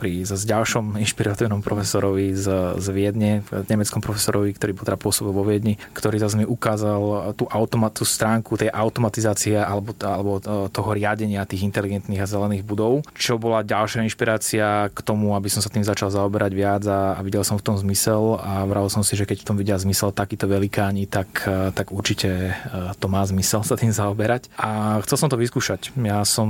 pri 0.00 0.24
zase 0.24 0.48
ďalšom 0.48 0.96
inšpiratívnom 1.04 1.60
profesorovi 1.60 2.32
z, 2.32 2.80
z 2.80 2.86
Viedne, 2.88 3.44
nemeckom 3.68 4.00
profesorovi, 4.00 4.56
ktorý 4.56 4.72
bol 4.72 4.93
teda 4.94 5.02
pôsobil 5.02 5.34
vo 5.34 5.42
Viedni, 5.42 5.74
ktorý 5.90 6.22
zase 6.22 6.38
mi 6.38 6.46
ukázal 6.46 7.34
tú 7.34 7.50
automatu 7.50 8.06
stránku 8.06 8.54
tej 8.54 8.70
automatizácie 8.70 9.58
alebo, 9.58 9.90
alebo 9.98 10.38
e, 10.38 10.70
toho 10.70 10.90
riadenia 10.94 11.42
tých 11.42 11.66
inteligentných 11.66 12.22
a 12.22 12.30
zelených 12.30 12.62
budov, 12.62 13.02
čo 13.18 13.34
bola 13.42 13.66
ďalšia 13.66 14.06
inšpirácia 14.06 14.86
k 14.94 14.98
tomu, 15.02 15.34
aby 15.34 15.50
som 15.50 15.58
sa 15.58 15.66
tým 15.66 15.82
začal 15.82 16.14
zaoberať 16.14 16.52
viac 16.54 16.82
a, 16.86 17.18
a 17.18 17.20
videl 17.26 17.42
som 17.42 17.58
v 17.58 17.66
tom 17.66 17.74
zmysel 17.74 18.38
a 18.38 18.62
vravil 18.62 18.86
som 18.86 19.02
si, 19.02 19.18
že 19.18 19.26
keď 19.26 19.42
v 19.42 19.48
tom 19.50 19.56
vidia 19.58 19.74
zmysel 19.74 20.14
takýto 20.14 20.46
velikáni, 20.46 21.10
tak, 21.10 21.42
e, 21.42 21.74
tak 21.74 21.90
určite 21.90 22.54
e, 22.54 22.74
to 23.02 23.10
má 23.10 23.26
zmysel 23.26 23.66
sa 23.66 23.74
tým 23.74 23.90
zaoberať. 23.90 24.46
A 24.54 25.02
chcel 25.02 25.18
som 25.18 25.28
to 25.32 25.40
vyskúšať. 25.40 25.90
Ja 26.06 26.22
som, 26.22 26.46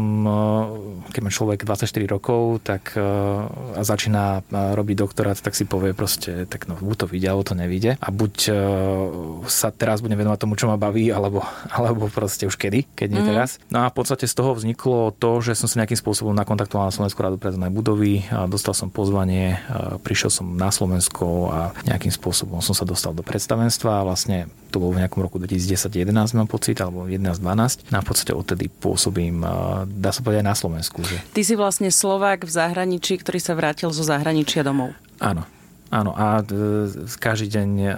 keď 1.14 1.20
má 1.24 1.30
človek 1.32 1.64
24 1.64 1.88
rokov, 2.10 2.60
tak 2.66 2.92
a 2.94 3.82
začína 3.82 4.42
robiť 4.50 4.96
doktorát, 4.98 5.38
tak 5.38 5.54
si 5.54 5.62
povie 5.62 5.94
proste, 5.94 6.46
tak 6.50 6.66
no, 6.66 6.74
buď 6.74 6.96
to 7.04 7.06
vidia, 7.06 7.30
alebo 7.32 7.46
to 7.46 7.54
nevíde. 7.54 7.94
A 8.02 8.08
buď 8.10 8.23
buď 8.24 8.34
e, 8.48 8.52
sa 9.44 9.68
teraz 9.68 10.00
budem 10.00 10.16
venovať 10.16 10.38
tomu, 10.40 10.56
čo 10.56 10.64
ma 10.64 10.80
baví, 10.80 11.12
alebo, 11.12 11.44
alebo 11.68 12.08
proste 12.08 12.48
už 12.48 12.56
kedy, 12.56 12.96
keď 12.96 13.08
nie 13.12 13.20
mm. 13.20 13.28
teraz. 13.28 13.60
No 13.68 13.84
a 13.84 13.92
v 13.92 13.96
podstate 14.00 14.24
z 14.24 14.32
toho 14.32 14.56
vzniklo 14.56 15.12
to, 15.12 15.44
že 15.44 15.52
som 15.52 15.68
sa 15.68 15.84
nejakým 15.84 16.00
spôsobom 16.00 16.32
nakontaktoval 16.32 16.88
na 16.88 16.94
Slovensku 16.96 17.20
radu 17.20 17.36
pre 17.36 17.52
budovy, 17.52 18.24
a 18.32 18.48
dostal 18.48 18.72
som 18.72 18.88
pozvanie, 18.88 19.60
a 19.68 20.00
prišiel 20.00 20.32
som 20.32 20.46
na 20.56 20.72
Slovensko 20.72 21.52
a 21.52 21.60
nejakým 21.84 22.10
spôsobom 22.10 22.64
som 22.64 22.72
sa 22.72 22.88
dostal 22.88 23.12
do 23.12 23.20
predstavenstva 23.20 24.00
a 24.00 24.06
vlastne 24.08 24.48
to 24.72 24.82
bolo 24.82 24.96
v 24.98 25.06
nejakom 25.06 25.22
roku 25.22 25.38
2010-2011 25.38 26.34
mám 26.34 26.50
pocit, 26.50 26.82
alebo 26.82 27.06
11-12. 27.06 27.94
No 27.94 27.94
a 27.94 28.02
v 28.02 28.06
podstate 28.10 28.34
odtedy 28.34 28.66
pôsobím, 28.66 29.46
dá 29.86 30.10
sa 30.10 30.18
povedať, 30.18 30.42
aj 30.42 30.48
na 30.50 30.56
Slovensku. 30.58 30.98
Že... 31.06 31.22
Ty 31.30 31.42
si 31.46 31.54
vlastne 31.54 31.94
Slovák 31.94 32.42
v 32.42 32.50
zahraničí, 32.50 33.22
ktorý 33.22 33.38
sa 33.38 33.54
vrátil 33.54 33.94
zo 33.94 34.02
zahraničia 34.02 34.66
domov. 34.66 34.90
Áno, 35.22 35.46
Áno, 35.92 36.16
a 36.16 36.40
e, 36.40 36.90
každý 37.20 37.46
deň 37.52 37.68
e, 37.76 37.90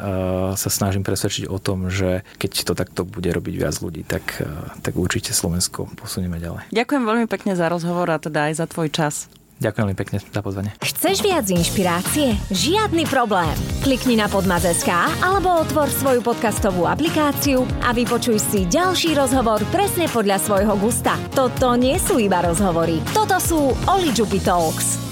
sa 0.59 0.71
snažím 0.71 1.07
presvedčiť 1.07 1.47
o 1.47 1.57
tom, 1.63 1.89
že 1.89 2.27
keď 2.37 2.51
to 2.67 2.73
takto 2.75 3.01
bude 3.07 3.31
robiť 3.31 3.55
viac 3.57 3.77
ľudí, 3.79 4.03
tak, 4.03 4.43
e, 4.43 4.49
tak 4.83 4.99
určite 4.99 5.31
Slovensko 5.31 5.89
posunieme 5.95 6.43
ďalej. 6.43 6.69
Ďakujem 6.75 7.03
veľmi 7.07 7.27
pekne 7.31 7.55
za 7.55 7.71
rozhovor 7.71 8.11
a 8.11 8.19
teda 8.19 8.51
aj 8.51 8.55
za 8.59 8.67
tvoj 8.67 8.91
čas. 8.91 9.31
Ďakujem 9.57 9.85
veľmi 9.89 9.97
pekne 9.97 10.19
za 10.21 10.41
pozvanie. 10.45 10.71
Chceš 10.85 11.25
viac 11.25 11.49
inšpirácie? 11.49 12.37
Žiadny 12.53 13.09
problém. 13.09 13.57
Klikni 13.81 14.21
na 14.21 14.29
podmaz.sk 14.29 14.93
alebo 15.25 15.65
otvor 15.65 15.89
svoju 15.89 16.21
podcastovú 16.21 16.85
aplikáciu 16.85 17.65
a 17.81 17.97
vypočuj 17.97 18.37
si 18.37 18.69
ďalší 18.69 19.17
rozhovor 19.17 19.65
presne 19.73 20.13
podľa 20.13 20.37
svojho 20.45 20.77
gusta. 20.77 21.17
Toto 21.33 21.73
nie 21.73 21.97
sú 21.97 22.21
iba 22.21 22.45
rozhovory. 22.45 23.01
Toto 23.17 23.41
sú 23.41 23.73
Oli 23.89 24.13
Talks. 24.45 25.06